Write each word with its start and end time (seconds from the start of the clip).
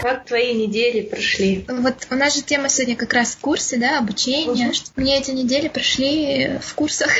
Как 0.00 0.24
твои 0.24 0.54
недели 0.54 1.02
прошли? 1.02 1.64
Вот 1.68 2.06
у 2.10 2.14
нас 2.14 2.34
же 2.34 2.42
тема 2.42 2.68
сегодня 2.68 2.96
как 2.96 3.12
раз 3.12 3.36
курсы, 3.40 3.76
да, 3.76 3.98
обучение. 3.98 4.68
Угу. 4.68 4.76
Мне 4.96 5.18
эти 5.18 5.30
недели 5.30 5.68
прошли 5.68 6.58
в 6.62 6.74
курсах 6.74 7.10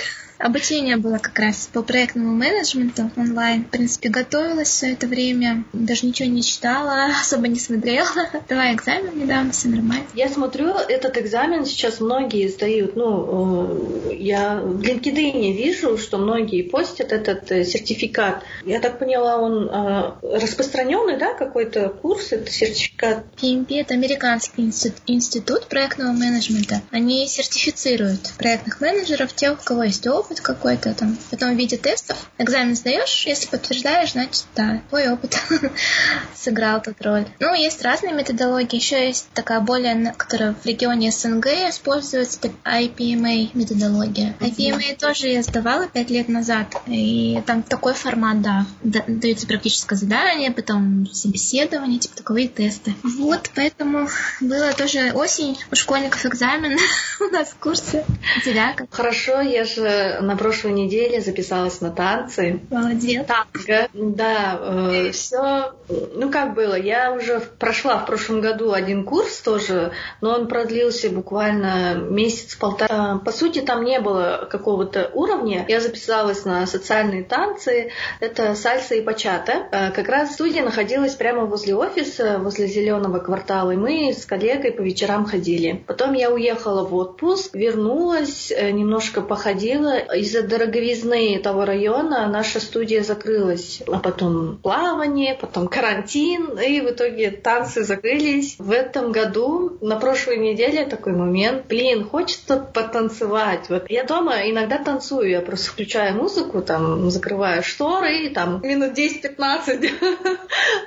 Обучение 0.41 0.97
было 0.97 1.19
как 1.19 1.39
раз 1.39 1.69
по 1.71 1.83
проектному 1.83 2.35
менеджменту 2.35 3.11
онлайн. 3.17 3.65
В 3.65 3.69
принципе, 3.69 4.09
готовилась 4.09 4.69
все 4.69 4.93
это 4.93 5.07
время, 5.07 5.65
даже 5.75 6.07
ничего 6.07 6.31
не 6.31 6.43
читала, 6.43 7.09
особо 7.21 7.47
не 7.47 7.59
смотрела. 7.59 8.09
Два 8.49 8.73
экзамена 8.73 9.11
недавно, 9.15 9.53
все 9.53 9.69
нормально. 9.69 10.07
Я 10.15 10.31
смотрю, 10.31 10.69
этот 10.69 11.19
экзамен 11.19 11.67
сейчас 11.67 12.01
многие 12.01 12.49
сдают. 12.49 12.97
Ну, 12.97 14.09
э, 14.09 14.15
я 14.17 14.61
в 14.61 14.81
LinkedIn 14.81 15.53
вижу, 15.53 15.98
что 15.98 16.17
многие 16.17 16.62
постят 16.62 17.12
этот 17.12 17.53
э, 17.53 17.65
сертификат. 17.65 18.43
Я 18.65 18.81
так 18.81 18.98
поняла, 18.98 19.37
он 19.37 19.69
э, 19.69 20.39
распространенный, 20.39 21.19
да, 21.19 21.34
какой-то 21.34 21.91
курс, 21.91 22.33
это 22.33 22.51
сертификат? 22.51 23.25
PMP— 23.43 23.67
это 23.81 23.93
американский 23.93 24.62
институт, 24.62 25.03
институт 25.07 25.67
проектного 25.67 26.12
менеджмента. 26.12 26.81
Они 26.91 27.27
сертифицируют 27.29 28.33
проектных 28.39 28.81
менеджеров, 28.81 29.34
тех, 29.34 29.61
у 29.61 29.65
кого 29.65 29.83
есть 29.83 30.07
опыт, 30.07 30.30
опыт 30.30 30.41
какой-то 30.41 30.95
там. 30.95 31.19
Потом 31.30 31.55
в 31.55 31.59
виде 31.59 31.77
тестов 31.77 32.30
экзамен 32.39 32.77
сдаешь, 32.77 33.25
если 33.27 33.48
подтверждаешь, 33.48 34.12
значит, 34.12 34.45
да, 34.55 34.80
твой 34.89 35.09
опыт 35.09 35.41
сыграл 36.34 36.80
тут 36.80 37.03
роль. 37.03 37.27
Ну, 37.41 37.53
есть 37.55 37.83
разные 37.83 38.15
методологии. 38.15 38.77
Еще 38.77 39.09
есть 39.09 39.29
такая 39.34 39.61
более, 39.61 40.15
которая 40.16 40.55
в 40.55 40.65
регионе 40.65 41.11
СНГ 41.11 41.47
используется, 41.69 42.39
это 42.43 42.53
IPMA 42.65 43.51
методология. 43.55 44.37
IPMA 44.41 44.97
тоже 44.97 45.29
я 45.29 45.43
сдавала 45.43 45.89
пять 45.89 46.11
лет 46.11 46.29
назад. 46.29 46.77
И 46.87 47.42
там 47.47 47.62
такой 47.62 47.95
формат, 47.95 48.41
да. 48.41 48.67
Дается 48.83 49.47
практическое 49.47 49.97
задание, 49.97 50.53
потом 50.53 51.06
собеседование, 51.12 51.98
типа 51.98 52.17
таковые 52.17 52.48
тесты. 52.48 52.95
Вот, 53.03 53.51
поэтому 53.55 54.08
было 54.41 54.73
тоже 54.73 55.12
осень 55.12 55.58
у 55.73 55.75
школьников 55.75 56.25
экзамен 56.25 56.78
у 57.20 57.25
нас 57.25 57.55
курсы. 57.58 58.05
У 58.36 58.41
тебя 58.41 58.75
как? 58.75 58.92
Хорошо, 58.92 59.41
я 59.41 59.64
же 59.64 60.20
на 60.21 60.37
прошлой 60.37 60.73
неделе 60.73 61.21
записалась 61.21 61.81
на 61.81 61.91
танцы. 61.91 62.61
Молодец. 62.71 63.27
Танго. 63.27 63.89
Да, 63.93 64.59
э, 64.61 65.11
все, 65.13 65.73
ну 66.15 66.31
как 66.31 66.55
было, 66.55 66.75
я 66.75 67.13
уже 67.13 67.41
прошла 67.41 67.99
в 67.99 68.07
прошлом 68.07 68.41
году 68.41 68.73
один 68.73 69.05
курс 69.05 69.39
тоже, 69.39 69.93
но 70.21 70.35
он 70.35 70.48
продлился 70.48 71.11
буквально 71.11 71.95
месяц-полтора. 71.95 73.21
По 73.25 73.33
сути, 73.33 73.61
там 73.61 73.85
не 73.85 74.01
было 74.01 74.48
какого-то 74.51 75.11
уровня. 75.15 75.65
Я 75.69 75.81
записалась 75.81 76.45
на 76.45 76.67
социальные 76.67 77.25
танцы, 77.25 77.91
это 78.21 78.55
сальса 78.55 78.95
и 78.95 79.01
бачата. 79.01 79.69
Э, 79.71 79.91
как 79.91 80.09
раз 80.09 80.35
студия 80.35 80.63
находилась 80.65 81.15
прямо 81.15 81.45
возле 81.47 81.75
офиса, 81.75 82.39
возле 82.39 82.67
зеленого 82.67 83.19
квартала, 83.19 83.73
и 83.73 83.77
мы 83.77 84.13
с 84.13 84.25
коллегой 84.25 84.73
по 84.73 84.83
вечерам 84.83 85.25
ходили. 85.25 85.85
Потом 85.87 86.13
я 86.13 86.31
уехала 86.31 86.85
в 86.87 86.95
отпуск, 86.95 87.55
вернулась, 87.55 88.51
э, 88.51 88.71
немножко 88.71 89.21
походила, 89.21 89.95
из-за 90.14 90.42
дороговизны 90.42 91.39
того 91.42 91.64
района 91.64 92.27
наша 92.28 92.61
студия 92.61 93.03
закрылась. 93.03 93.83
А 93.86 93.98
потом 93.98 94.58
плавание, 94.58 95.36
потом 95.41 95.69
карантин, 95.69 96.58
и 96.58 96.80
в 96.80 96.91
итоге 96.91 97.30
танцы 97.30 97.84
закрылись. 97.84 98.56
В 98.58 98.70
этом 98.72 99.12
году, 99.12 99.78
на 99.80 99.97
прошлой 99.97 100.39
неделе 100.39 100.84
такой 100.86 101.12
момент, 101.12 101.67
блин, 101.67 102.05
хочется 102.05 102.56
потанцевать. 102.58 103.69
Вот 103.69 103.91
я 103.91 104.05
дома 104.05 104.48
иногда 104.48 104.78
танцую, 104.78 105.30
я 105.30 105.41
просто 105.41 105.70
включаю 105.70 106.17
музыку, 106.17 106.62
там, 106.62 107.11
закрываю 107.11 107.62
шторы, 107.62 108.27
и 108.27 108.28
там 108.30 108.61
минут 108.62 108.98
10-15 108.98 109.91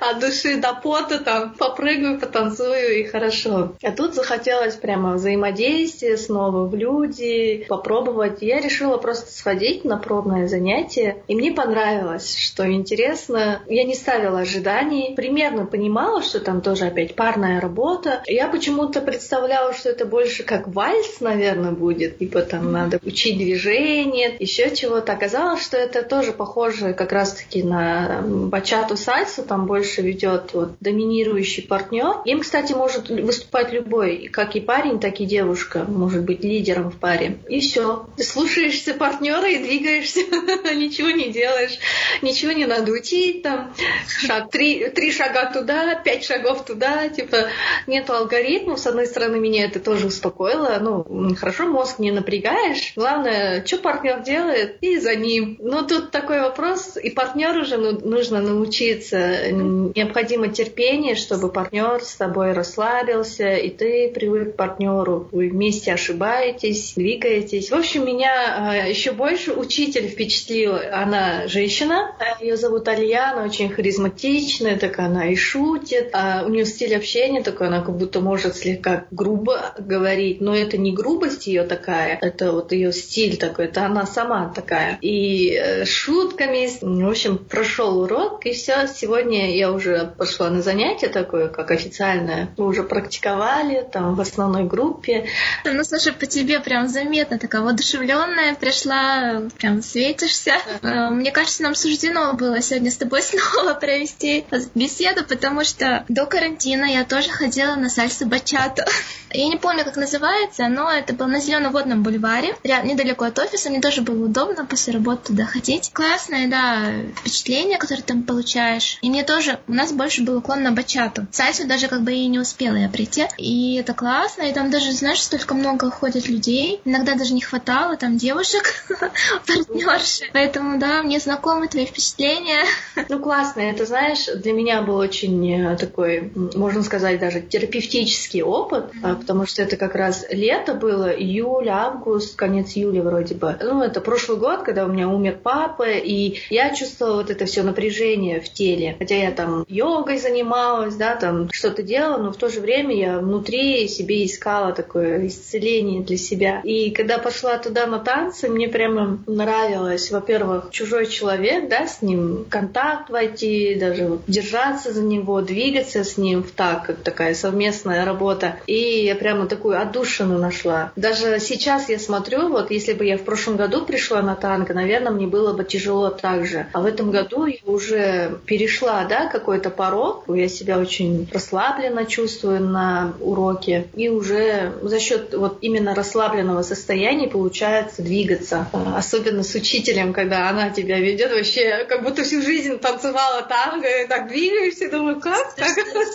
от 0.00 0.20
души 0.20 0.56
до 0.56 0.74
пота, 0.74 1.18
там, 1.18 1.54
попрыгаю, 1.54 2.20
потанцую, 2.20 3.00
и 3.00 3.04
хорошо. 3.04 3.74
А 3.82 3.92
тут 3.92 4.14
захотелось 4.14 4.74
прямо 4.74 5.14
взаимодействия 5.14 6.16
снова 6.16 6.66
в 6.66 6.74
люди, 6.74 7.66
попробовать. 7.68 8.42
Я 8.42 8.60
решила 8.60 8.96
просто 8.96 9.13
просто 9.14 9.32
сходить 9.32 9.84
на 9.84 9.96
пробное 9.96 10.48
занятие. 10.48 11.18
И 11.28 11.36
мне 11.36 11.52
понравилось, 11.52 12.36
что 12.36 12.68
интересно. 12.70 13.62
Я 13.68 13.84
не 13.84 13.94
ставила 13.94 14.40
ожиданий. 14.40 15.14
Примерно 15.14 15.66
понимала, 15.66 16.20
что 16.22 16.40
там 16.40 16.60
тоже 16.60 16.86
опять 16.86 17.14
парная 17.14 17.60
работа. 17.60 18.22
Я 18.26 18.48
почему-то 18.48 19.00
представляла, 19.00 19.72
что 19.72 19.90
это 19.90 20.04
больше 20.04 20.42
как 20.42 20.66
вальс, 20.66 21.20
наверное, 21.20 21.70
будет. 21.70 22.18
Типа 22.18 22.42
там 22.42 22.72
надо 22.72 22.98
учить 23.04 23.38
движение, 23.38 24.34
еще 24.40 24.74
чего-то. 24.74 25.12
Оказалось, 25.12 25.62
что 25.62 25.76
это 25.76 26.02
тоже 26.02 26.32
похоже 26.32 26.92
как 26.92 27.12
раз-таки 27.12 27.62
на 27.62 28.20
бачату 28.24 28.96
сальсу. 28.96 29.42
Там 29.44 29.66
больше 29.66 30.02
ведет 30.02 30.54
вот 30.54 30.72
доминирующий 30.80 31.62
партнер. 31.62 32.16
Им, 32.24 32.40
кстати, 32.40 32.72
может 32.72 33.10
выступать 33.10 33.72
любой, 33.72 34.28
как 34.32 34.56
и 34.56 34.60
парень, 34.60 34.98
так 34.98 35.20
и 35.20 35.24
девушка. 35.24 35.84
Может 35.86 36.24
быть 36.24 36.42
лидером 36.42 36.90
в 36.90 36.96
паре. 36.96 37.38
И 37.48 37.60
все. 37.60 38.06
Ты 38.16 38.24
слушаешься 38.24 38.93
партнера 38.94 39.48
и 39.48 39.58
двигаешься, 39.58 40.20
ничего 40.74 41.10
не 41.10 41.30
делаешь, 41.30 41.78
ничего 42.22 42.52
не 42.52 42.66
надо 42.66 42.92
учить, 42.92 43.42
там, 43.42 43.74
шаг, 44.06 44.50
три, 44.50 44.88
три 44.90 45.12
шага 45.12 45.50
туда, 45.52 45.94
пять 45.94 46.24
шагов 46.24 46.64
туда, 46.64 47.08
типа, 47.08 47.48
нету 47.86 48.12
алгоритмов, 48.14 48.78
с 48.78 48.86
одной 48.86 49.06
стороны, 49.06 49.38
меня 49.38 49.64
это 49.64 49.80
тоже 49.80 50.06
успокоило, 50.06 50.78
ну, 50.80 51.34
хорошо, 51.34 51.66
мозг 51.66 51.98
не 51.98 52.10
напрягаешь, 52.10 52.92
главное, 52.96 53.64
что 53.64 53.78
партнер 53.78 54.22
делает, 54.22 54.78
и 54.80 54.98
за 54.98 55.14
ним. 55.14 55.56
Но 55.60 55.82
тут 55.82 56.10
такой 56.10 56.40
вопрос, 56.40 56.96
и 56.96 57.10
партнеру 57.10 57.64
же 57.64 57.76
ну, 57.76 57.98
нужно 58.00 58.40
научиться, 58.40 59.50
необходимо 59.50 60.48
терпение, 60.48 61.14
чтобы 61.14 61.50
партнер 61.50 62.02
с 62.02 62.14
тобой 62.14 62.52
расслабился, 62.52 63.54
и 63.54 63.70
ты 63.70 64.10
привык 64.12 64.54
к 64.54 64.56
партнеру, 64.56 65.28
вы 65.32 65.48
вместе 65.48 65.92
ошибаетесь, 65.92 66.94
двигаетесь. 66.94 67.70
В 67.70 67.74
общем, 67.74 68.06
меня 68.06 68.83
еще 68.88 69.12
больше 69.12 69.52
учитель 69.52 70.08
впечатлил. 70.08 70.76
Она 70.92 71.48
женщина, 71.48 72.14
ее 72.40 72.56
зовут 72.56 72.88
Алия, 72.88 73.32
она 73.32 73.44
очень 73.44 73.68
харизматичная, 73.68 74.78
так 74.78 74.98
она 74.98 75.28
и 75.28 75.36
шутит. 75.36 76.10
А 76.12 76.44
у 76.46 76.48
нее 76.50 76.64
стиль 76.66 76.96
общения 76.96 77.42
такой, 77.42 77.68
она 77.68 77.80
как 77.80 77.96
будто 77.96 78.20
может 78.20 78.56
слегка 78.56 79.04
грубо 79.10 79.74
говорить, 79.78 80.40
но 80.40 80.54
это 80.54 80.76
не 80.76 80.92
грубость 80.92 81.46
ее 81.46 81.64
такая, 81.64 82.18
это 82.20 82.52
вот 82.52 82.72
ее 82.72 82.92
стиль 82.92 83.36
такой, 83.36 83.66
это 83.66 83.86
она 83.86 84.06
сама 84.06 84.52
такая. 84.54 84.98
И 85.00 85.52
э, 85.52 85.84
шутками, 85.84 86.68
в 86.80 87.08
общем, 87.08 87.38
прошел 87.38 88.00
урок, 88.00 88.46
и 88.46 88.52
все. 88.52 88.86
Сегодня 88.86 89.56
я 89.56 89.72
уже 89.72 90.12
пошла 90.16 90.50
на 90.50 90.62
занятие 90.62 91.08
такое, 91.08 91.48
как 91.48 91.70
официальное. 91.70 92.50
Мы 92.56 92.66
уже 92.66 92.82
практиковали 92.82 93.86
там 93.90 94.14
в 94.14 94.20
основной 94.20 94.64
группе. 94.64 95.26
Ну, 95.64 95.84
слушай, 95.84 96.12
по 96.12 96.26
тебе 96.26 96.60
прям 96.60 96.88
заметно 96.88 97.38
такая 97.38 97.62
воодушевленная, 97.62 98.54
пришла 98.54 98.73
пришла, 98.74 99.42
прям 99.58 99.82
светишься. 99.82 100.54
Э, 100.82 101.10
мне 101.10 101.30
кажется, 101.30 101.62
нам 101.62 101.74
суждено 101.74 102.32
было 102.32 102.60
сегодня 102.60 102.90
с 102.90 102.96
тобой 102.96 103.22
снова 103.22 103.74
провести 103.74 104.44
беседу, 104.74 105.24
потому 105.24 105.64
что 105.64 106.04
до 106.08 106.26
карантина 106.26 106.84
я 106.84 107.04
тоже 107.04 107.30
ходила 107.30 107.74
на 107.76 107.88
сальсу 107.88 108.26
бачату. 108.26 108.82
Я 109.34 109.48
не 109.48 109.56
помню, 109.56 109.84
как 109.84 109.96
называется, 109.96 110.68
но 110.68 110.88
это 110.88 111.12
было 111.12 111.26
на 111.26 111.40
Зеленоводном 111.40 112.04
бульваре, 112.04 112.56
недалеко 112.62 113.24
от 113.24 113.36
офиса. 113.40 113.68
Мне 113.68 113.80
тоже 113.80 114.02
было 114.02 114.26
удобно 114.26 114.64
после 114.64 114.92
работы 114.92 115.32
туда 115.32 115.44
ходить. 115.44 115.90
Классное, 115.92 116.46
да, 116.46 116.92
впечатление, 117.16 117.78
которое 117.78 118.02
там 118.02 118.22
получаешь. 118.22 118.98
И 119.02 119.10
мне 119.10 119.24
тоже, 119.24 119.58
у 119.66 119.72
нас 119.72 119.90
больше 119.90 120.22
был 120.22 120.36
уклон 120.36 120.62
на 120.62 120.70
бачату. 120.70 121.26
Сальсу 121.32 121.66
даже 121.66 121.88
как 121.88 122.02
бы 122.02 122.12
и 122.12 122.28
не 122.28 122.38
успела 122.38 122.76
я 122.76 122.88
прийти. 122.88 123.26
И 123.36 123.74
это 123.74 123.92
классно, 123.92 124.42
и 124.42 124.52
там 124.52 124.70
даже, 124.70 124.92
знаешь, 124.92 125.20
столько 125.20 125.54
много 125.54 125.90
ходит 125.90 126.28
людей. 126.28 126.80
Иногда 126.84 127.16
даже 127.16 127.34
не 127.34 127.40
хватало 127.40 127.96
там 127.96 128.16
девушек, 128.16 128.63
партнерши. 129.46 130.24
Поэтому, 130.32 130.78
да, 130.78 131.02
мне 131.02 131.18
знакомы 131.20 131.68
твои 131.68 131.86
впечатления. 131.86 132.64
Ну, 133.08 133.18
классно. 133.20 133.60
Это, 133.60 133.84
знаешь, 133.86 134.26
для 134.26 134.52
меня 134.52 134.82
был 134.82 134.96
очень 134.96 135.52
э, 135.52 135.76
такой, 135.76 136.32
можно 136.34 136.82
сказать, 136.82 137.20
даже 137.20 137.40
терапевтический 137.40 138.42
опыт, 138.42 138.86
mm-hmm. 138.92 139.16
потому 139.16 139.46
что 139.46 139.62
это 139.62 139.76
как 139.76 139.94
раз 139.94 140.24
лето 140.30 140.74
было, 140.74 141.10
июль, 141.10 141.68
август, 141.68 142.36
конец 142.36 142.72
июля 142.76 143.02
вроде 143.02 143.34
бы. 143.34 143.56
Ну, 143.60 143.82
это 143.82 144.00
прошлый 144.00 144.38
год, 144.38 144.62
когда 144.62 144.84
у 144.84 144.88
меня 144.88 145.08
умер 145.08 145.38
папа, 145.42 145.88
и 145.88 146.38
я 146.50 146.74
чувствовала 146.74 147.16
вот 147.16 147.30
это 147.30 147.46
все 147.46 147.62
напряжение 147.62 148.40
в 148.40 148.52
теле. 148.52 148.96
Хотя 148.98 149.16
я 149.16 149.30
там 149.30 149.64
йогой 149.68 150.18
занималась, 150.18 150.96
да, 150.96 151.16
там 151.16 151.50
что-то 151.52 151.82
делала, 151.82 152.18
но 152.18 152.32
в 152.32 152.36
то 152.36 152.48
же 152.48 152.60
время 152.60 152.96
я 152.96 153.18
внутри 153.18 153.88
себе 153.88 154.24
искала 154.24 154.72
такое 154.72 155.26
исцеление 155.26 156.02
для 156.02 156.16
себя. 156.16 156.60
И 156.64 156.90
когда 156.90 157.18
пошла 157.18 157.58
туда 157.58 157.86
на 157.86 157.98
танцы, 157.98 158.48
мне 158.54 158.68
прямо 158.68 159.18
нравилось, 159.26 160.10
во-первых, 160.10 160.68
чужой 160.70 161.06
человек, 161.06 161.68
да, 161.68 161.86
с 161.86 162.02
ним 162.02 162.46
контакт 162.48 163.10
войти, 163.10 163.74
даже 163.74 164.06
вот 164.06 164.22
держаться 164.26 164.92
за 164.92 165.02
него, 165.02 165.40
двигаться 165.40 166.04
с 166.04 166.16
ним 166.16 166.42
в 166.42 166.50
так, 166.52 166.86
как 166.86 166.96
такая 166.98 167.34
совместная 167.34 168.04
работа. 168.04 168.56
И 168.66 169.04
я 169.04 169.14
прямо 169.16 169.46
такую 169.46 169.80
отдушину 169.80 170.38
нашла. 170.38 170.92
Даже 170.96 171.38
сейчас 171.40 171.88
я 171.88 171.98
смотрю, 171.98 172.48
вот 172.48 172.70
если 172.70 172.92
бы 172.92 173.04
я 173.04 173.18
в 173.18 173.22
прошлом 173.22 173.56
году 173.56 173.84
пришла 173.84 174.22
на 174.22 174.34
танго, 174.36 174.72
наверное, 174.74 175.12
мне 175.12 175.26
было 175.26 175.52
бы 175.52 175.64
тяжело 175.64 176.10
так 176.10 176.46
же. 176.46 176.66
А 176.72 176.80
в 176.80 176.86
этом 176.86 177.10
году 177.10 177.46
я 177.46 177.58
уже 177.64 178.38
перешла, 178.46 179.04
да, 179.04 179.26
какой-то 179.26 179.70
порог. 179.70 180.24
Я 180.28 180.48
себя 180.48 180.78
очень 180.78 181.28
расслабленно 181.32 182.06
чувствую 182.06 182.60
на 182.60 183.14
уроке. 183.20 183.86
И 183.94 184.08
уже 184.08 184.72
за 184.82 185.00
счет 185.00 185.34
вот 185.34 185.58
именно 185.60 185.94
расслабленного 185.94 186.62
состояния 186.62 187.28
получается 187.28 188.02
двигаться. 188.02 188.43
Особенно 188.52 189.42
с 189.42 189.54
учителем, 189.54 190.12
когда 190.12 190.48
она 190.48 190.70
тебя 190.70 190.98
ведет 190.98 191.32
вообще, 191.32 191.84
как 191.88 192.02
будто 192.02 192.22
всю 192.22 192.42
жизнь 192.42 192.78
танцевала 192.78 193.42
танго, 193.42 193.88
и 193.88 194.06
так 194.06 194.28
двигаешься, 194.28 194.90
думаю, 194.90 195.20
как 195.20 195.54
так? 195.54 195.68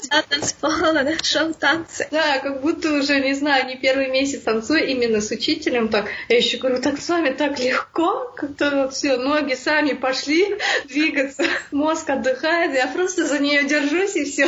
Да, 0.10 0.22
танцевала, 0.24 1.04
да, 1.04 1.14
шел 1.24 1.54
танцы. 1.54 2.08
Да, 2.12 2.40
как 2.40 2.62
будто 2.62 2.94
уже, 2.94 3.20
не 3.20 3.34
знаю, 3.34 3.68
не 3.68 3.76
первый 3.76 4.10
месяц 4.10 4.42
танцую 4.42 4.88
именно 4.88 5.22
с 5.22 5.32
учителем. 5.32 5.90
Так, 5.90 6.06
я 6.28 6.38
еще 6.38 6.58
говорю, 6.58 6.82
так 6.82 7.00
с 7.00 7.10
вами 7.10 7.32
так 7.32 7.60
легко, 7.60 8.32
как-то 8.36 8.84
вот 8.84 8.94
все, 8.94 9.18
ноги 9.18 9.56
сами 9.56 9.94
пошли 9.94 10.58
двигаться, 10.86 11.44
мозг 11.72 12.10
отдыхает, 12.10 12.74
я 12.74 12.88
просто 12.88 13.26
за 13.26 13.40
нее 13.40 13.64
держусь 13.64 14.16
и 14.16 14.26
все. 14.26 14.48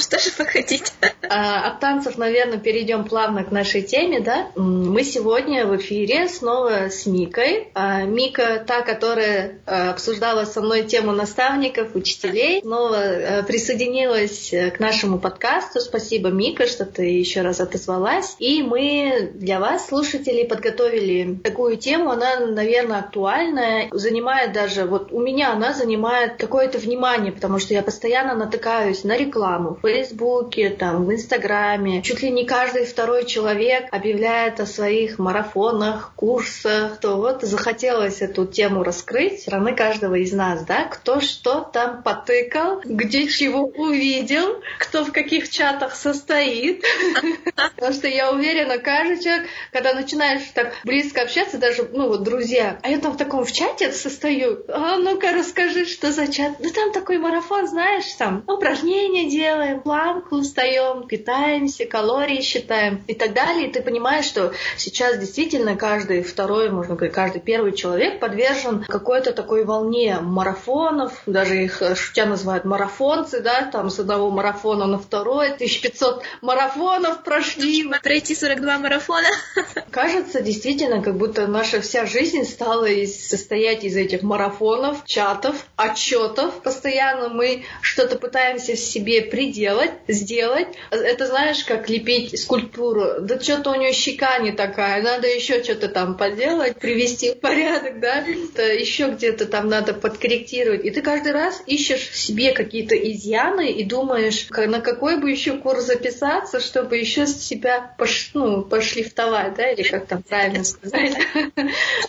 Что 0.00 0.18
же 0.18 0.30
вы 0.38 0.44
хотите? 0.46 0.92
А, 1.28 1.68
от 1.68 1.80
танцев, 1.80 2.18
наверное, 2.18 2.58
перейдем 2.58 3.04
плавно 3.04 3.44
к 3.44 3.50
нашей 3.50 3.82
теме, 3.82 4.20
да? 4.20 4.50
Мы 4.56 5.04
сегодня 5.04 5.66
в 5.66 5.76
эфире 5.76 6.28
снова 6.28 6.88
с 6.90 7.06
Микой. 7.12 7.68
А, 7.74 8.02
Мика, 8.02 8.64
та, 8.66 8.82
которая 8.82 9.60
а, 9.66 9.90
обсуждала 9.90 10.44
со 10.44 10.62
мной 10.62 10.84
тему 10.84 11.12
наставников, 11.12 11.94
учителей, 11.94 12.60
снова 12.62 12.96
а, 12.98 13.42
присоединилась 13.42 14.52
к 14.76 14.80
нашему 14.80 15.18
подкасту. 15.18 15.80
Спасибо, 15.80 16.30
Мика, 16.30 16.66
что 16.66 16.84
ты 16.86 17.04
еще 17.04 17.42
раз 17.42 17.60
отозвалась. 17.60 18.36
И 18.38 18.62
мы 18.62 19.30
для 19.34 19.60
вас, 19.60 19.88
слушателей, 19.88 20.46
подготовили 20.46 21.38
такую 21.44 21.76
тему. 21.76 22.10
Она, 22.10 22.40
наверное, 22.40 23.00
актуальная. 23.00 23.88
Занимает 23.92 24.52
даже, 24.52 24.84
вот 24.84 25.12
у 25.12 25.20
меня 25.20 25.52
она 25.52 25.74
занимает 25.74 26.36
какое-то 26.36 26.78
внимание, 26.78 27.32
потому 27.32 27.58
что 27.58 27.74
я 27.74 27.82
постоянно 27.82 28.34
натыкаюсь 28.34 29.04
на 29.04 29.16
рекламу 29.16 29.74
в 29.74 29.86
Фейсбуке, 29.86 30.70
там, 30.70 31.04
в 31.04 31.12
Инстаграме. 31.12 32.02
Чуть 32.02 32.22
ли 32.22 32.30
не 32.30 32.46
каждый 32.46 32.86
второй 32.86 33.26
человек 33.26 33.84
объявляет 33.90 34.60
о 34.60 34.66
своих 34.66 35.18
марафонах, 35.18 36.12
курсах. 36.16 36.98
То 37.02 37.16
вот 37.16 37.42
захотелось 37.42 38.22
эту 38.22 38.46
тему 38.46 38.84
раскрыть 38.84 39.40
стороны 39.40 39.74
каждого 39.74 40.14
из 40.14 40.32
нас, 40.32 40.64
да, 40.64 40.84
кто 40.84 41.20
что 41.20 41.60
там 41.60 42.04
потыкал, 42.04 42.80
где 42.84 43.26
чего 43.26 43.64
увидел, 43.64 44.62
кто 44.78 45.04
в 45.04 45.10
каких 45.10 45.50
чатах 45.50 45.96
состоит. 45.96 46.84
Потому 47.74 47.92
что 47.92 48.06
я 48.06 48.30
уверена, 48.30 48.78
каждый 48.78 49.20
человек, 49.20 49.48
когда 49.72 49.94
начинаешь 49.94 50.42
так 50.54 50.74
близко 50.84 51.22
общаться, 51.22 51.58
даже, 51.58 51.88
ну 51.92 52.06
вот, 52.06 52.22
друзья, 52.22 52.78
а 52.84 52.88
я 52.88 53.00
там 53.00 53.14
в 53.14 53.16
таком 53.16 53.44
в 53.44 53.50
чате 53.50 53.90
состою, 53.90 54.64
а 54.68 54.96
ну-ка 54.98 55.32
расскажи, 55.32 55.86
что 55.86 56.12
за 56.12 56.28
чат. 56.32 56.60
Ну 56.60 56.70
там 56.70 56.92
такой 56.92 57.18
марафон, 57.18 57.66
знаешь, 57.66 58.12
там 58.16 58.44
упражнения 58.46 59.28
делаем, 59.28 59.80
планку 59.80 60.36
устаем, 60.36 61.08
питаемся, 61.08 61.84
калории 61.84 62.42
считаем 62.42 63.02
и 63.08 63.14
так 63.14 63.32
далее. 63.34 63.68
И 63.68 63.72
ты 63.72 63.82
понимаешь, 63.82 64.26
что 64.26 64.52
сейчас 64.76 65.18
действительно 65.18 65.74
каждый 65.74 66.22
второй, 66.22 66.70
можно 66.82 66.96
говорить, 66.96 67.14
каждый 67.14 67.40
первый 67.40 67.72
человек 67.72 68.18
подвержен 68.18 68.82
какой-то 68.82 69.32
такой 69.32 69.64
волне 69.64 70.18
марафонов, 70.20 71.22
даже 71.26 71.62
их 71.62 71.80
э, 71.80 71.94
шутя 71.94 72.26
называют 72.26 72.64
марафонцы, 72.64 73.40
да, 73.40 73.70
там 73.70 73.88
с 73.88 74.00
одного 74.00 74.30
марафона 74.30 74.86
на 74.86 74.98
второй, 74.98 75.52
1500 75.52 76.24
марафонов 76.40 77.22
прошли. 77.22 77.88
Пройти 78.02 78.34
42 78.34 78.78
марафона. 78.78 79.28
Кажется, 79.92 80.40
действительно, 80.40 81.02
как 81.02 81.16
будто 81.16 81.46
наша 81.46 81.80
вся 81.80 82.04
жизнь 82.04 82.44
стала 82.44 82.86
из, 82.86 83.28
состоять 83.28 83.84
из 83.84 83.96
этих 83.96 84.22
марафонов, 84.22 85.04
чатов, 85.04 85.54
отчетов. 85.76 86.62
Постоянно 86.62 87.28
мы 87.28 87.64
что-то 87.80 88.16
пытаемся 88.16 88.74
в 88.74 88.78
себе 88.78 89.22
приделать, 89.22 89.92
сделать. 90.08 90.68
Это 90.90 91.26
знаешь, 91.26 91.62
как 91.62 91.88
лепить 91.88 92.40
скульптуру. 92.40 93.20
Да 93.20 93.38
что-то 93.38 93.70
у 93.70 93.74
нее 93.76 93.92
щека 93.92 94.38
не 94.38 94.50
такая, 94.50 95.00
надо 95.00 95.28
еще 95.28 95.62
что-то 95.62 95.88
там 95.88 96.16
поделать, 96.16 96.71
привести 96.80 97.32
в 97.32 97.40
порядок, 97.40 98.00
да, 98.00 98.16
еще 98.18 99.10
где-то 99.10 99.46
там 99.46 99.68
надо 99.68 99.94
подкорректировать. 99.94 100.84
И 100.84 100.90
ты 100.90 101.02
каждый 101.02 101.32
раз 101.32 101.62
ищешь 101.66 102.08
в 102.08 102.16
себе 102.16 102.52
какие-то 102.52 102.94
изъяны 102.96 103.70
и 103.70 103.84
думаешь, 103.84 104.48
на 104.50 104.80
какой 104.80 105.20
бы 105.20 105.30
еще 105.30 105.56
курс 105.56 105.84
записаться, 105.84 106.60
чтобы 106.60 106.96
еще 106.96 107.26
себя 107.26 107.94
пош, 107.98 108.30
ну, 108.34 108.62
пошлифтовать, 108.62 109.54
да, 109.54 109.70
или 109.70 109.82
как 109.82 110.06
там 110.06 110.22
правильно 110.22 110.64
сказать. 110.64 111.12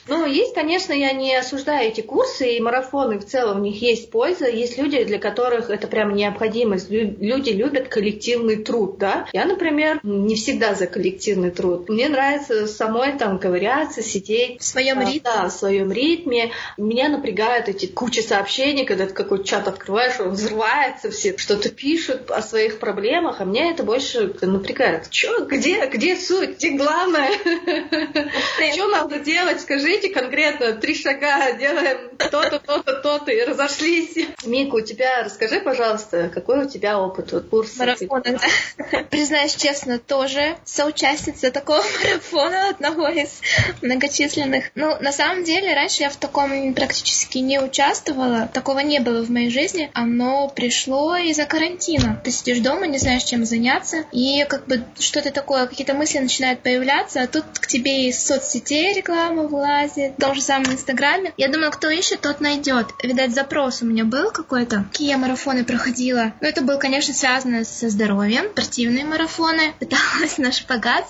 Ну, 0.07 0.25
есть, 0.25 0.53
конечно, 0.53 0.93
я 0.93 1.11
не 1.13 1.35
осуждаю 1.35 1.89
эти 1.89 2.01
курсы 2.01 2.55
и 2.55 2.59
марафоны 2.59 3.19
в 3.19 3.25
целом, 3.25 3.61
у 3.61 3.63
них 3.63 3.81
есть 3.81 4.11
польза, 4.11 4.47
есть 4.47 4.77
люди, 4.77 5.03
для 5.03 5.17
которых 5.17 5.69
это 5.69 5.87
прям 5.87 6.13
необходимость. 6.13 6.89
Люди 6.89 7.49
любят 7.49 7.87
коллективный 7.87 8.57
труд, 8.57 8.97
да. 8.97 9.27
Я, 9.33 9.45
например, 9.45 9.99
не 10.03 10.35
всегда 10.35 10.75
за 10.75 10.87
коллективный 10.87 11.51
труд. 11.51 11.89
Мне 11.89 12.09
нравится 12.09 12.67
самой 12.67 13.17
там 13.17 13.39
ковыряться, 13.39 14.01
сидеть. 14.03 14.52
В 14.59 14.63
своем 14.63 14.99
а, 14.99 15.05
ритме. 15.05 15.21
Да, 15.23 15.47
в 15.47 15.51
своем 15.51 15.91
ритме. 15.91 16.51
Меня 16.77 17.09
напрягают 17.09 17.69
эти 17.69 17.85
кучи 17.85 18.19
сообщений, 18.19 18.85
когда 18.85 19.05
ты 19.05 19.13
какой-то 19.13 19.43
чат 19.43 19.67
открываешь, 19.67 20.19
он 20.19 20.31
взрывается, 20.31 21.11
все 21.11 21.37
что-то 21.37 21.69
пишут 21.69 22.31
о 22.31 22.41
своих 22.41 22.79
проблемах, 22.79 23.41
а 23.41 23.45
меня 23.45 23.71
это 23.71 23.83
больше 23.83 24.33
напрягает. 24.41 25.09
Чё, 25.09 25.45
где, 25.45 25.85
где 25.87 26.15
суть, 26.15 26.57
где 26.57 26.71
главное? 26.71 27.31
Что 28.73 28.87
надо 28.87 29.19
делать? 29.19 29.61
Скажите 29.61 30.09
конкретно, 30.09 30.73
три 30.73 30.95
шага, 30.95 31.53
делаем 31.53 32.09
то-то, 32.17 32.59
то-то, 32.59 32.93
то-то, 33.01 33.31
и 33.31 33.43
разошлись. 33.43 34.27
Мика, 34.45 34.75
у 34.75 34.81
тебя, 34.81 35.23
расскажи, 35.23 35.59
пожалуйста, 35.59 36.29
какой 36.33 36.65
у 36.65 36.69
тебя 36.69 36.99
опыт 36.99 37.31
вот, 37.31 37.49
курса? 37.49 37.79
Марафона, 37.79 38.23
да. 38.23 39.03
Признаюсь 39.09 39.55
честно, 39.55 39.99
тоже 39.99 40.57
соучастница 40.65 41.51
такого 41.51 41.83
марафона, 42.03 42.69
одного 42.69 43.07
из 43.07 43.41
многочисленных. 43.81 44.42
Ну, 44.75 44.97
на 44.99 45.11
самом 45.11 45.43
деле, 45.43 45.73
раньше 45.73 46.03
я 46.03 46.09
в 46.09 46.17
таком 46.17 46.73
практически 46.73 47.37
не 47.39 47.59
участвовала, 47.59 48.49
такого 48.53 48.79
не 48.79 48.99
было 48.99 49.23
в 49.23 49.29
моей 49.29 49.49
жизни. 49.49 49.89
Оно 49.93 50.49
пришло 50.49 51.15
из-за 51.15 51.45
карантина. 51.45 52.21
Ты 52.23 52.31
сидишь 52.31 52.59
дома, 52.59 52.87
не 52.87 52.97
знаешь, 52.97 53.23
чем 53.23 53.45
заняться, 53.45 54.05
и 54.11 54.45
как 54.47 54.67
бы 54.67 54.83
что-то 54.99 55.31
такое, 55.31 55.67
какие-то 55.67 55.93
мысли 55.93 56.19
начинают 56.19 56.61
появляться, 56.61 57.21
а 57.21 57.27
тут 57.27 57.45
к 57.59 57.67
тебе 57.67 58.09
из 58.09 58.23
соцсетей 58.23 58.93
реклама 58.93 59.43
вылазит, 59.43 60.13
в 60.17 60.21
том 60.21 60.35
же 60.35 60.41
самом 60.41 60.71
Инстаграме. 60.71 61.33
Я 61.37 61.47
думаю, 61.49 61.71
кто 61.71 61.89
ищет, 61.89 62.21
тот 62.21 62.41
найдет. 62.41 62.87
Видать, 63.01 63.33
запрос 63.33 63.81
у 63.81 63.85
меня 63.85 64.05
был 64.05 64.31
какой-то. 64.31 64.85
Какие 64.91 65.09
я 65.09 65.17
марафоны 65.17 65.63
проходила? 65.63 66.33
Ну, 66.41 66.47
это 66.47 66.61
было, 66.61 66.77
конечно, 66.77 67.13
связано 67.13 67.63
со 67.63 67.89
здоровьем. 67.89 68.45
Спортивные 68.51 69.05
марафоны. 69.05 69.73
Пыталась 69.79 70.37
на 70.37 70.51
шпагат 70.51 71.05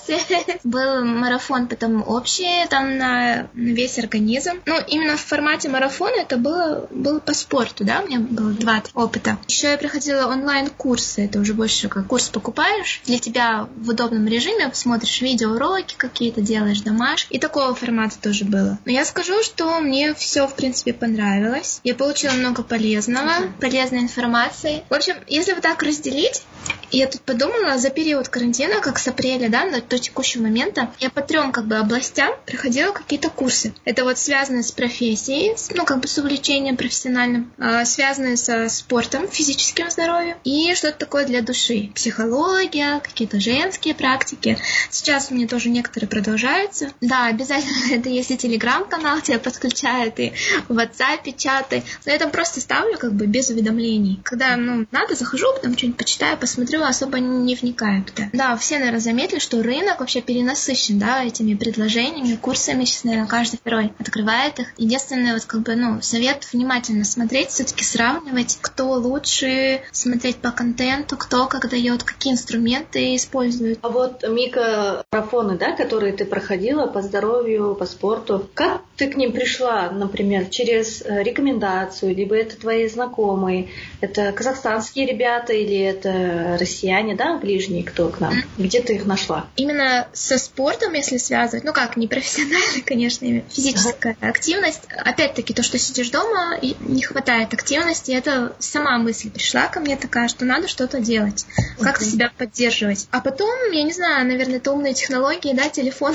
Был 0.63 1.03
марафон 1.05 1.67
потом 1.67 2.03
общий, 2.07 2.67
там 2.69 2.97
на, 2.97 3.22
весь 3.53 3.99
организм. 3.99 4.61
Ну, 4.65 4.79
именно 4.87 5.17
в 5.17 5.21
формате 5.21 5.69
марафона 5.69 6.21
это 6.21 6.37
было, 6.37 6.87
было 6.91 7.19
по 7.19 7.33
спорту, 7.33 7.83
да, 7.83 8.01
у 8.01 8.07
меня 8.07 8.19
было 8.19 8.51
два 8.51 8.83
опыта. 8.93 9.37
Еще 9.47 9.71
я 9.71 9.77
проходила 9.77 10.27
онлайн-курсы, 10.27 11.25
это 11.25 11.39
уже 11.39 11.53
больше 11.53 11.89
как 11.89 12.07
курс 12.07 12.29
покупаешь, 12.29 13.01
для 13.05 13.19
тебя 13.19 13.67
в 13.75 13.89
удобном 13.89 14.27
режиме 14.27 14.71
смотришь 14.73 15.21
видеоуроки 15.21 15.95
какие-то, 15.95 16.41
делаешь 16.41 16.81
домашки, 16.81 17.33
и 17.33 17.39
такого 17.39 17.75
формата 17.75 18.17
тоже 18.19 18.45
было. 18.45 18.77
Но 18.85 18.91
я 18.91 19.05
скажу, 19.05 19.41
что 19.43 19.79
мне 19.79 20.13
все, 20.13 20.47
в 20.47 20.55
принципе, 20.55 20.93
понравилось. 20.93 21.79
Я 21.83 21.95
получила 21.95 22.33
много 22.33 22.63
полезного, 22.63 23.51
полезной 23.59 23.99
информации. 23.99 24.83
В 24.89 24.93
общем, 24.93 25.15
если 25.27 25.53
вот 25.53 25.61
так 25.61 25.83
разделить, 25.83 26.43
я 26.91 27.07
тут 27.07 27.21
подумала, 27.21 27.77
за 27.77 27.89
период 27.89 28.29
карантина, 28.29 28.79
как 28.79 28.99
с 28.99 29.07
апреля, 29.07 29.49
да, 29.49 29.67
до 29.81 29.99
текущего 29.99 30.43
момента, 30.43 30.91
я 30.99 31.09
по 31.09 31.21
трем 31.21 31.51
как 31.51 31.65
бы 31.65 31.77
областям 31.77 32.33
проходила 32.45 32.91
какие-то 33.13 33.29
курсы. 33.29 33.73
Это 33.85 34.03
вот 34.03 34.17
связано 34.17 34.63
с 34.63 34.71
профессией, 34.71 35.55
ну, 35.75 35.85
как 35.85 35.99
бы 35.99 36.07
с 36.07 36.17
увлечением 36.17 36.77
профессиональным, 36.77 37.51
а, 37.59 37.85
связанные 37.85 38.37
со 38.37 38.67
спортом, 38.69 39.27
физическим 39.27 39.91
здоровьем 39.91 40.37
и 40.43 40.73
что-то 40.73 40.97
такое 40.97 41.25
для 41.25 41.41
души. 41.41 41.91
Психология, 41.93 42.99
какие-то 43.01 43.39
женские 43.39 43.93
практики. 43.93 44.57
Сейчас 44.89 45.29
у 45.29 45.35
меня 45.35 45.47
тоже 45.47 45.69
некоторые 45.69 46.09
продолжаются. 46.09 46.91
Да, 47.01 47.27
обязательно 47.27 47.91
это 47.93 48.09
есть 48.09 48.31
и 48.31 48.37
телеграм-канал, 48.37 49.21
тебя 49.21 49.39
подключают, 49.39 50.19
и 50.19 50.33
в 50.67 50.77
WhatsApp 50.77 51.37
чаты. 51.37 51.83
Но 52.05 52.11
я 52.11 52.17
там 52.17 52.31
просто 52.31 52.61
ставлю 52.61 52.97
как 52.97 53.13
бы 53.13 53.27
без 53.27 53.49
уведомлений. 53.49 54.19
Когда, 54.23 54.55
ну, 54.55 54.87
надо, 54.91 55.15
захожу, 55.15 55.53
потом 55.53 55.77
что-нибудь 55.77 55.97
почитаю, 55.97 56.37
посмотрю, 56.37 56.81
особо 56.81 57.13
особо 57.13 57.19
не 57.19 57.55
вникают. 57.55 58.13
Да, 58.15 58.29
да 58.33 58.57
все, 58.57 58.77
наверное, 58.77 58.99
заметили, 58.99 59.39
что 59.39 59.61
рынок 59.61 59.99
вообще 59.99 60.21
перенасыщен, 60.21 60.99
да, 60.99 61.23
этими 61.23 61.53
предложениями, 61.53 62.35
курсами. 62.35 62.85
Сейчас, 62.85 63.02
наверное, 63.03 63.27
каждый 63.27 63.57
второй 63.57 63.93
открывает 63.99 64.59
их. 64.59 64.67
Единственное, 64.77 65.33
вот 65.33 65.45
как 65.45 65.61
бы, 65.61 65.75
ну, 65.75 66.01
совет 66.01 66.47
внимательно 66.51 67.05
смотреть, 67.05 67.49
все-таки 67.49 67.83
сравнивать, 67.83 68.57
кто 68.61 68.91
лучше, 68.91 69.81
смотреть 69.91 70.37
по 70.37 70.51
контенту, 70.51 71.17
кто 71.17 71.47
как 71.47 71.69
дает, 71.69 72.03
какие 72.03 72.33
инструменты 72.33 73.15
используют. 73.15 73.79
А 73.81 73.89
вот 73.89 74.23
микрофоны, 74.23 75.57
да, 75.57 75.75
которые 75.75 76.13
ты 76.13 76.25
проходила 76.25 76.87
по 76.87 77.01
здоровью, 77.01 77.75
по 77.75 77.85
спорту, 77.85 78.49
как 78.53 78.81
ты 78.97 79.07
к 79.07 79.15
ним 79.15 79.31
пришла, 79.31 79.89
например, 79.89 80.45
через 80.45 81.01
э, 81.01 81.23
рекомендацию, 81.23 82.15
либо 82.15 82.35
это 82.35 82.57
твои 82.57 82.87
знакомые, 82.87 83.69
это 84.01 84.31
казахстанские 84.31 85.07
ребята 85.07 85.53
или 85.53 85.77
это 85.77 86.57
россияне, 86.59 87.15
да, 87.15 87.37
ближние, 87.37 87.83
кто 87.83 88.09
к 88.09 88.19
нам? 88.19 88.33
Где 88.57 88.81
ты 88.81 88.95
их 88.95 89.05
нашла? 89.05 89.47
Именно 89.55 90.07
со 90.13 90.37
спортом, 90.37 90.93
если 90.93 91.17
связывать, 91.17 91.63
ну 91.63 91.73
как, 91.73 91.97
не 91.97 92.07
профессионально, 92.07 92.81
конечно, 92.93 93.43
физическая 93.49 94.15
ага. 94.21 94.29
активность. 94.29 94.81
Опять-таки, 94.95 95.53
то, 95.53 95.63
что 95.63 95.79
сидишь 95.79 96.11
дома, 96.11 96.55
и 96.61 96.75
не 96.79 97.01
хватает 97.01 97.53
активности, 97.53 98.11
это 98.11 98.55
сама 98.59 98.99
мысль 98.99 99.31
пришла 99.31 99.67
ко 99.67 99.79
мне 99.79 99.97
такая, 99.97 100.27
что 100.27 100.45
надо 100.45 100.67
что-то 100.67 100.99
делать, 100.99 101.45
как-то 101.79 102.05
себя 102.05 102.31
поддерживать. 102.37 103.07
А 103.09 103.19
потом, 103.19 103.49
я 103.71 103.83
не 103.83 103.91
знаю, 103.91 104.27
наверное, 104.27 104.57
это 104.57 104.71
умные 104.71 104.93
технологии, 104.93 105.53
да, 105.53 105.69
телефон 105.69 106.13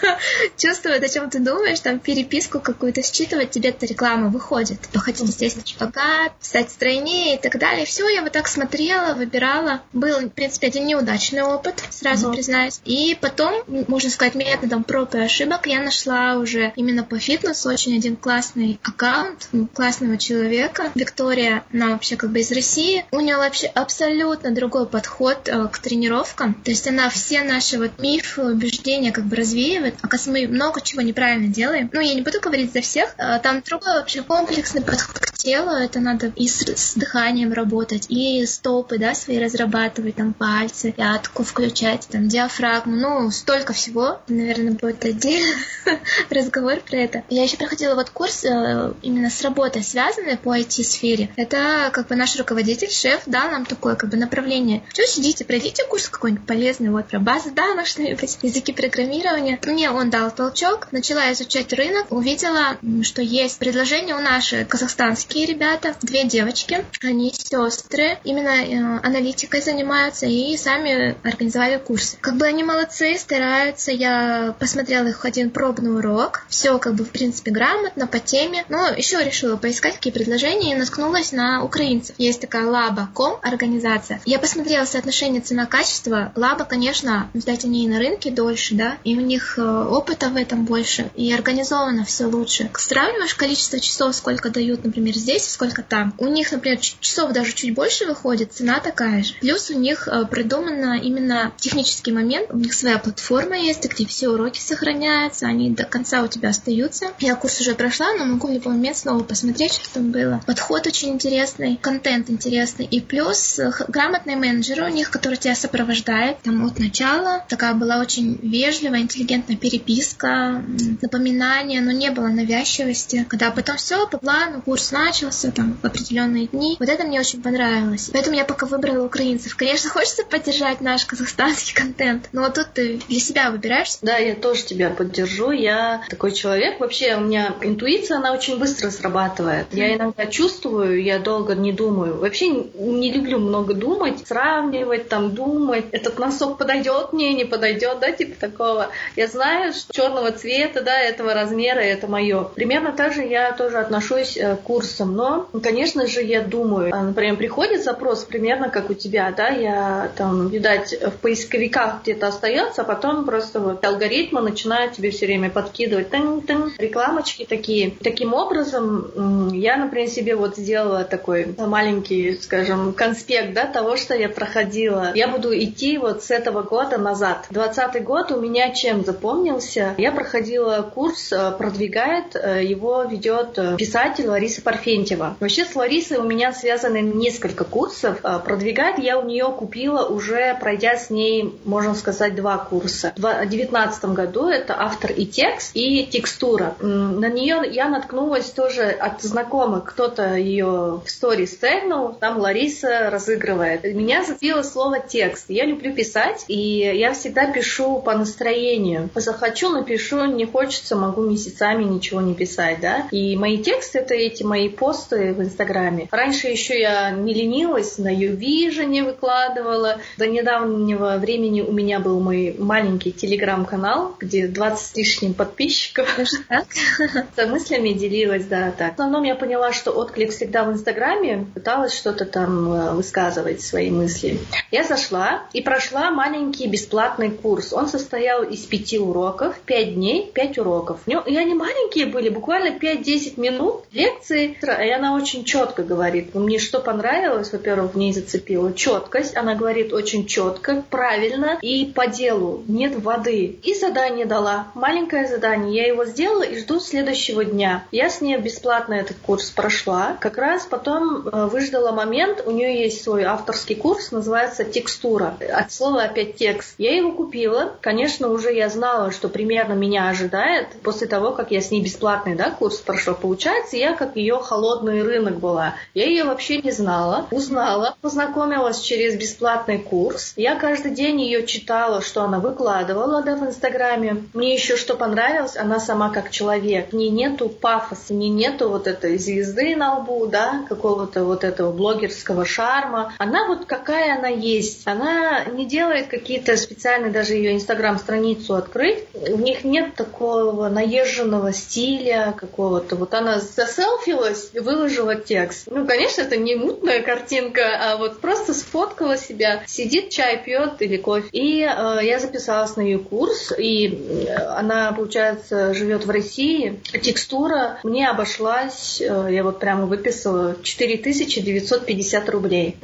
чувствует, 0.56 1.02
о 1.02 1.08
чем 1.08 1.28
ты 1.28 1.40
думаешь, 1.40 1.80
там 1.80 1.98
переписку 1.98 2.58
какую-то 2.58 3.02
считывать, 3.02 3.50
тебе 3.50 3.68
эта 3.68 3.84
реклама 3.84 4.28
выходит. 4.28 4.80
Походить, 4.92 5.28
естественно, 5.28 5.66
шпагат, 5.66 6.32
стать 6.40 6.70
стройнее 6.70 7.36
и 7.36 7.38
так 7.38 7.58
далее. 7.58 7.84
Все, 7.84 8.08
я 8.08 8.22
вот 8.22 8.32
так 8.32 8.48
смотрела, 8.48 9.12
выбирала. 9.12 9.82
Был, 9.92 10.20
в 10.20 10.30
принципе, 10.30 10.68
один 10.68 10.86
неудачный 10.86 11.42
опыт, 11.42 11.82
сразу 11.90 12.28
uh-huh. 12.28 12.34
признаюсь. 12.34 12.80
И 12.86 13.16
потом, 13.20 13.62
можно 13.88 14.08
сказать, 14.08 14.34
методом 14.34 14.84
проб 14.84 15.14
и 15.14 15.18
ошибок 15.18 15.66
я 15.66 15.82
нашла 15.82 16.13
уже 16.38 16.72
именно 16.76 17.04
по 17.04 17.18
фитнесу 17.18 17.68
очень 17.68 17.96
один 17.96 18.16
классный 18.16 18.78
аккаунт 18.82 19.48
классного 19.74 20.18
человека. 20.18 20.90
Виктория, 20.94 21.64
она 21.72 21.90
вообще 21.90 22.16
как 22.16 22.30
бы 22.30 22.40
из 22.40 22.50
России. 22.50 23.04
У 23.10 23.20
нее 23.20 23.36
вообще 23.36 23.66
абсолютно 23.66 24.50
другой 24.52 24.86
подход 24.86 25.48
э, 25.48 25.68
к 25.68 25.78
тренировкам. 25.78 26.54
То 26.54 26.70
есть 26.70 26.86
она 26.86 27.08
все 27.08 27.42
наши 27.42 27.78
вот 27.78 27.98
мифы, 27.98 28.42
убеждения 28.42 29.12
как 29.12 29.24
бы 29.24 29.36
развеивает. 29.36 29.96
Оказывается, 30.02 30.30
мы 30.30 30.46
много 30.46 30.80
чего 30.80 31.02
неправильно 31.02 31.48
делаем. 31.48 31.90
Ну, 31.92 32.00
я 32.00 32.14
не 32.14 32.22
буду 32.22 32.40
говорить 32.40 32.72
за 32.72 32.80
всех. 32.80 33.14
Э, 33.18 33.38
там 33.42 33.62
другой 33.64 33.94
вообще 33.94 34.22
комплексный 34.22 34.82
подход 34.82 35.18
к 35.18 35.32
телу. 35.32 35.70
Это 35.70 36.00
надо 36.00 36.32
и 36.36 36.48
с, 36.48 36.62
с 36.62 36.94
дыханием 36.94 37.52
работать, 37.52 38.06
и 38.08 38.44
стопы, 38.46 38.98
да, 38.98 39.14
свои 39.14 39.38
разрабатывать, 39.38 40.16
там 40.16 40.32
пальцы, 40.32 40.92
пятку 40.92 41.44
включать, 41.44 42.08
там 42.10 42.28
диафрагму. 42.28 42.96
Ну, 42.96 43.30
столько 43.30 43.72
всего. 43.72 44.20
Наверное, 44.28 44.72
будет 44.72 45.04
отдельный 45.04 45.54
разговор 46.30 46.80
про 46.80 46.96
это. 46.96 47.22
Я 47.28 47.42
еще 47.42 47.56
проходила 47.56 47.94
вот 47.94 48.10
курс 48.10 48.44
э, 48.44 48.92
именно 49.02 49.30
с 49.30 49.42
работой, 49.42 49.82
связанной 49.82 50.36
по 50.36 50.56
IT-сфере. 50.56 51.30
Это 51.36 51.90
как 51.92 52.08
бы 52.08 52.16
наш 52.16 52.36
руководитель, 52.36 52.90
шеф, 52.90 53.22
дал 53.26 53.50
нам 53.50 53.64
такое 53.66 53.94
как 53.94 54.10
бы 54.10 54.16
направление. 54.16 54.82
Что 54.92 55.06
сидите, 55.06 55.44
пройдите 55.44 55.84
курс 55.84 56.08
какой-нибудь 56.08 56.46
полезный, 56.46 56.90
вот 56.90 57.08
про 57.08 57.18
базы 57.18 57.50
данных, 57.50 57.86
что-нибудь, 57.94 58.38
языки 58.42 58.72
программирования. 58.72 59.58
Мне 59.64 59.90
он 59.90 60.10
дал 60.10 60.30
толчок, 60.30 60.88
начала 60.92 61.32
изучать 61.32 61.72
рынок, 61.72 62.06
увидела, 62.10 62.76
что 63.02 63.22
есть 63.22 63.58
предложение 63.58 64.14
у 64.14 64.20
наши 64.20 64.64
казахстанские 64.64 65.46
ребята, 65.46 65.94
две 66.02 66.24
девочки, 66.24 66.84
они 67.02 67.32
сестры, 67.32 68.18
именно 68.24 68.48
э, 68.48 69.00
аналитикой 69.02 69.60
занимаются 69.60 70.26
и 70.26 70.56
сами 70.56 71.16
организовали 71.26 71.78
курсы. 71.78 72.16
Как 72.20 72.36
бы 72.36 72.46
они 72.46 72.64
молодцы, 72.64 73.16
стараются, 73.18 73.92
я 73.92 74.54
посмотрела 74.58 75.08
их 75.08 75.24
один 75.24 75.50
пробный 75.50 75.83
урок, 75.90 76.42
все 76.48 76.78
как 76.78 76.94
бы 76.94 77.04
в 77.04 77.10
принципе 77.10 77.50
грамотно, 77.50 78.06
по 78.06 78.18
теме, 78.18 78.64
но 78.68 78.88
еще 78.88 79.22
решила 79.22 79.56
поискать 79.56 79.94
какие 79.94 80.12
предложения 80.12 80.72
и 80.72 80.76
наткнулась 80.76 81.32
на 81.32 81.64
украинцев. 81.64 82.14
Есть 82.18 82.40
такая 82.40 82.64
Laba.com 82.64 83.38
организация. 83.42 84.20
Я 84.24 84.38
посмотрела 84.38 84.84
соотношение 84.84 85.40
цена-качество. 85.40 86.32
Лаба, 86.36 86.64
конечно, 86.64 87.30
видать, 87.34 87.64
они 87.64 87.84
и 87.84 87.88
на 87.88 87.98
рынке 87.98 88.30
дольше, 88.30 88.74
да, 88.74 88.98
и 89.04 89.16
у 89.16 89.20
них 89.20 89.58
э, 89.58 89.62
опыта 89.62 90.28
в 90.28 90.36
этом 90.36 90.64
больше, 90.64 91.10
и 91.14 91.32
организовано 91.32 92.04
все 92.04 92.26
лучше. 92.26 92.70
Сравниваешь 92.76 93.34
количество 93.34 93.80
часов, 93.80 94.14
сколько 94.14 94.50
дают, 94.50 94.84
например, 94.84 95.14
здесь, 95.14 95.48
сколько 95.50 95.82
там. 95.82 96.14
У 96.18 96.26
них, 96.26 96.52
например, 96.52 96.78
часов 96.80 97.32
даже 97.32 97.52
чуть 97.52 97.74
больше 97.74 98.06
выходит, 98.06 98.52
цена 98.52 98.80
такая 98.80 99.22
же. 99.22 99.34
Плюс 99.40 99.70
у 99.70 99.78
них 99.78 100.08
э, 100.08 100.24
придумано 100.26 100.98
именно 100.98 101.52
технический 101.58 102.12
момент. 102.12 102.50
У 102.50 102.58
них 102.58 102.72
своя 102.74 102.98
платформа 102.98 103.56
есть, 103.56 103.84
где 103.84 104.06
все 104.06 104.28
уроки 104.28 104.60
сохраняются, 104.60 105.46
они 105.46 105.73
до 105.74 105.84
конца 105.84 106.22
у 106.22 106.28
тебя 106.28 106.50
остаются. 106.50 107.06
Я 107.20 107.34
курс 107.36 107.60
уже 107.60 107.74
прошла, 107.74 108.12
но 108.14 108.24
могу 108.24 108.48
в 108.48 108.52
любой 108.52 108.74
момент 108.74 108.96
снова 108.96 109.22
посмотреть, 109.22 109.74
что 109.74 109.94
там 109.94 110.10
было. 110.10 110.40
Подход 110.46 110.86
очень 110.86 111.10
интересный, 111.10 111.76
контент 111.76 112.30
интересный. 112.30 112.86
И 112.86 113.00
плюс 113.00 113.58
э, 113.58 113.72
грамотный 113.88 114.36
менеджер 114.36 114.82
у 114.84 114.88
них, 114.88 115.10
который 115.10 115.36
тебя 115.36 115.54
сопровождает 115.54 116.40
там 116.42 116.64
от 116.64 116.78
начала. 116.78 117.44
Такая 117.48 117.74
была 117.74 118.00
очень 118.00 118.38
вежливая, 118.42 119.00
интеллигентная 119.00 119.56
переписка, 119.56 120.62
напоминания, 121.02 121.80
но 121.80 121.90
не 121.90 122.10
было 122.10 122.28
навязчивости. 122.28 123.26
Когда 123.28 123.50
потом 123.50 123.76
все 123.76 124.06
по 124.08 124.18
плану, 124.18 124.62
курс 124.62 124.92
начался 124.92 125.50
там 125.50 125.78
в 125.82 125.84
определенные 125.84 126.46
дни. 126.46 126.76
Вот 126.78 126.88
это 126.88 127.04
мне 127.04 127.20
очень 127.20 127.42
понравилось. 127.42 128.10
Поэтому 128.12 128.36
я 128.36 128.44
пока 128.44 128.66
выбрала 128.66 129.04
украинцев. 129.04 129.56
Конечно, 129.56 129.90
хочется 129.94 130.24
поддержать 130.24 130.80
наш 130.80 131.04
казахстанский 131.04 131.74
контент, 131.74 132.28
но 132.32 132.42
вот 132.42 132.54
тут 132.54 132.72
ты 132.74 133.00
для 133.08 133.20
себя 133.20 133.50
выбираешь. 133.50 133.96
Да, 134.02 134.16
я 134.16 134.34
тоже 134.34 134.64
тебя 134.64 134.90
поддержу. 134.90 135.50
Я 135.64 136.02
такой 136.10 136.32
человек. 136.32 136.78
Вообще 136.78 137.16
у 137.16 137.20
меня 137.20 137.54
интуиция, 137.62 138.18
она 138.18 138.34
очень 138.34 138.58
быстро 138.58 138.90
срабатывает. 138.90 139.66
Я 139.72 139.94
иногда 139.94 140.26
чувствую, 140.26 141.02
я 141.02 141.18
долго 141.18 141.54
не 141.54 141.72
думаю. 141.72 142.18
Вообще 142.18 142.50
не 142.50 143.10
люблю 143.10 143.38
много 143.38 143.72
думать, 143.72 144.26
сравнивать, 144.26 145.08
там 145.08 145.34
думать. 145.34 145.86
Этот 145.90 146.18
носок 146.18 146.58
подойдет 146.58 147.14
мне, 147.14 147.32
не 147.32 147.46
подойдет, 147.46 147.98
да, 148.00 148.12
типа 148.12 148.38
такого. 148.38 148.90
Я 149.16 149.26
знаю, 149.26 149.72
что 149.72 149.90
черного 149.90 150.32
цвета, 150.32 150.82
да, 150.82 150.98
этого 150.98 151.32
размера, 151.32 151.80
это 151.80 152.08
мое. 152.08 152.44
Примерно 152.44 152.92
так 152.92 153.14
же 153.14 153.22
я 153.22 153.52
тоже 153.52 153.78
отношусь 153.78 154.36
э, 154.36 154.56
к 154.56 154.60
курсам. 154.60 155.16
Но, 155.16 155.48
конечно 155.62 156.06
же, 156.06 156.20
я 156.20 156.42
думаю, 156.42 156.92
а, 156.92 157.02
например, 157.02 157.36
приходит 157.36 157.82
запрос 157.82 158.24
примерно 158.24 158.68
как 158.68 158.90
у 158.90 158.94
тебя, 158.94 159.32
да, 159.34 159.48
я 159.48 160.10
там, 160.14 160.48
видать, 160.48 160.94
в 161.00 161.16
поисковиках 161.22 162.02
где-то 162.02 162.26
остается, 162.26 162.82
а 162.82 162.84
потом 162.84 163.24
просто 163.24 163.60
вот 163.60 163.82
алгоритмы 163.82 164.42
начинают 164.42 164.92
тебе 164.92 165.10
все 165.10 165.24
время 165.24 165.53
подкидывать 165.54 166.10
тын 166.10 166.38
-тын, 166.38 166.72
рекламочки 166.78 167.46
такие. 167.48 167.92
Таким 168.02 168.34
образом, 168.34 169.50
я, 169.52 169.76
например, 169.76 170.08
себе 170.08 170.36
вот 170.36 170.56
сделала 170.56 171.04
такой 171.04 171.54
маленький, 171.56 172.36
скажем, 172.40 172.92
конспект, 172.92 173.54
да, 173.54 173.66
того, 173.66 173.96
что 173.96 174.14
я 174.14 174.28
проходила. 174.28 175.12
Я 175.14 175.28
буду 175.28 175.56
идти 175.56 175.98
вот 175.98 176.22
с 176.22 176.30
этого 176.30 176.62
года 176.62 176.98
назад. 176.98 177.46
Двадцатый 177.50 178.00
год 178.00 178.30
у 178.32 178.40
меня 178.40 178.72
чем 178.72 179.04
запомнился? 179.04 179.94
Я 179.96 180.12
проходила 180.12 180.82
курс 180.82 181.32
э, 181.32 181.52
«Продвигает», 181.56 182.34
э, 182.34 182.64
его 182.64 183.02
ведет 183.04 183.58
э, 183.58 183.76
писатель 183.76 184.26
Лариса 184.26 184.62
Парфентьева. 184.62 185.36
Вообще 185.40 185.64
с 185.64 185.74
Ларисой 185.76 186.18
у 186.18 186.24
меня 186.24 186.52
связаны 186.52 187.00
несколько 187.00 187.64
курсов. 187.64 188.20
«Продвигает» 188.20 188.98
я 188.98 189.18
у 189.18 189.24
нее 189.24 189.46
купила 189.46 190.06
уже, 190.06 190.56
пройдя 190.60 190.96
с 190.96 191.10
ней, 191.10 191.54
можно 191.64 191.94
сказать, 191.94 192.34
два 192.34 192.58
курса. 192.58 193.12
В 193.16 193.20
2019 193.20 194.04
году 194.06 194.48
это 194.48 194.74
автор 194.78 195.12
и 195.12 195.26
текст, 195.26 195.43
и 195.74 196.06
текстура. 196.06 196.76
На 196.80 197.28
нее 197.28 197.62
я 197.70 197.88
наткнулась 197.88 198.50
тоже 198.50 198.84
от 198.84 199.22
знакомых. 199.22 199.84
Кто-то 199.84 200.34
ее 200.34 201.00
в 201.04 201.10
сторис 201.10 201.56
тегнул, 201.56 202.12
там 202.12 202.38
Лариса 202.38 203.10
разыгрывает. 203.10 203.84
Меня 203.84 204.24
зацепило 204.24 204.62
слово 204.62 205.00
текст. 205.00 205.46
Я 205.48 205.64
люблю 205.66 205.92
писать, 205.94 206.44
и 206.48 206.58
я 206.58 207.12
всегда 207.12 207.50
пишу 207.50 208.00
по 208.00 208.14
настроению. 208.14 209.10
Захочу, 209.14 209.70
напишу, 209.70 210.24
не 210.26 210.46
хочется, 210.46 210.96
могу 210.96 211.22
месяцами 211.22 211.84
ничего 211.84 212.20
не 212.20 212.34
писать, 212.34 212.80
да. 212.80 213.08
И 213.10 213.36
мои 213.36 213.58
тексты 213.58 213.98
это 214.00 214.14
эти 214.14 214.42
мои 214.42 214.68
посты 214.68 215.32
в 215.32 215.42
Инстаграме. 215.42 216.08
Раньше 216.10 216.48
еще 216.48 216.78
я 216.78 217.10
не 217.10 217.34
ленилась, 217.34 217.98
на 217.98 218.14
Ювижене 218.14 219.02
выкладывала. 219.02 219.98
До 220.18 220.26
недавнего 220.26 221.16
времени 221.18 221.60
у 221.62 221.72
меня 221.72 222.00
был 222.00 222.20
мой 222.20 222.54
маленький 222.58 223.12
телеграм-канал, 223.12 224.16
где 224.18 224.46
20 224.46 224.84
с 224.84 224.96
лишним 224.96 225.33
подписчиков. 225.34 226.18
С 227.36 227.46
мыслями 227.46 227.90
делилась, 227.90 228.44
да, 228.46 228.72
так. 228.76 228.92
В 228.92 228.94
основном 228.94 229.24
я 229.24 229.34
поняла, 229.34 229.72
что 229.72 229.92
отклик 229.92 230.30
всегда 230.30 230.64
в 230.64 230.72
Инстаграме, 230.72 231.46
пыталась 231.54 231.94
что-то 231.96 232.24
там 232.24 232.72
э, 232.72 232.92
высказывать, 232.92 233.60
свои 233.60 233.90
мысли. 233.90 234.38
Я 234.70 234.84
зашла 234.84 235.44
и 235.52 235.62
прошла 235.62 236.10
маленький 236.10 236.66
бесплатный 236.66 237.30
курс. 237.30 237.72
Он 237.72 237.88
состоял 237.88 238.42
из 238.42 238.60
пяти 238.60 238.98
уроков, 238.98 239.58
пять 239.64 239.94
дней, 239.94 240.30
пять 240.32 240.58
уроков. 240.58 241.00
И 241.06 241.36
они 241.36 241.54
маленькие 241.54 242.06
были, 242.06 242.28
буквально 242.28 242.76
5-10 242.76 243.40
минут 243.40 243.84
лекции. 243.92 244.56
И 244.62 244.90
она 244.90 245.14
очень 245.14 245.44
четко 245.44 245.82
говорит. 245.82 246.34
Мне 246.34 246.58
что 246.58 246.80
понравилось, 246.80 247.52
во-первых, 247.52 247.94
в 247.94 247.98
ней 247.98 248.12
зацепила 248.12 248.72
четкость. 248.72 249.36
Она 249.36 249.54
говорит 249.54 249.92
очень 249.92 250.26
четко, 250.26 250.84
правильно 250.90 251.58
и 251.62 251.86
по 251.86 252.06
делу. 252.06 252.62
Нет 252.66 253.00
воды. 253.02 253.58
И 253.62 253.74
задание 253.74 254.26
дала. 254.26 254.68
Маленькое 254.74 255.23
задание. 255.26 255.74
Я 255.74 255.88
его 255.88 256.04
сделала 256.04 256.42
и 256.42 256.58
жду 256.58 256.80
следующего 256.80 257.44
дня. 257.44 257.84
Я 257.90 258.10
с 258.10 258.20
ней 258.20 258.36
бесплатно 258.38 258.94
этот 258.94 259.16
курс 259.18 259.50
прошла. 259.50 260.16
Как 260.20 260.38
раз 260.38 260.66
потом 260.66 261.28
э, 261.28 261.46
выждала 261.46 261.92
момент. 261.92 262.42
У 262.46 262.50
нее 262.50 262.82
есть 262.82 263.02
свой 263.02 263.24
авторский 263.24 263.76
курс, 263.76 264.12
называется 264.12 264.64
«Текстура». 264.64 265.36
От 265.52 265.72
слова 265.72 266.02
опять 266.02 266.36
текст. 266.36 266.74
Я 266.78 266.96
его 266.96 267.12
купила. 267.12 267.74
Конечно, 267.80 268.28
уже 268.28 268.52
я 268.52 268.68
знала, 268.68 269.10
что 269.10 269.28
примерно 269.28 269.74
меня 269.74 270.08
ожидает 270.08 270.68
после 270.82 271.06
того, 271.06 271.32
как 271.32 271.50
я 271.50 271.60
с 271.60 271.70
ней 271.70 271.82
бесплатный 271.82 272.34
да, 272.34 272.50
курс 272.50 272.78
прошла. 272.78 273.14
Получается, 273.14 273.76
я 273.76 273.94
как 273.94 274.16
ее 274.16 274.38
холодный 274.38 275.02
рынок 275.02 275.38
была. 275.38 275.74
Я 275.94 276.06
ее 276.06 276.24
вообще 276.24 276.58
не 276.58 276.70
знала. 276.70 277.26
Узнала, 277.30 277.96
познакомилась 278.00 278.80
через 278.80 279.16
бесплатный 279.16 279.78
курс. 279.78 280.32
Я 280.36 280.56
каждый 280.56 280.92
день 280.92 281.20
ее 281.20 281.46
читала, 281.46 282.00
что 282.00 282.22
она 282.22 282.38
выкладывала 282.38 283.22
да, 283.22 283.36
в 283.36 283.44
Инстаграме. 283.46 284.24
Мне 284.32 284.54
еще 284.54 284.76
что 284.76 284.96
понравилось, 285.04 285.56
она 285.56 285.80
сама 285.80 286.08
как 286.08 286.30
человек. 286.30 286.92
В 286.92 286.96
ней 286.96 287.10
нету 287.10 287.50
пафоса, 287.50 288.14
в 288.14 288.16
ней 288.16 288.30
нету 288.30 288.70
вот 288.70 288.86
этой 288.86 289.18
звезды 289.18 289.76
на 289.76 289.98
лбу, 289.98 290.26
да, 290.26 290.64
какого-то 290.66 291.24
вот 291.24 291.44
этого 291.44 291.72
блогерского 291.72 292.46
шарма. 292.46 293.12
Она 293.18 293.46
вот 293.46 293.66
какая 293.66 294.16
она 294.16 294.28
есть. 294.28 294.86
Она 294.86 295.44
не 295.44 295.66
делает 295.66 296.06
какие-то 296.06 296.56
специальные, 296.56 297.12
даже 297.12 297.34
ее 297.34 297.52
инстаграм-страницу 297.52 298.54
открыть. 298.54 299.04
В 299.12 299.40
них 299.42 299.62
нет 299.62 299.94
такого 299.94 300.70
наезженного 300.70 301.52
стиля 301.52 302.34
какого-то. 302.34 302.96
Вот 302.96 303.12
она 303.12 303.40
заселфилась, 303.40 304.52
выложила 304.54 305.16
текст. 305.16 305.64
Ну, 305.66 305.86
конечно, 305.86 306.22
это 306.22 306.38
не 306.38 306.54
мутная 306.54 307.02
картинка, 307.02 307.62
а 307.78 307.96
вот 307.98 308.20
просто 308.20 308.54
сфоткала 308.54 309.18
себя, 309.18 309.64
сидит, 309.66 310.08
чай 310.08 310.42
пьет 310.42 310.80
или 310.80 310.96
кофе. 310.96 311.28
И 311.32 311.60
э, 311.60 311.98
я 312.02 312.18
записалась 312.18 312.76
на 312.76 312.80
ее 312.80 312.98
курс, 312.98 313.52
и 313.58 313.88
э, 313.88 314.34
она, 314.56 314.93
получается, 314.94 315.74
живет 315.74 316.06
в 316.06 316.10
России. 316.10 316.80
Текстура 317.02 317.78
мне 317.82 318.08
обошлась, 318.08 319.00
э, 319.00 319.28
я 319.30 319.42
вот 319.42 319.58
прямо 319.58 319.86
выписала, 319.86 320.56
4950 320.62 322.28
рублей. 322.28 322.76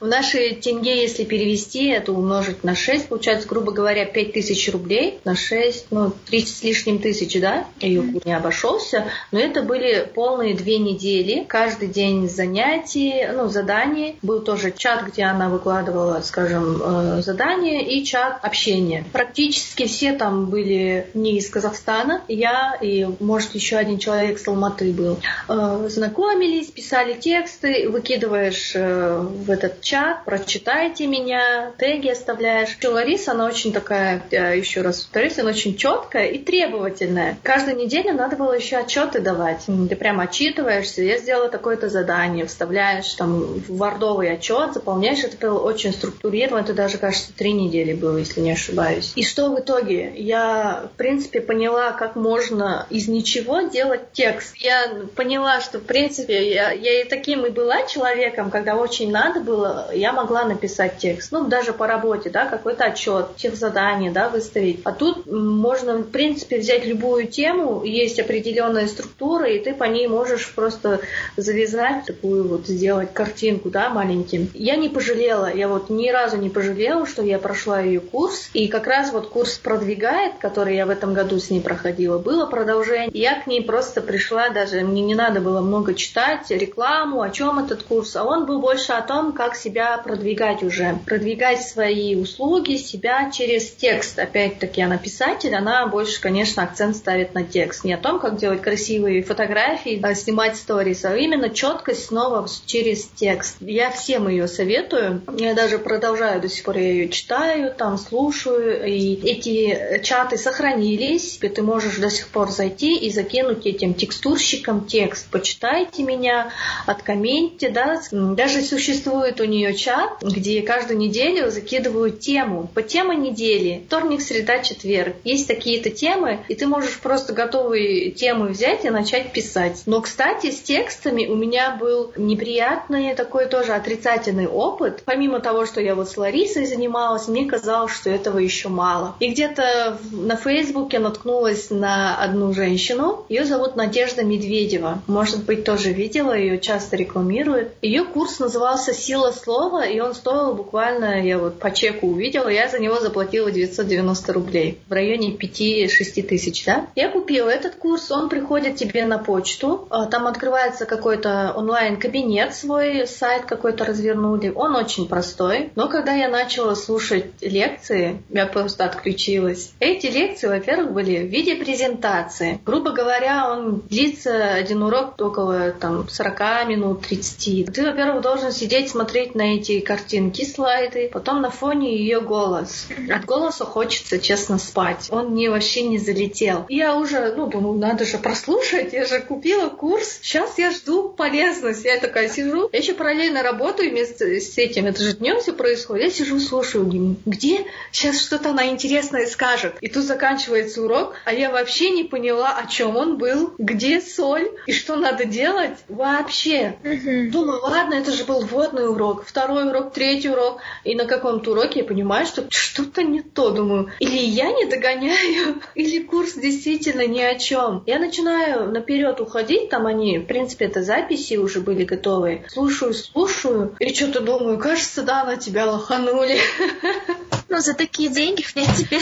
В 0.00 0.06
наши 0.06 0.54
тенге, 0.54 1.02
если 1.02 1.24
перевести, 1.24 1.88
это 1.88 2.12
умножить 2.12 2.64
на 2.64 2.74
6, 2.74 3.08
получается, 3.08 3.48
грубо 3.48 3.72
говоря, 3.72 4.04
5000 4.04 4.70
рублей 4.70 5.20
на 5.24 5.36
6, 5.36 5.86
ну, 5.90 6.12
30 6.30 6.56
с 6.56 6.62
лишним 6.62 6.98
тысяч, 6.98 7.40
да, 7.40 7.66
ее 7.80 8.02
не 8.24 8.36
обошелся. 8.36 9.04
Но 9.30 9.38
это 9.38 9.62
были 9.62 10.08
полные 10.14 10.54
две 10.54 10.78
недели, 10.78 11.44
каждый 11.48 11.88
день 11.88 12.28
занятий, 12.28 13.26
ну, 13.32 13.48
заданий. 13.48 14.16
Был 14.22 14.40
тоже 14.40 14.72
чат, 14.76 15.06
где 15.06 15.24
она 15.24 15.48
выкладывала, 15.48 16.20
скажем, 16.22 16.80
э, 16.82 17.22
задания 17.22 17.80
и 17.80 18.04
чат 18.04 18.38
общения. 18.42 19.04
Практически 19.12 19.86
все 19.86 20.12
там 20.12 20.46
были 20.46 21.08
не 21.14 21.38
из 21.42 21.50
Казахстана. 21.50 22.22
Я 22.28 22.76
и, 22.80 23.06
может, 23.20 23.54
еще 23.54 23.76
один 23.76 23.98
человек 23.98 24.38
с 24.38 24.48
Алматы 24.48 24.92
был. 24.92 25.18
Э, 25.48 25.86
знакомились, 25.88 26.70
писали 26.70 27.14
тексты, 27.14 27.88
выкидываешь 27.88 28.72
э, 28.74 29.18
в 29.18 29.50
этот 29.50 29.80
чат, 29.80 30.24
прочитайте 30.24 31.06
меня, 31.06 31.72
теги 31.78 32.08
оставляешь. 32.08 32.76
Лариса, 32.82 33.32
она 33.32 33.46
очень 33.46 33.72
такая, 33.72 34.22
еще 34.30 34.82
раз 34.82 35.02
повторюсь, 35.02 35.38
она 35.38 35.50
очень 35.50 35.76
четкая 35.76 36.26
и 36.26 36.38
требовательная. 36.38 37.38
Каждую 37.42 37.76
неделю 37.76 38.14
надо 38.14 38.36
было 38.36 38.52
еще 38.52 38.76
отчеты 38.76 39.20
давать. 39.20 39.64
Ты 39.66 39.96
прям 39.96 40.20
отчитываешься, 40.20 41.02
я 41.02 41.18
сделала 41.18 41.48
такое-то 41.48 41.88
задание, 41.88 42.46
вставляешь 42.46 43.12
там 43.14 43.40
в 43.42 43.76
вардовый 43.76 44.32
отчет, 44.32 44.74
заполняешь, 44.74 45.24
это 45.24 45.36
было 45.36 45.58
очень 45.58 45.92
структурировано, 45.92 46.62
это 46.62 46.74
даже, 46.74 46.98
кажется, 46.98 47.32
три 47.36 47.52
недели 47.52 47.92
было, 47.92 48.18
если 48.18 48.40
не 48.40 48.52
ошибаюсь. 48.52 49.12
И 49.16 49.24
что 49.24 49.50
в 49.50 49.58
итоге? 49.58 50.12
Я, 50.16 50.88
в 50.92 50.96
принципе, 50.96 51.31
поняла, 51.40 51.92
как 51.92 52.16
можно 52.16 52.86
из 52.90 53.08
ничего 53.08 53.62
делать 53.62 54.12
текст. 54.12 54.56
Я 54.56 54.90
поняла, 55.16 55.60
что, 55.60 55.78
в 55.78 55.84
принципе, 55.84 56.52
я, 56.52 56.70
я 56.72 57.00
и 57.00 57.04
таким 57.04 57.46
и 57.46 57.50
была 57.50 57.86
человеком, 57.86 58.50
когда 58.50 58.76
очень 58.76 59.10
надо 59.10 59.40
было, 59.40 59.90
я 59.94 60.12
могла 60.12 60.44
написать 60.44 60.98
текст. 60.98 61.32
Ну, 61.32 61.46
даже 61.46 61.72
по 61.72 61.86
работе, 61.86 62.30
да, 62.30 62.46
какой-то 62.46 62.84
отчет, 62.84 63.36
тех 63.36 63.56
задания, 63.56 64.12
да, 64.12 64.28
выставить. 64.28 64.80
А 64.84 64.92
тут 64.92 65.26
можно, 65.26 65.98
в 65.98 66.10
принципе, 66.10 66.58
взять 66.58 66.86
любую 66.86 67.26
тему, 67.26 67.82
есть 67.84 68.20
определенная 68.20 68.86
структура, 68.86 69.48
и 69.48 69.58
ты 69.58 69.74
по 69.74 69.84
ней 69.84 70.06
можешь 70.08 70.52
просто 70.54 71.00
завязать 71.36 72.04
такую 72.06 72.46
вот, 72.46 72.66
сделать 72.66 73.12
картинку, 73.12 73.70
да, 73.70 73.88
маленьким. 73.88 74.50
Я 74.54 74.76
не 74.76 74.88
пожалела, 74.88 75.52
я 75.52 75.68
вот 75.68 75.90
ни 75.90 76.10
разу 76.10 76.36
не 76.36 76.50
пожалела, 76.50 77.06
что 77.06 77.22
я 77.22 77.38
прошла 77.38 77.80
ее 77.80 78.00
курс, 78.00 78.50
и 78.52 78.68
как 78.68 78.86
раз 78.86 79.12
вот 79.12 79.28
курс 79.28 79.58
продвигает, 79.58 80.34
который 80.38 80.76
я 80.76 80.86
в 80.86 80.90
этом 80.90 81.14
году 81.14 81.21
с 81.30 81.50
ней 81.50 81.60
проходила, 81.60 82.18
было 82.18 82.46
продолжение. 82.46 83.10
Я 83.12 83.40
к 83.40 83.46
ней 83.46 83.62
просто 83.62 84.00
пришла, 84.00 84.50
даже 84.50 84.80
мне 84.80 85.02
не 85.02 85.14
надо 85.14 85.40
было 85.40 85.60
много 85.60 85.94
читать 85.94 86.50
рекламу, 86.50 87.22
о 87.22 87.30
чем 87.30 87.58
этот 87.58 87.82
курс, 87.82 88.16
а 88.16 88.24
он 88.24 88.46
был 88.46 88.60
больше 88.60 88.92
о 88.92 89.02
том, 89.02 89.32
как 89.32 89.56
себя 89.56 89.98
продвигать 89.98 90.62
уже, 90.62 90.98
продвигать 91.06 91.62
свои 91.62 92.16
услуги, 92.16 92.76
себя 92.76 93.30
через 93.30 93.70
текст. 93.70 94.18
Опять-таки, 94.18 94.82
она 94.82 94.98
писатель, 94.98 95.54
она 95.54 95.86
больше, 95.86 96.20
конечно, 96.20 96.62
акцент 96.62 96.96
ставит 96.96 97.34
на 97.34 97.44
текст. 97.44 97.84
Не 97.84 97.94
о 97.94 97.98
том, 97.98 98.18
как 98.18 98.36
делать 98.36 98.62
красивые 98.62 99.22
фотографии, 99.22 100.00
а 100.02 100.14
снимать 100.14 100.56
сторис, 100.56 101.04
а 101.04 101.16
именно 101.16 101.50
четкость 101.50 102.06
снова 102.06 102.46
через 102.66 103.06
текст. 103.06 103.56
Я 103.60 103.90
всем 103.90 104.28
ее 104.28 104.48
советую. 104.48 105.22
Я 105.36 105.54
даже 105.54 105.78
продолжаю 105.78 106.40
до 106.40 106.48
сих 106.48 106.64
пор, 106.64 106.76
я 106.76 106.88
ее 106.88 107.08
читаю, 107.08 107.72
там 107.74 107.98
слушаю. 107.98 108.86
И 108.86 109.14
эти 109.14 110.00
чаты 110.02 110.36
сохранились. 110.36 111.11
И 111.18 111.48
ты 111.48 111.62
можешь 111.62 111.96
до 111.98 112.10
сих 112.10 112.28
пор 112.28 112.50
зайти 112.50 112.96
и 112.96 113.10
закинуть 113.10 113.66
этим 113.66 113.94
текстурщикам 113.94 114.86
текст. 114.86 115.26
Почитайте 115.30 116.02
меня, 116.02 116.50
откомменте, 116.86 117.70
да. 117.70 118.00
Даже 118.10 118.62
существует 118.62 119.40
у 119.40 119.44
нее 119.44 119.74
чат, 119.74 120.22
где 120.22 120.62
каждую 120.62 120.98
неделю 120.98 121.50
закидывают 121.50 122.20
тему. 122.20 122.70
По 122.74 122.82
теме 122.82 123.16
недели. 123.16 123.82
Вторник, 123.86 124.22
среда, 124.22 124.58
четверг. 124.60 125.16
Есть 125.24 125.48
такие-то 125.48 125.90
темы, 125.90 126.40
и 126.48 126.54
ты 126.54 126.66
можешь 126.66 126.98
просто 126.98 127.32
готовые 127.32 128.10
темы 128.10 128.48
взять 128.48 128.84
и 128.84 128.90
начать 128.90 129.32
писать. 129.32 129.82
Но, 129.86 130.00
кстати, 130.00 130.50
с 130.50 130.60
текстами 130.60 131.26
у 131.26 131.34
меня 131.34 131.76
был 131.76 132.12
неприятный 132.16 133.14
такой 133.14 133.46
тоже 133.46 133.72
отрицательный 133.72 134.46
опыт. 134.46 135.02
Помимо 135.04 135.40
того, 135.40 135.66
что 135.66 135.80
я 135.80 135.94
вот 135.94 136.08
с 136.08 136.16
Ларисой 136.16 136.66
занималась, 136.66 137.28
мне 137.28 137.46
казалось, 137.46 137.92
что 137.92 138.10
этого 138.10 138.38
еще 138.38 138.68
мало. 138.68 139.14
И 139.20 139.30
где-то 139.30 139.98
на 140.10 140.36
Фейсбуке 140.36 140.98
наткнулась 141.02 141.70
на 141.70 142.16
одну 142.16 142.52
женщину. 142.52 143.26
Ее 143.28 143.44
зовут 143.44 143.76
Надежда 143.76 144.24
Медведева. 144.24 145.02
Может 145.06 145.44
быть, 145.44 145.64
тоже 145.64 145.92
видела, 145.92 146.36
ее 146.36 146.58
часто 146.58 146.96
рекламируют. 146.96 147.72
Ее 147.82 148.04
курс 148.04 148.38
назывался 148.38 148.94
«Сила 148.94 149.32
слова», 149.32 149.84
и 149.84 150.00
он 150.00 150.14
стоил 150.14 150.54
буквально, 150.54 151.22
я 151.22 151.38
вот 151.38 151.58
по 151.58 151.70
чеку 151.70 152.08
увидела, 152.08 152.48
я 152.48 152.68
за 152.68 152.78
него 152.78 153.00
заплатила 153.00 153.50
990 153.50 154.32
рублей. 154.32 154.78
В 154.88 154.92
районе 154.92 155.32
5-6 155.32 156.22
тысяч, 156.22 156.64
да? 156.64 156.86
Я 156.94 157.10
купила 157.10 157.48
этот 157.48 157.74
курс, 157.74 158.10
он 158.10 158.28
приходит 158.28 158.76
тебе 158.76 159.04
на 159.04 159.18
почту, 159.18 159.86
а, 159.90 160.06
там 160.06 160.26
открывается 160.26 160.86
какой-то 160.86 161.52
онлайн-кабинет 161.56 162.54
свой, 162.54 163.06
сайт 163.06 163.44
какой-то 163.44 163.84
развернули, 163.84 164.52
он 164.54 164.76
очень 164.76 165.08
простой, 165.08 165.70
но 165.74 165.88
когда 165.88 166.12
я 166.12 166.28
начала 166.28 166.74
слушать 166.74 167.26
лекции, 167.40 168.22
я 168.30 168.46
просто 168.46 168.84
отключилась. 168.84 169.72
Эти 169.80 170.06
лекции, 170.06 170.46
во-первых, 170.46 170.91
были 170.92 171.18
в 171.18 171.30
виде 171.30 171.56
презентации. 171.56 172.60
Грубо 172.64 172.92
говоря, 172.92 173.50
он 173.50 173.82
длится 173.88 174.54
один 174.54 174.82
урок 174.82 175.20
около 175.20 175.72
там 175.72 176.08
40 176.08 176.68
минут, 176.68 177.02
30. 177.06 177.72
Ты, 177.72 177.84
во-первых, 177.84 178.22
должен 178.22 178.52
сидеть, 178.52 178.90
смотреть 178.90 179.34
на 179.34 179.54
эти 179.54 179.80
картинки, 179.80 180.44
слайды, 180.44 181.10
потом 181.12 181.40
на 181.40 181.50
фоне 181.50 181.96
ее 181.96 182.20
голос. 182.20 182.86
От 183.10 183.24
голоса 183.24 183.64
хочется, 183.64 184.18
честно, 184.18 184.58
спать. 184.58 185.08
Он 185.10 185.30
мне 185.30 185.50
вообще 185.50 185.82
не 185.82 185.98
залетел. 185.98 186.66
Я 186.68 186.96
уже, 186.96 187.34
ну, 187.36 187.46
думаю, 187.46 187.78
надо 187.78 188.04
же 188.04 188.18
прослушать, 188.18 188.92
я 188.92 189.04
же 189.04 189.20
купила 189.20 189.68
курс, 189.68 190.18
сейчас 190.22 190.58
я 190.58 190.70
жду 190.70 191.08
полезность. 191.08 191.84
Я 191.84 191.98
такая 191.98 192.28
сижу, 192.28 192.68
я 192.72 192.78
еще 192.78 192.94
параллельно 192.94 193.42
работаю 193.42 193.90
вместе 193.90 194.40
с 194.40 194.56
этим, 194.58 194.86
это 194.86 195.02
же 195.02 195.14
днем 195.14 195.40
все 195.40 195.52
происходит. 195.52 196.04
Я 196.04 196.10
сижу, 196.10 196.38
слушаю, 196.40 197.16
где 197.24 197.64
сейчас 197.90 198.20
что-то 198.20 198.50
она 198.50 198.66
интересное 198.66 199.26
скажет. 199.26 199.74
И 199.80 199.88
тут 199.88 200.04
заканчивается 200.04 200.71
урок, 200.78 201.14
а 201.24 201.32
я 201.32 201.50
вообще 201.50 201.90
не 201.90 202.04
поняла, 202.04 202.56
о 202.56 202.66
чем 202.66 202.96
он 202.96 203.18
был, 203.18 203.54
где 203.58 204.00
соль 204.00 204.50
и 204.66 204.72
что 204.72 204.96
надо 204.96 205.24
делать 205.24 205.78
вообще. 205.88 206.76
Угу. 206.84 207.30
Думаю, 207.30 207.60
ладно, 207.62 207.94
это 207.94 208.12
же 208.12 208.24
был 208.24 208.40
вводный 208.40 208.88
урок, 208.88 209.24
второй 209.26 209.68
урок, 209.68 209.92
третий 209.92 210.30
урок. 210.30 210.60
И 210.84 210.94
на 210.94 211.04
каком-то 211.04 211.52
уроке 211.52 211.80
я 211.80 211.84
понимаю, 211.84 212.26
что 212.26 212.44
что-то 212.50 213.02
не 213.02 213.22
то. 213.22 213.50
Думаю, 213.50 213.90
или 213.98 214.18
я 214.18 214.52
не 214.52 214.66
догоняю, 214.66 215.60
или 215.74 216.02
курс 216.02 216.34
действительно 216.34 217.06
ни 217.06 217.20
о 217.20 217.38
чем. 217.38 217.82
Я 217.86 217.98
начинаю 217.98 218.70
наперед 218.70 219.20
уходить, 219.20 219.68
там 219.68 219.86
они, 219.86 220.18
в 220.18 220.26
принципе, 220.26 220.66
это 220.66 220.82
записи 220.82 221.34
уже 221.34 221.60
были 221.60 221.84
готовы. 221.84 222.44
Слушаю, 222.48 222.94
слушаю, 222.94 223.76
и 223.78 223.94
что-то 223.94 224.20
думаю, 224.20 224.58
кажется, 224.58 225.02
да, 225.02 225.24
на 225.24 225.36
тебя 225.36 225.70
лоханули. 225.70 226.38
Ну, 227.52 227.60
за 227.60 227.74
такие 227.74 228.08
деньги, 228.08 228.40
в 228.40 228.54
принципе. 228.54 228.98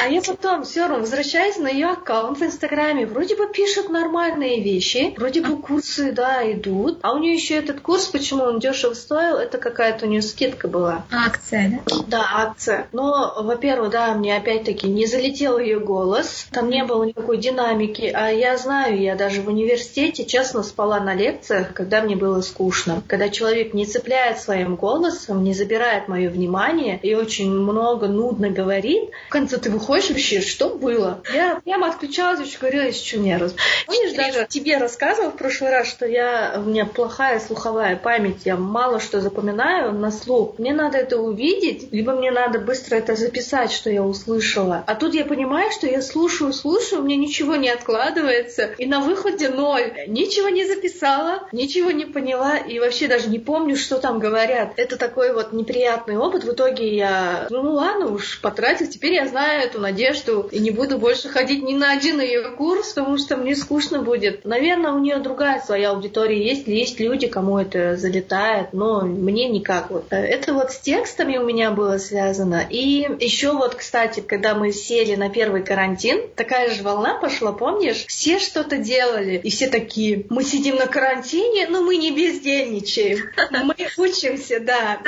А 0.00 0.06
я 0.06 0.22
потом 0.22 0.62
все 0.62 0.82
равно 0.82 1.00
возвращаюсь 1.00 1.56
на 1.56 1.66
ее 1.66 1.88
аккаунт 1.88 2.38
в 2.38 2.44
Инстаграме. 2.44 3.04
Вроде 3.04 3.34
бы 3.34 3.48
пишет 3.48 3.88
нормальные 3.88 4.62
вещи. 4.62 5.12
Вроде 5.16 5.40
бы 5.40 5.60
курсы, 5.60 6.12
да, 6.12 6.40
идут. 6.52 7.00
А 7.02 7.12
у 7.12 7.18
нее 7.18 7.34
еще 7.34 7.56
этот 7.56 7.80
курс, 7.80 8.06
почему 8.06 8.44
он 8.44 8.60
дешево 8.60 8.94
стоил, 8.94 9.38
это 9.38 9.58
какая-то 9.58 10.06
у 10.06 10.08
нее 10.08 10.22
скидка 10.22 10.68
была. 10.68 11.04
Акция, 11.10 11.82
да? 11.84 11.96
Да, 12.06 12.30
акция. 12.32 12.86
Но, 12.92 13.34
во-первых, 13.42 13.90
да, 13.90 14.14
мне 14.14 14.36
опять-таки 14.36 14.86
не 14.86 15.06
залетел 15.06 15.58
ее 15.58 15.80
голос. 15.80 16.46
Там 16.52 16.70
не 16.70 16.84
было 16.84 17.02
никакой 17.02 17.38
динамики. 17.38 18.12
А 18.14 18.28
я 18.28 18.56
знаю, 18.56 19.00
я 19.02 19.16
даже 19.16 19.42
в 19.42 19.48
университете 19.48 20.24
честно 20.24 20.62
спала 20.62 21.00
на 21.00 21.12
лекциях, 21.12 21.72
когда 21.74 22.02
мне 22.02 22.14
было 22.14 22.40
скучно. 22.40 23.02
Когда 23.08 23.30
человек 23.30 23.74
не 23.74 23.84
цепляет 23.84 24.38
своим 24.38 24.76
голосом, 24.76 25.42
не 25.42 25.54
забирает 25.54 26.06
мое 26.06 26.30
внимание 26.30 27.00
и 27.02 27.16
очень 27.16 27.50
много 27.50 27.79
много, 27.80 28.08
нудно 28.08 28.50
говорит, 28.50 29.10
в 29.28 29.30
конце 29.30 29.56
ты 29.56 29.70
выходишь 29.70 30.10
вообще, 30.10 30.40
что 30.40 30.68
было? 30.68 31.22
Я 31.32 31.60
прямо 31.64 31.88
отключалась, 31.88 32.46
еще 32.46 32.58
говорила, 32.58 32.82
еще 32.82 33.18
не 33.18 33.36
раз. 33.36 33.54
Помнишь, 33.86 34.12
даже 34.12 34.46
тебе 34.48 34.76
рассказывала 34.76 35.30
в 35.30 35.36
прошлый 35.36 35.70
раз, 35.70 35.88
что 35.88 36.06
я, 36.06 36.54
у 36.56 36.68
меня 36.68 36.84
плохая 36.84 37.40
слуховая 37.40 37.96
память, 37.96 38.42
я 38.44 38.56
мало 38.56 39.00
что 39.00 39.20
запоминаю 39.20 39.92
на 39.92 40.10
слух. 40.10 40.58
Мне 40.58 40.74
надо 40.74 40.98
это 40.98 41.16
увидеть, 41.18 41.90
либо 41.92 42.12
мне 42.12 42.30
надо 42.30 42.58
быстро 42.58 42.96
это 42.96 43.16
записать, 43.16 43.72
что 43.72 43.88
я 43.88 44.02
услышала. 44.02 44.84
А 44.86 44.94
тут 44.94 45.14
я 45.14 45.24
понимаю, 45.24 45.70
что 45.70 45.86
я 45.86 46.02
слушаю, 46.02 46.52
слушаю, 46.52 47.00
у 47.00 47.04
меня 47.04 47.16
ничего 47.16 47.56
не 47.56 47.70
откладывается, 47.70 48.70
и 48.76 48.86
на 48.86 49.00
выходе 49.00 49.48
ноль. 49.48 49.92
Ничего 50.06 50.50
не 50.50 50.66
записала, 50.66 51.48
ничего 51.52 51.90
не 51.90 52.04
поняла, 52.04 52.58
и 52.58 52.78
вообще 52.78 53.08
даже 53.08 53.28
не 53.28 53.38
помню, 53.38 53.76
что 53.76 53.98
там 53.98 54.18
говорят. 54.18 54.74
Это 54.76 54.96
такой 54.98 55.32
вот 55.32 55.52
неприятный 55.52 56.18
опыт. 56.18 56.44
В 56.44 56.52
итоге 56.52 56.94
я, 56.94 57.46
ну, 57.50 57.69
ну 57.70 57.76
ладно 57.76 58.06
уж, 58.08 58.40
потратил, 58.40 58.88
теперь 58.88 59.12
я 59.14 59.28
знаю 59.28 59.62
эту 59.62 59.78
надежду 59.78 60.48
и 60.50 60.58
не 60.58 60.72
буду 60.72 60.98
больше 60.98 61.28
ходить 61.28 61.62
ни 61.62 61.72
на 61.72 61.92
один 61.92 62.20
ее 62.20 62.50
курс, 62.50 62.94
потому 62.94 63.16
что 63.16 63.36
мне 63.36 63.54
скучно 63.54 64.02
будет. 64.02 64.44
Наверное, 64.44 64.90
у 64.90 64.98
нее 64.98 65.18
другая 65.18 65.62
своя 65.64 65.90
аудитория 65.90 66.44
есть, 66.44 66.66
есть 66.66 66.98
люди, 66.98 67.28
кому 67.28 67.60
это 67.60 67.96
залетает, 67.96 68.72
но 68.72 69.02
мне 69.02 69.48
никак. 69.48 69.90
Вот. 69.90 70.06
Это 70.10 70.52
вот 70.52 70.72
с 70.72 70.80
текстами 70.80 71.36
у 71.36 71.44
меня 71.44 71.70
было 71.70 71.98
связано. 71.98 72.66
И 72.68 73.06
еще 73.20 73.52
вот, 73.52 73.76
кстати, 73.76 74.18
когда 74.18 74.56
мы 74.56 74.72
сели 74.72 75.14
на 75.14 75.30
первый 75.30 75.62
карантин, 75.62 76.28
такая 76.34 76.74
же 76.74 76.82
волна 76.82 77.18
пошла, 77.18 77.52
помнишь? 77.52 78.04
Все 78.08 78.40
что-то 78.40 78.78
делали, 78.78 79.40
и 79.44 79.50
все 79.50 79.68
такие, 79.68 80.26
мы 80.28 80.42
сидим 80.42 80.74
на 80.74 80.88
карантине, 80.88 81.68
но 81.68 81.82
мы 81.82 81.98
не 81.98 82.10
бездельничаем. 82.10 83.30
Мы 83.62 83.76
учимся, 83.96 84.58
да. 84.58 84.98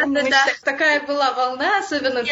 Такая 0.62 1.04
была 1.04 1.32
волна, 1.32 1.80
особенно 1.80 2.22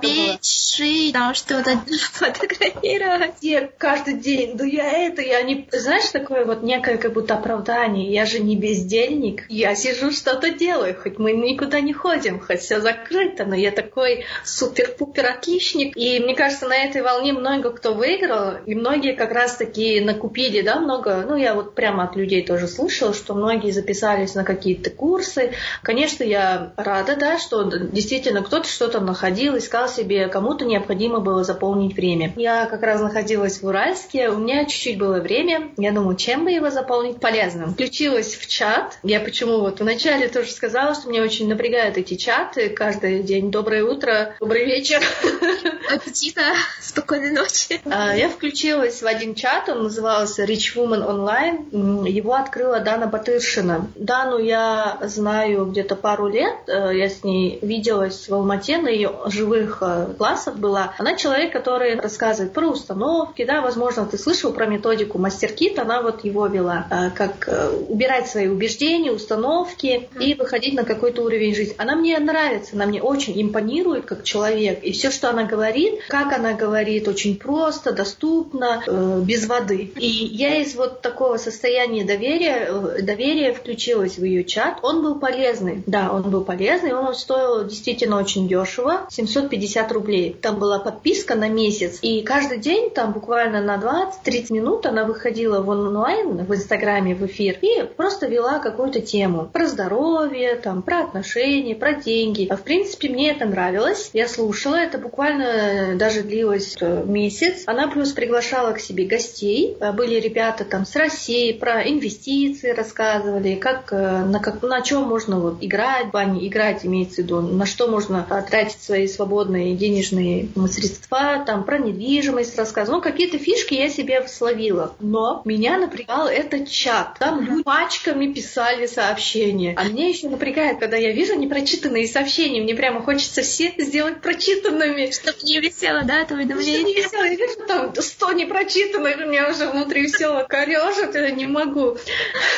петь, 0.00 0.44
шить, 0.44 1.12
там 1.12 1.34
что-то 1.34 1.78
фотографировать. 2.12 3.34
Я 3.40 3.68
каждый 3.78 4.14
день, 4.14 4.56
да 4.56 4.64
я 4.64 5.06
это, 5.06 5.22
я 5.22 5.42
не... 5.42 5.68
Знаешь, 5.72 6.08
такое 6.10 6.44
вот 6.44 6.62
некое 6.62 6.96
как 6.96 7.12
будто 7.12 7.34
оправдание. 7.34 8.12
Я 8.12 8.26
же 8.26 8.40
не 8.40 8.56
бездельник. 8.56 9.44
Я 9.48 9.74
сижу, 9.74 10.10
что-то 10.10 10.50
делаю, 10.50 10.96
хоть 11.00 11.18
мы 11.18 11.32
никуда 11.32 11.80
не 11.80 11.92
ходим, 11.92 12.40
хоть 12.40 12.60
все 12.60 12.80
закрыто, 12.80 13.44
но 13.44 13.54
я 13.54 13.70
такой 13.70 14.24
супер-пупер 14.44 15.26
отличник. 15.26 15.96
И 15.96 16.20
мне 16.20 16.34
кажется, 16.34 16.66
на 16.68 16.76
этой 16.76 17.02
волне 17.02 17.32
много 17.32 17.70
кто 17.70 17.94
выиграл, 17.94 18.56
и 18.66 18.74
многие 18.74 19.14
как 19.14 19.32
раз-таки 19.32 20.00
накупили, 20.00 20.60
да, 20.62 20.80
много, 20.80 21.24
ну, 21.28 21.36
я 21.36 21.54
вот 21.54 21.74
прямо 21.74 22.04
от 22.04 22.16
людей 22.16 22.44
тоже 22.44 22.68
слышала, 22.68 23.14
что 23.14 23.34
многие 23.34 23.70
записались 23.70 24.34
на 24.34 24.44
какие-то 24.44 24.90
курсы. 24.90 25.52
Конечно, 25.82 26.24
я 26.24 26.72
рада, 26.76 27.16
да, 27.16 27.38
что 27.38 27.64
действительно 27.64 28.42
кто-то 28.42 28.68
что-то 28.68 29.00
находил, 29.00 29.56
искал 29.62 29.88
себе, 29.88 30.28
кому-то 30.28 30.64
необходимо 30.64 31.20
было 31.20 31.44
заполнить 31.44 31.96
время. 31.96 32.32
Я 32.36 32.66
как 32.66 32.82
раз 32.82 33.00
находилась 33.00 33.62
в 33.62 33.66
Уральске, 33.66 34.28
у 34.28 34.38
меня 34.38 34.64
чуть-чуть 34.64 34.98
было 34.98 35.20
время, 35.20 35.70
я 35.76 35.92
думаю, 35.92 36.16
чем 36.16 36.44
бы 36.44 36.50
его 36.50 36.70
заполнить 36.70 37.20
полезным. 37.20 37.72
Включилась 37.72 38.34
в 38.34 38.46
чат, 38.46 38.98
я 39.02 39.20
почему 39.20 39.60
вот 39.60 39.80
вначале 39.80 40.28
тоже 40.28 40.50
сказала, 40.50 40.94
что 40.94 41.08
меня 41.08 41.22
очень 41.22 41.48
напрягают 41.48 41.96
эти 41.96 42.14
чаты, 42.14 42.68
каждый 42.68 43.22
день 43.22 43.50
доброе 43.50 43.84
утро, 43.84 44.34
добрый 44.40 44.66
вечер. 44.66 45.00
Аппетита, 45.94 46.42
спокойной 46.80 47.30
ночи. 47.30 47.80
А, 47.84 48.14
я 48.14 48.28
включилась 48.28 49.02
в 49.02 49.06
один 49.06 49.34
чат, 49.34 49.68
он 49.68 49.84
назывался 49.84 50.44
Rich 50.44 50.76
Woman 50.76 51.06
Online, 51.06 52.08
его 52.08 52.34
открыла 52.34 52.80
Дана 52.80 53.06
Батыршина. 53.06 53.90
Дану 53.94 54.38
я 54.38 54.98
знаю 55.02 55.66
где-то 55.66 55.96
пару 55.96 56.28
лет, 56.28 56.54
э, 56.66 56.92
я 56.96 57.08
с 57.08 57.24
ней 57.24 57.58
виделась 57.62 58.28
в 58.28 58.34
Алмате 58.34 58.78
на 58.78 58.88
ее 58.88 59.12
живых 59.42 59.78
э, 59.80 60.14
классах 60.16 60.56
была. 60.56 60.94
Она 60.98 61.16
человек, 61.16 61.52
который 61.52 61.98
рассказывает 61.98 62.52
про 62.52 62.68
установки, 62.68 63.44
да, 63.44 63.60
возможно, 63.60 64.06
ты 64.06 64.16
слышал 64.18 64.52
про 64.52 64.66
методику 64.66 65.18
мастер-кит, 65.18 65.78
она 65.78 66.02
вот 66.02 66.24
его 66.24 66.46
вела, 66.46 66.86
э, 66.90 67.10
как 67.10 67.48
э, 67.48 67.70
убирать 67.88 68.28
свои 68.28 68.46
убеждения, 68.46 69.10
установки 69.10 70.08
и 70.20 70.34
выходить 70.34 70.74
на 70.74 70.84
какой-то 70.84 71.22
уровень 71.22 71.54
жизни. 71.54 71.74
Она 71.78 71.96
мне 71.96 72.18
нравится, 72.18 72.74
она 72.74 72.86
мне 72.86 73.02
очень 73.02 73.40
импонирует 73.42 74.04
как 74.04 74.22
человек, 74.22 74.84
и 74.84 74.92
все, 74.92 75.10
что 75.10 75.28
она 75.30 75.44
говорит, 75.44 76.00
как 76.08 76.32
она 76.32 76.52
говорит, 76.52 77.08
очень 77.08 77.36
просто, 77.36 77.92
доступно, 77.92 78.82
без 79.22 79.46
воды. 79.46 79.92
И 79.96 80.06
я 80.06 80.60
из 80.60 80.76
вот 80.76 81.00
такого 81.00 81.36
состояния 81.36 82.04
доверия, 82.04 83.02
доверия 83.02 83.52
включилась 83.52 84.18
в 84.18 84.24
ее 84.24 84.44
чат. 84.44 84.78
Он 84.82 85.02
был 85.02 85.16
полезный, 85.16 85.82
да, 85.86 86.12
он 86.12 86.30
был 86.30 86.44
полезный, 86.44 86.92
он 86.92 87.14
стоил 87.14 87.66
действительно 87.66 88.18
очень 88.18 88.48
дешево, 88.48 89.06
750 89.32 89.92
рублей. 89.92 90.36
Там 90.40 90.58
была 90.58 90.78
подписка 90.78 91.34
на 91.34 91.48
месяц, 91.48 91.98
и 92.02 92.22
каждый 92.22 92.58
день 92.58 92.90
там 92.90 93.12
буквально 93.12 93.60
на 93.60 93.76
20-30 93.76 94.52
минут 94.52 94.86
она 94.86 95.04
выходила 95.04 95.60
в 95.60 95.68
онлайн, 95.68 96.44
в 96.44 96.54
Инстаграме, 96.54 97.14
в 97.14 97.24
эфир, 97.26 97.58
и 97.60 97.84
просто 97.96 98.26
вела 98.26 98.58
какую-то 98.58 99.00
тему 99.00 99.48
про 99.52 99.66
здоровье, 99.66 100.56
там, 100.56 100.82
про 100.82 101.00
отношения, 101.00 101.74
про 101.74 101.94
деньги. 101.94 102.46
А 102.50 102.56
в 102.56 102.62
принципе, 102.62 103.08
мне 103.08 103.30
это 103.30 103.46
нравилось. 103.46 104.10
Я 104.12 104.28
слушала, 104.28 104.76
это 104.76 104.98
буквально 104.98 105.96
даже 105.96 106.22
длилось 106.22 106.76
э, 106.80 107.04
месяц. 107.06 107.62
Она 107.66 107.88
плюс 107.88 108.12
приглашала 108.12 108.72
к 108.72 108.80
себе 108.80 109.04
гостей. 109.04 109.76
Э, 109.80 109.92
были 109.92 110.16
ребята 110.16 110.64
там 110.64 110.84
с 110.84 110.94
России, 110.96 111.52
про 111.52 111.82
инвестиции 111.82 112.70
рассказывали, 112.70 113.54
как, 113.54 113.92
э, 113.92 114.24
на, 114.24 114.40
как, 114.40 114.62
на 114.62 114.80
чем 114.82 115.02
можно 115.02 115.40
вот 115.40 115.58
играть, 115.60 116.10
бане 116.10 116.46
играть 116.46 116.84
имеется 116.84 117.16
в 117.16 117.18
виду, 117.18 117.40
на 117.40 117.66
что 117.66 117.88
можно 117.88 118.26
тратить 118.48 118.82
свои 118.82 119.06
свободные 119.06 119.21
денежные 119.26 120.48
средства, 120.68 121.42
там 121.46 121.64
про 121.64 121.78
недвижимость 121.78 122.56
рассказывал. 122.58 122.98
Ну, 122.98 123.02
какие-то 123.02 123.38
фишки 123.38 123.74
я 123.74 123.88
себе 123.88 124.26
словила. 124.28 124.94
Но 125.00 125.42
меня 125.44 125.78
напрягал 125.78 126.28
этот 126.28 126.68
чат. 126.68 127.16
Там 127.18 127.40
люди 127.40 127.62
пачками 127.62 128.32
писали 128.32 128.86
сообщения. 128.86 129.74
А 129.76 129.84
мне 129.84 130.10
еще 130.10 130.28
напрягает, 130.28 130.78
когда 130.78 130.96
я 130.96 131.12
вижу 131.12 131.34
непрочитанные 131.34 132.06
сообщения. 132.06 132.60
Мне 132.60 132.74
прямо 132.74 133.02
хочется 133.02 133.42
все 133.42 133.72
сделать 133.78 134.20
прочитанными. 134.20 135.10
Чтобы 135.10 135.38
не 135.42 135.60
висело, 135.60 136.02
да, 136.04 136.20
это 136.20 136.34
уведомление? 136.34 136.82
не 136.82 136.94
висело. 136.94 137.24
Я 137.24 137.34
вижу 137.34 137.66
там 137.66 137.92
сто 137.96 138.32
непрочитанных, 138.32 139.16
у 139.18 139.28
меня 139.28 139.50
уже 139.50 139.68
внутри 139.68 140.06
все 140.06 140.44
корежит, 140.48 141.14
я 141.14 141.30
не 141.30 141.46
могу. 141.46 141.96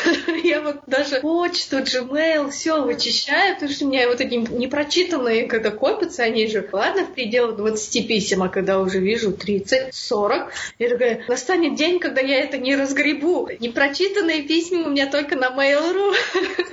Я 0.45 0.61
вот 0.61 0.77
даже 0.87 1.21
почту, 1.21 1.79
Gmail, 1.79 2.51
все 2.51 2.83
вычищаю, 2.83 3.55
потому 3.55 3.73
что 3.73 3.85
у 3.85 3.89
меня 3.89 4.09
вот 4.09 4.21
эти 4.21 4.35
непрочитанные, 4.35 5.47
когда 5.47 5.71
копятся, 5.71 6.23
они 6.23 6.47
же, 6.55 6.69
ладно, 6.73 7.05
в 7.05 7.13
пределах 7.13 7.57
20 7.57 8.07
писем, 8.07 8.43
а 8.43 8.49
когда 8.49 8.79
уже 8.81 9.01
вижу 9.01 9.33
30, 9.33 9.95
40, 9.95 10.53
я 10.79 10.89
такая, 10.89 11.25
настанет 11.29 11.77
день, 11.77 11.99
когда 11.99 12.21
я 12.21 12.41
это 12.41 12.59
не 12.59 12.77
разгребу. 12.77 13.49
Непрочитанные 13.59 14.43
письма 14.43 14.87
у 14.87 14.91
меня 14.91 15.11
только 15.11 15.37
на 15.37 15.51
Mail.ru. 15.51 16.15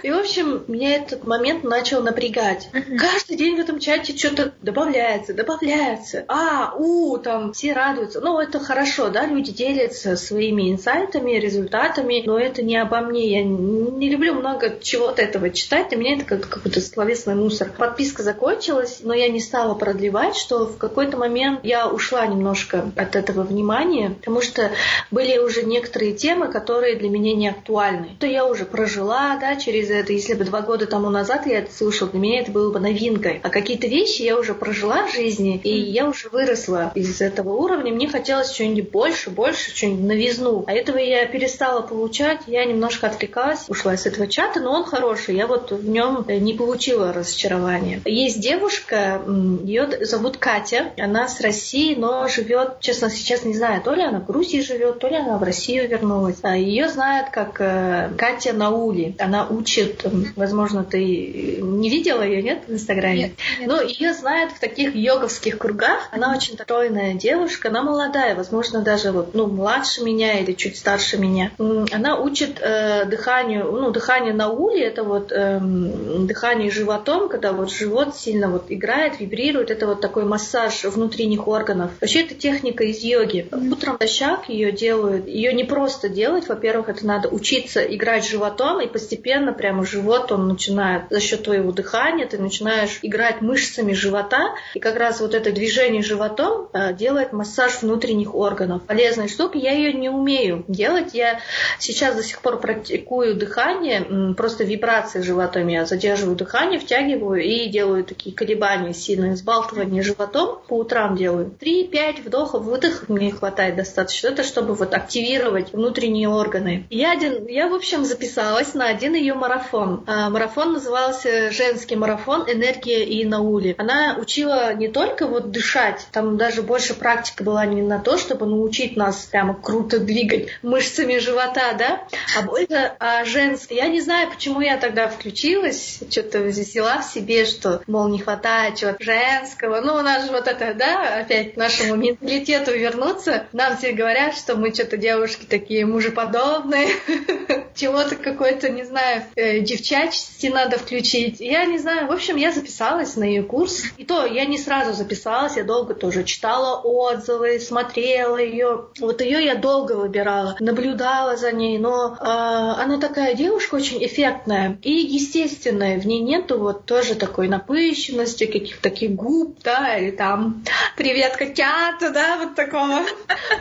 И, 0.04 0.12
в 0.12 0.18
общем, 0.18 0.64
меня 0.68 0.96
этот 0.96 1.26
момент 1.26 1.64
начал 1.64 2.02
напрягать. 2.02 2.70
Каждый 2.72 3.38
день 3.38 3.56
в 3.56 3.60
этом 3.60 3.80
чате 3.80 4.16
что-то 4.18 4.54
добавляется, 4.62 5.34
добавляется. 5.34 6.26
А, 6.28 6.74
у, 6.76 7.18
там, 7.18 7.54
все 7.54 7.74
радуются. 7.74 8.22
Ну, 8.22 8.40
это 8.40 8.60
хорошо, 8.60 9.10
да, 9.10 9.26
люди 9.26 9.52
делятся 9.52 10.16
своими 10.16 10.72
инсайтами, 10.72 11.34
результатами, 11.34 12.24
но 12.26 12.40
это 12.40 12.64
не 12.64 12.78
обо 12.78 13.02
мне. 13.02 13.30
Я 13.30 13.44
не 13.44 14.10
люблю 14.10 14.34
много 14.34 14.78
чего-то 14.82 15.22
этого 15.22 15.50
читать, 15.50 15.90
для 15.90 15.98
меня 15.98 16.16
это 16.18 16.26
как 16.26 16.50
какой-то 16.50 16.82
словесный 16.82 17.36
мусор. 17.36 17.72
Подписка 17.78 18.24
закончилась, 18.24 19.00
но 19.02 19.14
я 19.14 19.30
не 19.30 19.40
стала 19.40 19.71
стала 19.72 19.78
продлевать, 19.78 20.36
что 20.36 20.66
в 20.66 20.78
какой-то 20.78 21.18
момент 21.18 21.62
я 21.64 21.88
ушла 21.88 22.26
немножко 22.26 22.92
от 22.96 23.16
этого 23.16 23.44
внимания, 23.44 24.10
потому 24.10 24.42
что 24.42 24.72
были 25.12 25.38
уже 25.38 25.64
некоторые 25.64 26.14
темы, 26.14 26.48
которые 26.48 26.96
для 26.96 27.10
меня 27.10 27.34
не 27.34 27.50
актуальны. 27.50 28.10
То 28.20 28.28
я 28.28 28.46
уже 28.46 28.66
прожила, 28.66 29.38
да, 29.40 29.56
через 29.56 29.90
это. 29.90 30.14
Если 30.14 30.34
бы 30.34 30.44
два 30.44 30.62
года 30.62 30.86
тому 30.86 31.10
назад 31.10 31.46
я 31.46 31.60
это 31.60 31.74
слушала, 31.74 32.10
для 32.12 32.20
меня 32.20 32.42
это 32.42 32.52
было 32.52 32.72
бы 32.72 32.80
новинкой. 32.80 33.40
А 33.44 33.50
какие-то 33.50 33.88
вещи 33.88 34.24
я 34.24 34.38
уже 34.38 34.54
прожила 34.54 35.08
в 35.08 35.14
жизни, 35.14 35.60
и 35.64 35.70
я 35.70 36.08
уже 36.08 36.30
выросла 36.30 36.92
из 36.96 37.22
этого 37.22 37.54
уровня. 37.54 37.94
Мне 37.94 38.08
хотелось 38.08 38.52
что-нибудь 38.52 38.92
больше, 38.92 39.30
больше, 39.30 39.76
что-нибудь 39.76 40.06
новизну. 40.06 40.64
А 40.68 40.74
этого 40.74 40.98
я 40.98 41.26
перестала 41.26 41.82
получать. 41.82 42.42
Я 42.48 42.66
немножко 42.66 43.08
отвлекалась, 43.08 43.66
ушла 43.68 43.96
из 43.96 44.06
этого 44.06 44.28
чата, 44.28 44.60
но 44.60 44.74
он 44.74 44.84
хороший. 44.84 45.36
Я 45.36 45.48
вот 45.48 45.72
в 45.72 45.90
нем 45.90 46.26
не 46.28 46.54
получила 46.54 47.14
разочарования. 47.14 48.02
Есть 48.06 48.42
девушка, 48.42 49.22
ее 49.64 50.06
зовут 50.06 50.38
Катя. 50.38 50.92
Она 50.98 51.28
с 51.28 51.42
России, 51.42 51.96
но 51.96 52.28
живет, 52.28 52.80
честно, 52.80 53.10
сейчас 53.10 53.44
не 53.44 53.56
знаю, 53.56 53.82
то 53.82 53.94
ли 53.94 54.04
она 54.04 54.20
в 54.20 54.26
Грузии 54.26 54.62
живет, 54.62 55.00
то 55.00 55.08
ли 55.08 55.16
она 55.16 55.38
в 55.38 55.44
Россию 55.44 55.88
вернулась. 55.88 56.38
А 56.42 56.56
ее 56.56 56.90
знают 56.90 57.30
как 57.30 57.60
э, 57.60 58.12
Катя 58.18 58.54
Наули. 58.54 59.16
Она 59.20 59.48
учит, 59.48 60.06
возможно, 60.36 60.84
ты 60.84 61.60
не 61.62 61.90
видела 61.90 62.22
ее, 62.22 62.42
нет, 62.42 62.64
в 62.68 62.74
Инстаграме? 62.74 63.18
Нет, 63.18 63.32
нет. 63.60 63.68
Но 63.68 63.82
ее 63.82 64.14
знают 64.14 64.52
в 64.52 64.60
таких 64.60 64.96
йоговских 64.96 65.58
кругах. 65.58 66.10
Она 66.12 66.36
очень 66.36 66.56
стройная 66.56 67.14
девушка, 67.14 67.70
она 67.70 67.84
молодая, 67.84 68.36
возможно, 68.36 68.82
даже 68.82 69.12
вот, 69.12 69.34
ну, 69.34 69.48
младше 69.48 70.04
меня 70.04 70.40
или 70.40 70.54
чуть 70.54 70.78
старше 70.78 71.18
меня. 71.18 71.52
Она 71.92 72.20
учит 72.20 72.60
э, 72.62 73.06
дыханию, 73.06 73.72
ну, 73.72 73.92
дыхание 73.92 74.34
на 74.34 74.50
уле, 74.50 74.84
это 74.84 75.04
вот 75.04 75.32
э, 75.32 75.60
дыхание 75.62 76.72
животом, 76.72 77.30
когда 77.30 77.54
вот 77.54 77.72
живот 77.72 78.16
сильно 78.16 78.50
вот 78.50 78.66
играет, 78.70 79.20
вибрирует, 79.20 79.51
это 79.60 79.88
вот 79.88 80.02
такой 80.02 80.24
массаж 80.24 80.84
внутренних 80.86 81.48
органов. 81.48 81.92
Вообще 82.00 82.22
это 82.22 82.36
техника 82.36 82.84
из 82.84 83.04
йоги. 83.04 83.48
Утром 83.52 83.98
дощак 84.00 84.48
ее 84.48 84.72
делают. 84.72 85.28
Ее 85.28 85.54
не 85.54 85.64
просто 85.64 86.08
делать, 86.08 86.48
во-первых, 86.48 86.90
это 86.90 87.06
надо 87.06 87.28
учиться 87.30 87.82
играть 87.82 88.28
животом, 88.28 88.80
и 88.82 88.88
постепенно 88.88 89.54
прямо 89.54 89.86
живот 89.86 90.32
он 90.32 90.48
начинает 90.48 91.04
за 91.10 91.20
счет 91.20 91.44
твоего 91.44 91.72
дыхания, 91.72 92.26
ты 92.26 92.38
начинаешь 92.38 93.00
играть 93.02 93.42
мышцами 93.42 93.94
живота, 93.94 94.56
и 94.74 94.80
как 94.80 94.96
раз 94.96 95.20
вот 95.20 95.34
это 95.34 95.52
движение 95.52 96.02
животом 96.02 96.70
э, 96.74 96.94
делает 96.94 97.34
массаж 97.34 97.82
внутренних 97.82 98.34
органов. 98.36 98.84
Полезная 98.84 99.28
штука, 99.28 99.58
я 99.58 99.72
ее 99.72 99.94
не 99.94 100.10
умею 100.10 100.64
делать. 100.68 101.14
Я 101.14 101.40
сейчас 101.80 102.16
до 102.16 102.24
сих 102.24 102.42
пор 102.42 102.60
практикую 102.60 103.36
дыхание, 103.36 104.34
просто 104.36 104.64
вибрации 104.64 105.22
животом. 105.22 105.68
Я 105.68 105.86
задерживаю 105.86 106.36
дыхание, 106.36 106.80
втягиваю 106.80 107.44
и 107.44 107.68
делаю 107.68 108.04
такие 108.04 108.36
колебания 108.36 108.94
сильные, 108.94 109.36
сбалтывание 109.42 110.04
животом 110.04 110.60
по 110.68 110.78
утрам 110.78 111.16
делаю. 111.16 111.54
3-5 111.60 112.24
вдохов, 112.24 112.64
выдохов 112.64 113.10
мне 113.10 113.32
хватает 113.32 113.76
достаточно. 113.76 114.28
Это 114.28 114.44
чтобы 114.44 114.76
вот 114.76 114.94
активировать 114.94 115.74
внутренние 115.74 116.30
органы. 116.30 116.86
Я, 116.90 117.14
один, 117.14 117.48
я 117.48 117.68
в 117.68 117.74
общем, 117.74 118.06
записалась 118.06 118.74
на 118.74 118.88
один 118.88 119.16
ее 119.16 119.34
марафон. 119.34 120.04
А, 120.08 120.30
марафон 120.30 120.74
назывался 120.74 121.52
«Женский 121.52 121.96
марафон. 121.96 122.44
Энергия 122.48 123.04
и 123.04 123.26
наули». 123.26 123.76
Она 123.78 124.18
учила 124.20 124.74
не 124.74 124.88
только 124.88 125.28
вот 125.28 125.52
дышать, 125.52 126.08
там 126.12 126.38
даже 126.38 126.62
больше 126.62 126.94
практика 126.94 127.44
была 127.44 127.66
не 127.66 127.82
на 127.82 128.00
то, 128.00 128.18
чтобы 128.18 128.46
научить 128.46 128.96
нас 128.96 129.28
прямо 129.32 129.54
круто 129.54 130.00
двигать 130.00 130.50
мышцами 130.62 131.18
живота, 131.18 131.74
да, 131.78 132.04
а 132.38 132.44
больше 132.44 132.94
о 133.00 133.26
женском. 133.26 133.78
Я 133.78 133.88
не 133.88 134.02
знаю, 134.02 134.30
почему 134.30 134.62
я 134.62 134.78
тогда 134.78 135.08
включилась, 135.08 136.00
что-то 136.10 136.40
взяла 136.40 137.02
в 137.02 137.06
себе, 137.06 137.46
что, 137.46 137.82
мол, 137.88 138.08
не 138.08 138.20
хватает 138.20 138.76
чего-то 138.76 138.98
женского. 139.22 139.82
Ну, 139.82 139.96
у 139.96 140.02
нас 140.02 140.26
же 140.26 140.32
вот 140.32 140.48
это, 140.48 140.74
да, 140.74 141.20
опять 141.20 141.58
нашему 141.58 141.96
менталитету 141.96 142.72
вернуться. 142.72 143.46
Нам 143.54 143.78
все 143.78 143.92
говорят, 143.92 144.36
что 144.36 144.56
мы 144.56 144.74
что-то 144.74 144.98
девушки 144.98 145.46
такие 145.48 145.86
мужеподобные, 145.86 146.88
чего-то 147.76 148.16
какой-то, 148.16 148.70
не 148.70 148.84
знаю, 148.84 149.24
э, 149.36 149.60
девчачести 149.60 150.48
надо 150.48 150.78
включить. 150.78 151.40
Я 151.40 151.66
не 151.66 151.78
знаю, 151.78 152.08
в 152.08 152.12
общем, 152.12 152.36
я 152.36 152.52
записалась 152.52 153.16
на 153.16 153.24
ее 153.24 153.44
курс. 153.44 153.84
И 153.98 154.06
то 154.06 154.26
я 154.26 154.46
не 154.46 154.58
сразу 154.58 154.94
записалась, 154.94 155.58
я 155.58 155.64
долго 155.64 155.94
тоже 155.94 156.24
читала 156.24 156.80
отзывы, 156.82 157.60
смотрела 157.60 158.38
ее. 158.38 158.86
Вот 159.00 159.22
ее 159.22 159.44
я 159.44 159.56
долго 159.56 159.94
выбирала, 159.94 160.56
наблюдала 160.60 161.38
за 161.38 161.52
ней, 161.52 161.78
но 161.78 162.18
э, 162.20 162.24
она 162.24 163.00
такая 163.00 163.36
девушка 163.36 163.76
очень 163.76 164.04
эффектная 164.04 164.78
и 164.82 164.92
естественная. 164.92 166.00
В 166.00 166.06
ней 166.06 166.20
нету 166.20 166.60
вот 166.60 166.86
тоже 166.86 167.16
такой 167.16 167.48
напыщенности, 167.48 168.46
каких-то 168.46 168.82
таких 168.82 169.11
губ, 169.16 169.60
да, 169.64 169.98
или 169.98 170.12
там 170.12 170.64
привет 170.98 171.36
котята, 171.38 172.12
да, 172.12 172.38
вот 172.38 172.56
такого. 172.56 173.02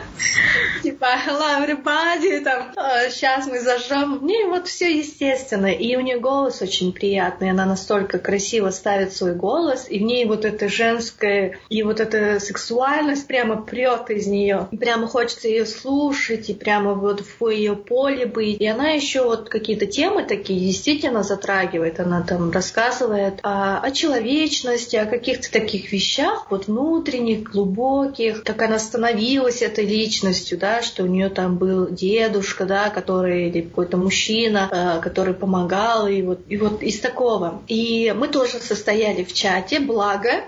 Типа 0.83 1.07
hello 1.25 1.59
everybody, 1.59 2.41
там 2.41 2.73
сейчас 3.09 3.47
мы 3.47 3.59
зажжем. 3.59 4.19
Мне 4.21 4.45
вот 4.45 4.67
все 4.67 4.97
естественно. 4.97 5.67
И 5.67 5.95
у 5.95 6.01
нее 6.01 6.19
голос 6.19 6.61
очень 6.61 6.93
приятный, 6.93 7.51
она 7.51 7.65
настолько 7.65 8.19
красиво 8.19 8.69
ставит 8.69 9.13
свой 9.13 9.33
голос, 9.33 9.87
и 9.89 9.99
в 9.99 10.01
ней 10.01 10.25
вот 10.25 10.45
это 10.45 10.69
женское, 10.69 11.59
и 11.69 11.83
вот 11.83 11.99
эта 11.99 12.39
сексуальность 12.39 13.27
прямо 13.27 13.61
прет 13.61 14.09
из 14.09 14.27
нее. 14.27 14.67
Прямо 14.79 15.07
хочется 15.07 15.47
ее 15.47 15.65
слушать, 15.65 16.49
и 16.49 16.53
прямо 16.53 16.93
вот 16.93 17.21
в 17.39 17.49
ее 17.49 17.75
поле 17.75 18.25
быть. 18.25 18.59
И 18.59 18.67
она 18.67 18.89
еще 18.89 19.23
вот 19.23 19.49
какие-то 19.49 19.85
темы 19.85 20.23
такие 20.23 20.59
действительно 20.59 21.23
затрагивает. 21.23 21.99
Она 21.99 22.21
там 22.21 22.51
рассказывает 22.51 23.39
о, 23.43 23.79
о 23.79 23.91
человечности, 23.91 24.95
о 24.95 25.05
каких-то 25.05 25.40
таких 25.49 25.91
вещах, 25.91 26.47
вот 26.49 26.67
внутренних, 26.67 27.43
глубоких. 27.43 28.43
Как 28.43 28.61
она 28.61 28.79
становилась 28.79 29.61
этой 29.61 29.85
личностью, 29.85 30.57
да, 30.57 30.81
что 30.81 31.03
у 31.03 31.07
нее 31.07 31.29
там 31.29 31.57
был 31.57 31.89
дедушка, 31.89 32.65
да, 32.65 32.89
который, 32.89 33.49
или 33.49 33.61
какой-то 33.61 33.97
мужчина, 33.97 34.69
э, 34.71 35.01
который 35.01 35.33
помогал, 35.33 36.07
и 36.07 36.21
вот, 36.21 36.41
и 36.47 36.57
вот 36.57 36.83
из 36.83 36.99
такого. 36.99 37.61
И 37.67 38.13
мы 38.17 38.27
тоже 38.27 38.59
состояли 38.59 39.23
в 39.23 39.33
чате, 39.33 39.79
благо. 39.79 40.43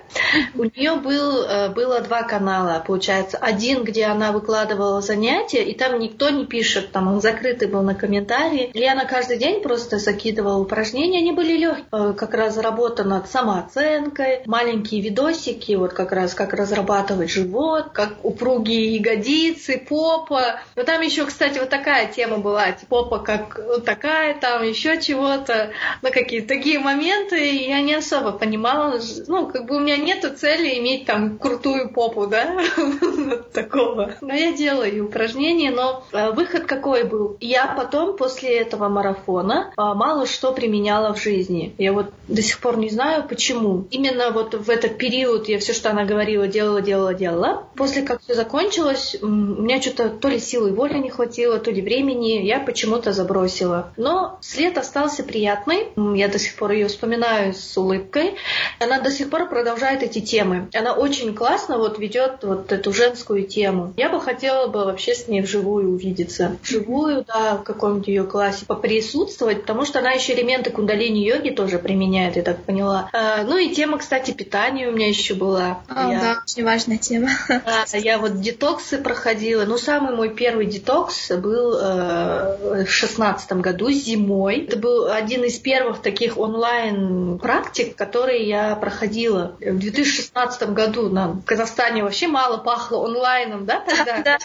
У 0.55 0.63
нее 0.63 0.95
был, 0.95 1.43
э, 1.43 1.69
было 1.69 2.01
два 2.01 2.23
канала, 2.23 2.83
получается. 2.85 3.37
Один, 3.37 3.83
где 3.83 4.05
она 4.05 4.31
выкладывала 4.31 5.01
занятия, 5.01 5.63
и 5.63 5.73
там 5.73 5.99
никто 5.99 6.29
не 6.29 6.45
пишет, 6.45 6.91
там 6.91 7.07
он 7.07 7.21
закрытый 7.21 7.67
был 7.67 7.81
на 7.81 7.95
комментарии. 7.95 8.69
И 8.73 8.85
она 8.85 9.05
каждый 9.05 9.37
день 9.37 9.61
просто 9.61 9.97
закидывала 9.97 10.59
упражнения, 10.59 11.19
они 11.19 11.31
были 11.31 11.57
легкие. 11.57 11.85
Э, 11.91 12.13
как 12.13 12.33
раз 12.33 12.57
работа 12.57 13.03
над 13.03 13.29
самооценкой, 13.29 14.41
маленькие 14.45 14.82
видосики, 14.91 15.73
вот 15.73 15.93
как 15.93 16.11
раз 16.11 16.33
как 16.33 16.53
разрабатывать 16.53 17.29
живот, 17.29 17.89
как 17.93 18.23
упругие 18.23 18.95
ягодицы, 18.95 19.83
попа. 19.87 20.59
Но 20.75 20.83
там 20.83 21.01
еще, 21.01 21.25
кстати, 21.25 21.59
вот 21.59 21.69
такая 21.69 22.07
тема 22.07 22.37
была, 22.37 22.71
типа, 22.71 23.03
попа 23.03 23.19
как 23.19 23.59
такая, 23.85 24.39
там 24.39 24.63
еще 24.63 25.01
чего-то, 25.01 25.71
ну 26.01 26.11
какие-то 26.11 26.47
такие 26.47 26.79
моменты, 26.79 27.37
я 27.65 27.81
не 27.81 27.95
особо 27.95 28.31
понимала, 28.31 28.99
ну, 29.27 29.47
как 29.47 29.65
бы 29.65 29.77
у 29.77 29.79
меня 29.79 29.97
нету 29.97 30.35
цели 30.35 30.79
иметь 30.79 31.05
там 31.05 31.37
крутую 31.37 31.91
попу, 31.91 32.27
да, 32.27 32.61
такого. 33.53 34.15
Но 34.21 34.33
я 34.33 34.53
делаю 34.53 35.05
упражнения, 35.05 35.71
но 35.71 36.03
э, 36.11 36.31
выход 36.31 36.65
какой 36.65 37.03
был? 37.03 37.37
Я 37.39 37.67
потом, 37.67 38.15
после 38.15 38.59
этого 38.59 38.89
марафона, 38.89 39.71
э, 39.71 39.81
мало 39.81 40.25
что 40.27 40.51
применяла 40.51 41.13
в 41.13 41.21
жизни. 41.21 41.73
Я 41.77 41.93
вот 41.93 42.07
до 42.27 42.41
сих 42.41 42.59
пор 42.59 42.77
не 42.77 42.89
знаю, 42.89 43.27
почему. 43.27 43.87
Именно 43.91 44.31
вот 44.31 44.53
в 44.53 44.69
этот 44.73 44.97
период 44.97 45.47
я 45.47 45.59
все, 45.59 45.73
что 45.73 45.89
она 45.89 46.03
говорила, 46.03 46.47
делала, 46.47 46.81
делала, 46.81 47.13
делала. 47.13 47.67
После 47.75 48.01
как 48.01 48.21
все 48.21 48.35
закончилось, 48.35 49.15
у 49.21 49.27
меня 49.27 49.81
что-то 49.81 50.09
то 50.09 50.27
ли 50.27 50.39
силы 50.39 50.71
воли 50.71 50.97
не 50.97 51.09
хватило, 51.09 51.59
то 51.59 51.71
ли 51.71 51.81
времени, 51.81 52.45
я 52.45 52.59
почему-то 52.59 53.13
забросила. 53.13 53.91
Но 53.97 54.37
след 54.41 54.77
остался 54.77 55.23
приятный. 55.23 55.87
Я 56.15 56.27
до 56.27 56.39
сих 56.39 56.55
пор 56.55 56.71
ее 56.71 56.87
вспоминаю 56.87 57.53
с 57.53 57.77
улыбкой. 57.77 58.35
Она 58.79 58.99
до 58.99 59.11
сих 59.11 59.29
пор 59.29 59.47
продолжает 59.47 60.03
эти 60.03 60.19
темы. 60.19 60.67
Она 60.73 60.93
очень 60.93 61.33
классно 61.35 61.77
вот 61.77 61.99
ведет 61.99 62.43
вот 62.43 62.71
эту 62.71 62.91
женскую 62.91 63.43
тему. 63.43 63.93
Я 63.95 64.09
бы 64.09 64.19
хотела 64.19 64.67
бы 64.67 64.85
вообще 64.85 65.13
с 65.13 65.27
ней 65.27 65.41
вживую 65.41 65.93
увидеться. 65.93 66.57
Вживую, 66.63 67.25
да, 67.27 67.57
в 67.57 67.63
каком-нибудь 67.63 68.07
ее 68.07 68.23
классе 68.23 68.65
поприсутствовать, 68.65 69.61
потому 69.61 69.85
что 69.85 69.99
она 69.99 70.11
еще 70.11 70.33
элементы 70.33 70.71
кундалини-йоги 70.71 71.51
тоже 71.51 71.77
применяет, 71.77 72.35
я 72.35 72.41
так 72.41 72.63
поняла. 72.63 73.09
А, 73.13 73.43
ну 73.43 73.57
и 73.57 73.69
тема, 73.69 73.97
кстати, 73.97 74.31
питания 74.31 74.62
у 74.71 74.91
меня 74.91 75.07
еще 75.07 75.33
была. 75.33 75.81
О, 75.87 76.11
я... 76.11 76.19
Да, 76.19 76.43
очень 76.43 76.63
важная 76.63 76.97
тема. 76.97 77.29
Да, 77.47 77.85
я 77.93 78.17
вот 78.17 78.41
детоксы 78.41 78.97
проходила. 78.97 79.65
Ну, 79.65 79.77
самый 79.77 80.15
мой 80.15 80.29
первый 80.29 80.65
детокс 80.65 81.31
был 81.31 81.77
э, 81.77 82.83
в 82.85 82.89
шестнадцатом 82.89 83.61
году 83.61 83.91
зимой. 83.91 84.65
Это 84.65 84.77
был 84.77 85.11
один 85.11 85.43
из 85.43 85.57
первых 85.59 86.01
таких 86.01 86.37
онлайн 86.37 87.39
практик, 87.39 87.95
которые 87.95 88.47
я 88.47 88.75
проходила 88.75 89.55
в 89.59 89.77
2016 89.77 90.69
году. 90.69 91.09
Нам 91.09 91.41
в 91.41 91.45
Казахстане 91.45 92.03
вообще 92.03 92.27
мало 92.27 92.57
пахло 92.57 93.05
онлайном, 93.05 93.65
да, 93.65 93.79
тогда? 93.81 94.13
Да. 94.23 94.37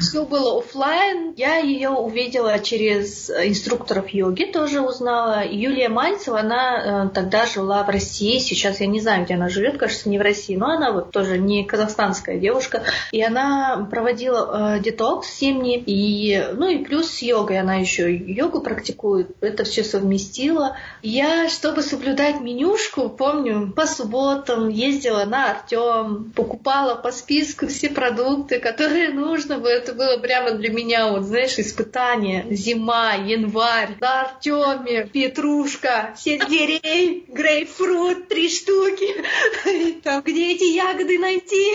Все 0.00 0.24
было 0.24 0.58
офлайн. 0.58 1.32
Я 1.36 1.56
ее 1.56 1.90
увидела 1.90 2.58
через 2.58 3.30
инструкторов 3.30 4.08
йоги, 4.10 4.44
тоже 4.44 4.80
узнала. 4.80 5.44
Юлия 5.46 5.88
Мальцева, 5.88 6.40
она 6.40 7.06
э, 7.06 7.08
тогда 7.10 7.46
жила 7.46 7.82
в 7.84 7.88
России, 7.88 8.38
сейчас 8.38 8.80
я 8.80 8.86
не 8.86 9.00
знаю, 9.00 9.24
где 9.24 9.37
она 9.38 9.48
живет, 9.48 9.78
кажется, 9.78 10.08
не 10.08 10.18
в 10.18 10.22
России, 10.22 10.56
но 10.56 10.66
она 10.66 10.92
вот 10.92 11.12
тоже 11.12 11.38
не 11.38 11.64
казахстанская 11.64 12.38
девушка. 12.38 12.82
И 13.12 13.22
она 13.22 13.86
проводила 13.90 14.76
э, 14.76 14.80
детокс 14.80 15.38
зимний, 15.38 15.82
и, 15.86 16.44
ну 16.52 16.68
и 16.68 16.78
плюс 16.84 17.10
с 17.10 17.22
йогой 17.22 17.60
она 17.60 17.76
еще 17.76 18.14
йогу 18.14 18.60
практикует, 18.60 19.30
это 19.40 19.64
все 19.64 19.84
совместила. 19.84 20.76
Я, 21.02 21.48
чтобы 21.48 21.82
соблюдать 21.82 22.40
менюшку, 22.40 23.08
помню, 23.08 23.72
по 23.74 23.86
субботам 23.86 24.68
ездила 24.68 25.24
на 25.24 25.52
Артем, 25.52 26.32
покупала 26.34 26.94
по 26.94 27.12
списку 27.12 27.66
все 27.68 27.88
продукты, 27.88 28.58
которые 28.58 29.10
нужно 29.10 29.58
было. 29.58 29.68
Это 29.68 29.92
было 29.92 30.18
прямо 30.18 30.52
для 30.52 30.70
меня, 30.70 31.08
вот, 31.08 31.22
знаешь, 31.24 31.58
испытание. 31.58 32.46
Зима, 32.50 33.14
январь, 33.14 33.96
на 34.00 34.22
Артеме, 34.22 35.06
петрушка, 35.06 36.14
сельдерей, 36.16 37.24
грейпфрут, 37.28 38.28
три 38.28 38.48
штуки. 38.48 39.08
Там, 40.04 40.22
где 40.22 40.52
эти 40.52 40.64
ягоды 40.64 41.18
найти? 41.18 41.66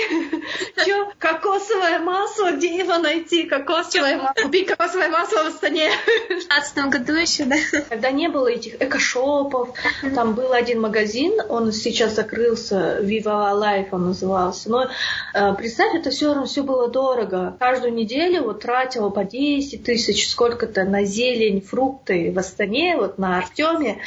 Чё? 0.85 1.11
Кокосовое 1.17 1.99
масло, 1.99 2.51
где 2.51 2.75
его 2.77 2.97
найти? 2.97 3.43
Кокосовое 3.43 4.17
масло. 4.17 4.43
Купить 4.43 4.67
кокосовое 4.67 5.09
масло 5.09 5.43
в 5.43 5.47
Астане. 5.47 5.89
В 6.25 6.29
15 6.29 6.77
году 6.89 7.13
еще, 7.13 7.45
да? 7.45 7.55
Когда 7.89 8.11
не 8.11 8.27
было 8.29 8.47
этих 8.47 8.81
экошопов, 8.81 9.69
там 10.15 10.33
был 10.33 10.53
один 10.53 10.81
магазин, 10.81 11.39
он 11.49 11.71
сейчас 11.71 12.15
закрылся, 12.15 12.99
Viva 13.01 13.53
Life 13.53 13.89
он 13.91 14.07
назывался. 14.07 14.69
Но 14.69 14.89
э, 15.33 15.53
представь, 15.55 15.95
это 15.95 16.09
все 16.09 16.27
равно 16.27 16.45
все 16.45 16.63
было 16.63 16.89
дорого. 16.89 17.55
Каждую 17.59 17.93
неделю 17.93 18.43
вот 18.43 18.61
тратила 18.61 19.09
по 19.09 19.23
10 19.23 19.83
тысяч, 19.83 20.29
сколько-то 20.29 20.83
на 20.83 21.03
зелень, 21.03 21.61
фрукты 21.61 22.31
в 22.31 22.39
Астане, 22.39 22.97
вот 22.97 23.17
на 23.17 23.37
Артеме, 23.37 23.99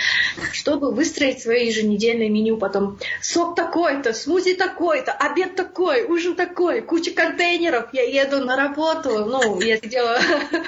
чтобы 0.52 0.92
выстроить 0.92 1.42
свои 1.42 1.66
еженедельные 1.66 2.28
меню. 2.28 2.56
Потом 2.56 2.98
сок 3.26 3.56
такой-то, 3.56 4.12
смузи 4.12 4.54
такой-то, 4.54 5.10
обед 5.10 5.56
такой, 5.56 6.04
ужин 6.04 6.36
такой, 6.36 6.80
куча 6.80 7.10
контейнеров. 7.10 7.88
Я 7.92 8.02
еду 8.02 8.44
на 8.44 8.56
работу, 8.56 9.24
ну, 9.24 9.60
я 9.60 9.78
сидела 9.78 10.18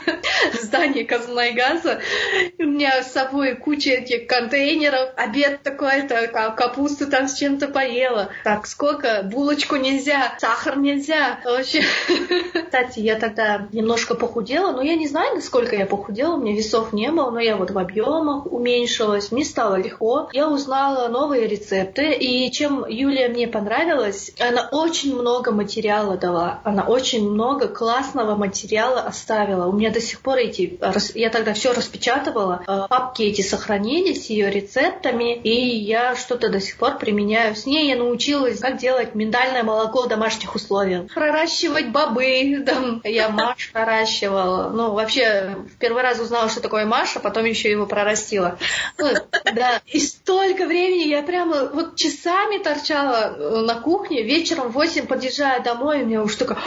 в 0.53 0.57
здании 0.57 1.05
Казмайгаза, 1.05 2.01
у 2.59 2.64
меня 2.64 3.05
с 3.05 3.12
собой 3.12 3.55
куча 3.55 3.90
этих 3.90 4.27
контейнеров, 4.27 5.11
обед 5.16 5.62
такой-то, 5.62 6.27
капусту 6.57 7.07
там 7.07 7.29
с 7.29 7.35
чем-то 7.35 7.68
поела. 7.68 8.31
Так, 8.42 8.66
сколько? 8.66 9.23
Булочку 9.23 9.77
нельзя, 9.77 10.35
сахар 10.38 10.79
нельзя. 10.79 11.38
Вообще. 11.44 11.83
Кстати, 12.64 12.99
я 12.99 13.14
тогда 13.16 13.68
немножко 13.73 14.16
похудела, 14.16 14.73
но 14.73 14.83
я 14.83 14.97
не 14.97 15.07
знаю, 15.07 15.37
насколько 15.37 15.77
я 15.77 15.87
похудела, 15.87 16.35
у 16.35 16.40
меня 16.40 16.57
весов 16.57 16.92
не 16.92 17.11
было, 17.12 17.31
но 17.31 17.38
я 17.38 17.57
вот 17.57 17.71
в 17.71 17.79
объемах 17.79 18.47
уменьшилась, 18.47 19.31
мне 19.31 19.44
стало 19.44 19.77
легко. 19.77 20.29
Я 20.33 20.49
узнала 20.49 21.07
новые 21.09 21.47
рецепты, 21.47 22.12
и 22.12 22.47
чем 22.50 22.87
Юлия 22.88 23.28
мне 23.28 23.48
понравилась, 23.48 24.30
она 24.38 24.68
очень 24.70 25.14
много 25.14 25.52
материала 25.52 26.16
дала, 26.16 26.61
она 26.64 26.84
очень 26.84 27.30
много 27.30 27.68
классного 27.68 28.34
материала 28.34 29.00
оставила. 29.00 29.66
У 29.66 29.72
меня 29.72 29.90
до 29.90 30.00
сих 30.00 30.20
пор 30.20 30.38
эти, 30.38 30.78
я 31.14 31.30
тогда 31.30 31.54
все 31.54 31.72
распечатывала, 31.72 32.62
э, 32.66 32.87
папки 32.88 33.22
эти 33.22 33.42
сохранились 33.42 34.30
ее 34.30 34.50
рецептами, 34.50 35.34
и 35.34 35.76
я 35.76 36.16
что-то 36.16 36.48
до 36.48 36.61
сих 36.61 36.76
пор 36.76 36.98
применяю. 36.98 37.54
С 37.54 37.66
ней 37.66 37.88
я 37.88 37.96
научилась, 37.96 38.61
как 38.61 38.78
делать 38.78 39.14
миндальное 39.14 39.62
молоко 39.62 40.02
в 40.02 40.08
домашних 40.08 40.54
условиях. 40.54 41.12
Проращивать 41.12 41.88
бобы, 41.88 42.62
там, 42.66 43.00
я 43.04 43.28
маш 43.28 43.70
проращивала. 43.72 44.70
Ну, 44.70 44.92
вообще, 44.92 45.56
в 45.74 45.78
первый 45.78 46.02
раз 46.02 46.20
узнала, 46.20 46.48
что 46.48 46.61
такое 46.61 46.87
маш, 46.87 47.16
а 47.16 47.20
потом 47.20 47.44
еще 47.44 47.70
его 47.70 47.87
прорастила. 47.87 48.58
Ну, 48.98 49.08
да. 49.54 49.80
И 49.87 50.00
столько 50.00 50.66
времени 50.66 51.08
я 51.08 51.22
прямо 51.22 51.70
вот 51.72 51.96
часами 52.38 52.62
торчала 52.62 53.35
э, 53.37 53.61
на 53.62 53.74
кухне, 53.74 54.22
вечером 54.22 54.68
в 54.68 54.72
8 54.72 55.07
подъезжая 55.07 55.61
домой, 55.61 56.03
и 56.03 56.05
мне 56.05 56.20
уж 56.20 56.35
только 56.35 56.59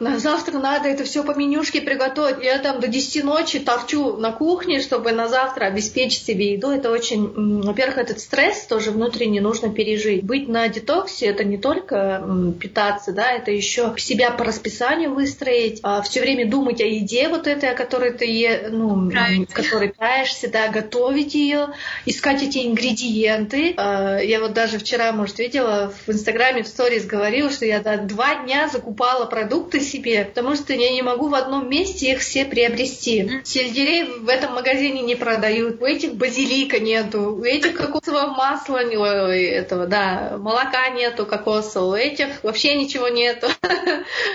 на 0.00 0.18
завтра 0.18 0.58
надо 0.58 0.88
это 0.88 1.04
все 1.04 1.22
по 1.22 1.32
менюшке 1.32 1.80
приготовить. 1.80 2.42
Я 2.42 2.58
там 2.58 2.80
до 2.80 2.88
10 2.88 3.24
ночи 3.24 3.58
торчу 3.60 4.16
на 4.16 4.32
кухне, 4.32 4.80
чтобы 4.80 5.12
на 5.12 5.28
завтра 5.28 5.66
обеспечить 5.66 6.24
себе 6.24 6.52
еду. 6.52 6.70
Это 6.70 6.90
очень, 6.90 7.62
во-первых, 7.62 7.98
этот 7.98 8.20
стресс 8.20 8.66
тоже 8.66 8.90
внутренне 8.90 9.40
нужно 9.40 9.70
пережить. 9.70 10.24
Быть 10.24 10.48
на 10.48 10.68
детоксе 10.68 11.26
это 11.26 11.44
не 11.44 11.58
только 11.58 12.24
питаться, 12.60 13.12
да, 13.12 13.32
это 13.32 13.50
еще 13.50 13.94
себя 13.98 14.30
по 14.30 14.44
расписанию 14.44 15.14
выстроить, 15.14 15.80
а 15.82 16.02
все 16.02 16.20
время 16.20 16.48
думать 16.48 16.80
о 16.80 16.84
еде 16.84 17.28
вот 17.28 17.46
этой, 17.46 17.70
о 17.70 17.74
которой 17.74 18.12
ты 18.12 18.26
е, 18.26 18.68
ну, 18.70 19.10
в 19.10 19.52
которой 19.52 19.88
питаешься, 19.90 20.48
да, 20.48 20.68
готовить 20.68 21.34
ее, 21.34 21.68
искать 22.06 22.42
эти 22.42 22.66
ингредиенты. 22.66 23.74
А, 23.76 24.18
я 24.18 24.40
вот 24.40 24.52
даже 24.52 24.78
вчера, 24.78 25.11
может, 25.12 25.38
видела 25.38 25.92
в 26.06 26.10
Инстаграме 26.10 26.62
в 26.62 26.68
сторис 26.68 27.04
говорила, 27.04 27.50
что 27.50 27.64
я 27.64 27.80
да, 27.80 27.96
два 27.96 28.34
дня 28.36 28.68
закупала 28.68 29.26
продукты 29.26 29.80
себе, 29.80 30.24
потому 30.24 30.56
что 30.56 30.72
я 30.72 30.90
не 30.90 31.02
могу 31.02 31.28
в 31.28 31.34
одном 31.34 31.68
месте 31.68 32.12
их 32.12 32.20
все 32.20 32.44
приобрести. 32.44 33.40
Сельдерей 33.44 34.04
в 34.04 34.28
этом 34.28 34.54
магазине 34.54 35.02
не 35.02 35.14
продают, 35.14 35.80
у 35.80 35.84
этих 35.84 36.14
базилика 36.14 36.80
нету, 36.80 37.34
у 37.34 37.44
этих 37.44 37.74
кокосового 37.74 38.28
масла, 38.28 38.80
ой, 38.82 39.44
этого, 39.44 39.86
да, 39.86 40.36
молока 40.38 40.88
нету 40.90 41.26
кокосового, 41.26 41.92
у 41.92 41.96
этих 41.96 42.42
вообще 42.42 42.74
ничего 42.74 43.08
нету. 43.08 43.48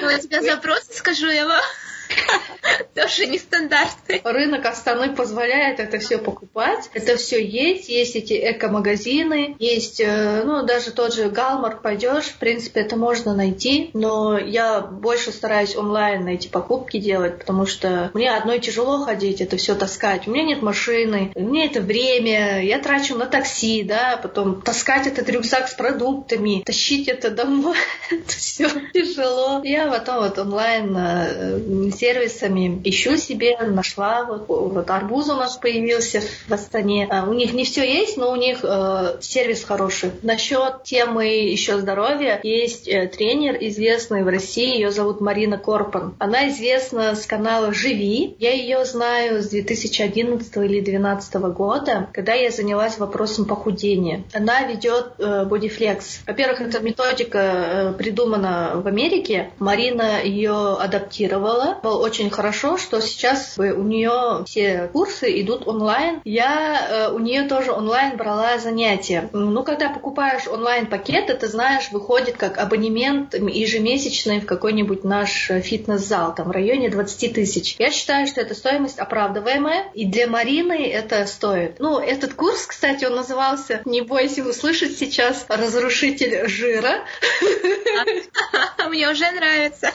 Ну, 0.01 0.07
у 0.07 0.19
тебя 0.19 0.41
запросы, 0.41 0.93
скажу 0.93 1.27
я 1.27 1.47
вам. 1.47 1.61
Тоже 2.95 3.27
нестандартный. 3.27 4.21
Рынок 4.23 4.65
Астаны 4.65 5.13
позволяет 5.15 5.79
это 5.79 5.99
все 5.99 6.17
покупать. 6.17 6.89
Это 6.93 7.17
все 7.17 7.43
есть. 7.43 7.89
Есть 7.89 8.15
эти 8.15 8.33
эко-магазины. 8.33 9.55
Есть, 9.59 9.99
э, 9.99 10.43
ну, 10.43 10.65
даже 10.65 10.91
тот 10.91 11.13
же 11.13 11.29
Галмар 11.29 11.79
пойдешь. 11.81 12.25
В 12.25 12.37
принципе, 12.37 12.81
это 12.81 12.95
можно 12.95 13.35
найти. 13.35 13.91
Но 13.93 14.37
я 14.37 14.81
больше 14.81 15.31
стараюсь 15.31 15.75
онлайн 15.75 16.27
эти 16.27 16.47
покупки 16.47 16.97
делать, 16.97 17.39
потому 17.39 17.65
что 17.65 18.11
мне 18.13 18.31
одной 18.31 18.59
тяжело 18.59 19.03
ходить, 19.03 19.41
это 19.41 19.57
все 19.57 19.75
таскать. 19.75 20.27
У 20.27 20.31
меня 20.31 20.43
нет 20.43 20.61
машины, 20.61 21.31
у 21.35 21.41
меня 21.41 21.65
это 21.65 21.81
время. 21.81 22.63
Я 22.63 22.79
трачу 22.79 23.15
на 23.15 23.25
такси, 23.25 23.83
да, 23.83 24.19
потом 24.21 24.61
таскать 24.61 25.07
этот 25.07 25.29
рюкзак 25.29 25.67
с 25.67 25.73
продуктами, 25.73 26.63
тащить 26.65 27.07
это 27.07 27.29
домой. 27.29 27.77
это 28.11 28.31
все 28.31 28.69
тяжело. 28.93 29.61
Я 29.63 29.87
потом 29.87 30.17
вот 30.17 30.37
онлайн 30.39 30.95
э, 30.97 31.59
сервисами 31.97 32.81
ищу 32.83 33.17
себе, 33.17 33.57
нашла, 33.59 34.25
вот, 34.25 34.47
вот 34.47 34.89
арбуз 34.89 35.29
у 35.29 35.35
нас 35.35 35.57
появился 35.57 36.21
в 36.47 36.53
Астане. 36.53 37.07
А, 37.09 37.27
у 37.29 37.33
них 37.33 37.53
не 37.53 37.65
все 37.65 37.83
есть, 37.83 38.17
но 38.17 38.31
у 38.31 38.35
них 38.35 38.59
э, 38.63 39.17
сервис 39.21 39.63
хороший. 39.63 40.11
Насчет 40.21 40.83
темы 40.83 41.27
еще 41.27 41.77
здоровья, 41.77 42.39
есть 42.43 42.87
э, 42.87 43.07
тренер, 43.07 43.57
известный 43.61 44.23
в 44.23 44.27
России, 44.27 44.75
ее 44.75 44.91
зовут 44.91 45.21
Марина 45.21 45.57
Корпан. 45.57 46.15
Она 46.19 46.49
известна 46.49 47.15
с 47.15 47.25
канала 47.25 47.73
«Живи». 47.73 48.35
Я 48.39 48.53
ее 48.53 48.85
знаю 48.85 49.41
с 49.41 49.47
2011 49.47 50.55
или 50.57 50.81
2012 50.81 51.35
года, 51.55 52.09
когда 52.13 52.33
я 52.33 52.51
занялась 52.51 52.97
вопросом 52.97 53.45
похудения. 53.45 54.23
Она 54.33 54.63
ведет 54.63 55.13
э, 55.19 55.45
Bodyflex. 55.49 56.21
Во-первых, 56.27 56.61
эта 56.61 56.79
методика 56.79 57.37
э, 57.39 57.93
придумана 57.93 58.71
в 58.75 58.87
Америке. 58.87 59.51
Марина 59.59 60.21
ее 60.23 60.77
адаптировала 60.79 61.79
очень 61.95 62.29
хорошо, 62.29 62.77
что 62.77 63.01
сейчас 63.01 63.55
у 63.57 63.83
нее 63.83 64.43
все 64.45 64.89
курсы 64.93 65.41
идут 65.41 65.67
онлайн. 65.67 66.21
Я 66.23 66.87
э, 66.89 67.11
у 67.11 67.19
нее 67.19 67.43
тоже 67.43 67.71
онлайн 67.71 68.17
брала 68.17 68.57
занятия. 68.57 69.29
Ну, 69.33 69.63
когда 69.63 69.89
покупаешь 69.89 70.47
онлайн-пакет, 70.47 71.29
это, 71.29 71.47
знаешь, 71.47 71.91
выходит 71.91 72.37
как 72.37 72.57
абонемент 72.57 73.33
ежемесячный 73.33 74.39
в 74.39 74.45
какой-нибудь 74.45 75.03
наш 75.03 75.47
фитнес-зал, 75.47 76.35
там 76.35 76.49
в 76.49 76.51
районе 76.51 76.89
20 76.89 77.33
тысяч. 77.33 77.75
Я 77.79 77.91
считаю, 77.91 78.27
что 78.27 78.41
эта 78.41 78.55
стоимость 78.55 78.99
оправдываемая, 78.99 79.85
и 79.93 80.05
для 80.05 80.27
Марины 80.27 80.87
это 80.89 81.25
стоит. 81.25 81.79
Ну, 81.79 81.99
этот 81.99 82.33
курс, 82.33 82.65
кстати, 82.65 83.05
он 83.05 83.15
назывался, 83.15 83.81
не 83.85 84.01
бойся 84.01 84.43
услышать 84.43 84.97
сейчас, 84.97 85.45
«Разрушитель 85.47 86.47
жира». 86.47 87.03
Мне 88.87 89.09
уже 89.09 89.29
нравится. 89.31 89.91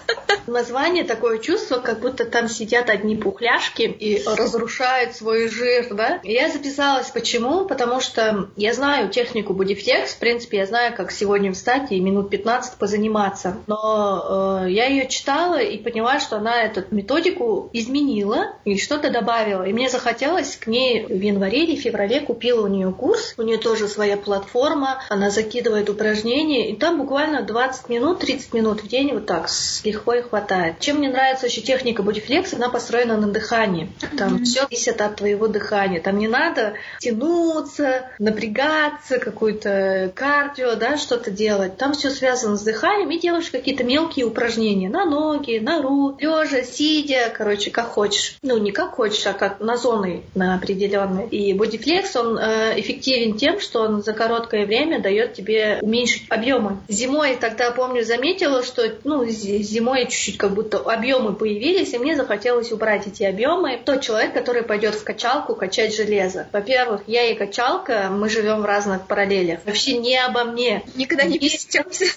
Название 0.46 1.04
такое 1.04 1.38
чувство, 1.38 1.78
как 1.82 2.00
будто 2.00 2.24
там 2.24 2.48
сидят 2.48 2.90
одни 2.90 3.16
пухляшки 3.16 3.82
и 3.82 4.22
разрушают 4.24 5.14
свой 5.16 5.48
жир, 5.48 5.94
да. 5.94 6.20
Я 6.22 6.50
записалась. 6.50 7.10
Почему? 7.10 7.66
Потому 7.66 8.00
что 8.00 8.48
я 8.56 8.72
знаю 8.72 9.10
технику 9.10 9.52
Bodyflex, 9.52 10.06
в 10.06 10.18
принципе, 10.18 10.58
я 10.58 10.66
знаю, 10.66 10.94
как 10.96 11.10
сегодня 11.10 11.52
встать 11.52 11.92
и 11.92 12.00
минут 12.00 12.30
15 12.30 12.78
позаниматься. 12.78 13.58
Но 13.66 14.62
э, 14.64 14.70
я 14.70 14.86
ее 14.86 15.08
читала 15.08 15.60
и 15.60 15.78
поняла, 15.78 16.20
что 16.20 16.36
она 16.36 16.62
эту 16.62 16.84
методику 16.90 17.70
изменила 17.72 18.52
и 18.64 18.78
что-то 18.78 19.10
добавила. 19.10 19.64
И 19.64 19.72
мне 19.72 19.88
захотелось 19.88 20.56
к 20.56 20.66
ней 20.66 21.04
в 21.06 21.20
январе 21.20 21.64
или 21.64 21.76
феврале 21.76 22.20
купила 22.20 22.64
у 22.64 22.68
нее 22.68 22.92
курс. 22.92 23.34
У 23.36 23.42
нее 23.42 23.58
тоже 23.58 23.88
своя 23.88 24.16
платформа, 24.16 25.02
она 25.08 25.30
закидывает 25.30 25.90
упражнения, 25.90 26.70
и 26.70 26.76
там 26.76 26.98
буквально 26.98 27.42
20 27.42 27.88
минут, 27.88 28.20
30 28.20 28.54
минут 28.54 28.82
в 28.82 28.88
день 28.88 29.12
вот 29.12 29.26
так 29.26 29.48
легко 29.84 30.14
и 30.14 30.22
хватает. 30.22 30.80
Чем 30.80 30.98
мне 30.98 31.08
нравится 31.08 31.46
еще 31.46 31.60
техника 31.72 32.02
бодифлекс, 32.02 32.52
она 32.52 32.68
построена 32.68 33.16
на 33.16 33.28
дыхании. 33.28 33.88
Там 34.18 34.36
mm-hmm. 34.36 34.44
все 34.44 34.60
зависит 34.62 35.00
от 35.00 35.16
твоего 35.16 35.48
дыхания. 35.48 36.00
Там 36.00 36.18
не 36.18 36.28
надо 36.28 36.74
тянуться, 37.00 38.10
напрягаться, 38.18 39.18
какую-то 39.18 40.12
кардио, 40.14 40.74
да, 40.74 40.98
что-то 40.98 41.30
делать. 41.30 41.78
Там 41.78 41.94
все 41.94 42.10
связано 42.10 42.56
с 42.56 42.62
дыханием 42.62 43.10
и 43.10 43.18
делаешь 43.18 43.50
какие-то 43.50 43.84
мелкие 43.84 44.26
упражнения 44.26 44.90
на 44.90 45.06
ноги, 45.06 45.58
на 45.58 45.80
руки, 45.80 46.22
лежа, 46.22 46.62
сидя, 46.62 47.32
короче, 47.34 47.70
как 47.70 47.86
хочешь. 47.86 48.36
Ну, 48.42 48.58
не 48.58 48.70
как 48.70 48.94
хочешь, 48.96 49.26
а 49.26 49.32
как 49.32 49.60
на 49.60 49.76
зоны 49.76 50.24
на 50.34 50.54
определенные. 50.54 51.28
И 51.28 51.54
бодифлекс, 51.54 52.14
он 52.16 52.38
э, 52.38 52.78
эффективен 52.78 53.38
тем, 53.38 53.60
что 53.60 53.80
он 53.80 54.02
за 54.02 54.12
короткое 54.12 54.66
время 54.66 55.00
дает 55.00 55.32
тебе 55.32 55.78
уменьшить 55.80 56.24
объемы. 56.28 56.78
Зимой 56.88 57.36
тогда, 57.40 57.70
помню, 57.70 58.04
заметила, 58.04 58.62
что 58.62 58.82
ну, 59.04 59.24
зимой 59.26 60.04
чуть-чуть 60.04 60.36
как 60.36 60.52
будто 60.52 60.78
объемы 60.78 61.32
появились, 61.32 61.61
и 61.62 61.98
мне 61.98 62.16
захотелось 62.16 62.72
убрать 62.72 63.06
эти 63.06 63.22
объемы. 63.22 63.80
Тот 63.84 64.00
человек, 64.00 64.32
который 64.32 64.62
пойдет 64.62 64.94
в 64.94 65.04
качалку 65.04 65.54
качать 65.54 65.94
железо. 65.94 66.48
Во-первых, 66.52 67.02
я 67.06 67.24
и 67.24 67.34
качалка, 67.34 68.08
мы 68.10 68.28
живем 68.28 68.62
в 68.62 68.64
разных 68.64 69.06
параллелях. 69.06 69.60
Вообще 69.64 69.98
не 69.98 70.16
обо 70.16 70.44
мне. 70.44 70.82
Никогда 70.94 71.24
не 71.24 71.38
пересечемся. 71.38 72.06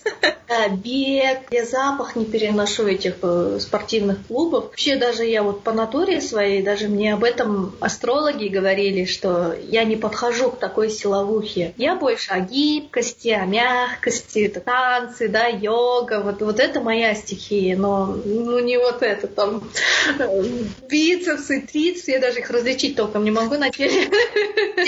Да, 0.47 0.67
бег. 0.69 1.39
Я 1.49 1.65
запах 1.65 2.15
не 2.15 2.23
переношу 2.23 2.85
этих 2.85 3.15
э, 3.23 3.57
спортивных 3.59 4.27
клубов. 4.27 4.65
Вообще 4.65 4.95
даже 4.95 5.25
я 5.25 5.41
вот 5.41 5.63
по 5.63 5.71
натуре 5.71 6.21
своей, 6.21 6.61
даже 6.61 6.87
мне 6.87 7.15
об 7.15 7.23
этом 7.23 7.75
астрологи 7.79 8.47
говорили, 8.47 9.05
что 9.05 9.55
я 9.67 9.83
не 9.85 9.95
подхожу 9.95 10.51
к 10.51 10.59
такой 10.59 10.91
силовухе. 10.91 11.73
Я 11.77 11.95
больше 11.95 12.31
о 12.31 12.41
гибкости, 12.41 13.29
о 13.29 13.45
мягкости, 13.45 14.47
танцы, 14.63 15.29
да, 15.29 15.47
йога, 15.47 16.21
вот, 16.21 16.43
вот 16.43 16.59
это 16.59 16.79
моя 16.79 17.15
стихия, 17.15 17.75
но 17.75 18.15
ну 18.23 18.59
не 18.59 18.77
вот 18.77 19.01
это 19.01 19.27
там 19.35 19.69
бицепсы, 20.89 21.61
трицепсы, 21.61 22.11
я 22.11 22.19
даже 22.19 22.39
их 22.39 22.49
различить 22.49 22.95
толком 22.95 23.23
не 23.23 23.31
могу 23.31 23.55
на 23.55 23.69
теле. 23.69 24.07
Да. 24.09 24.17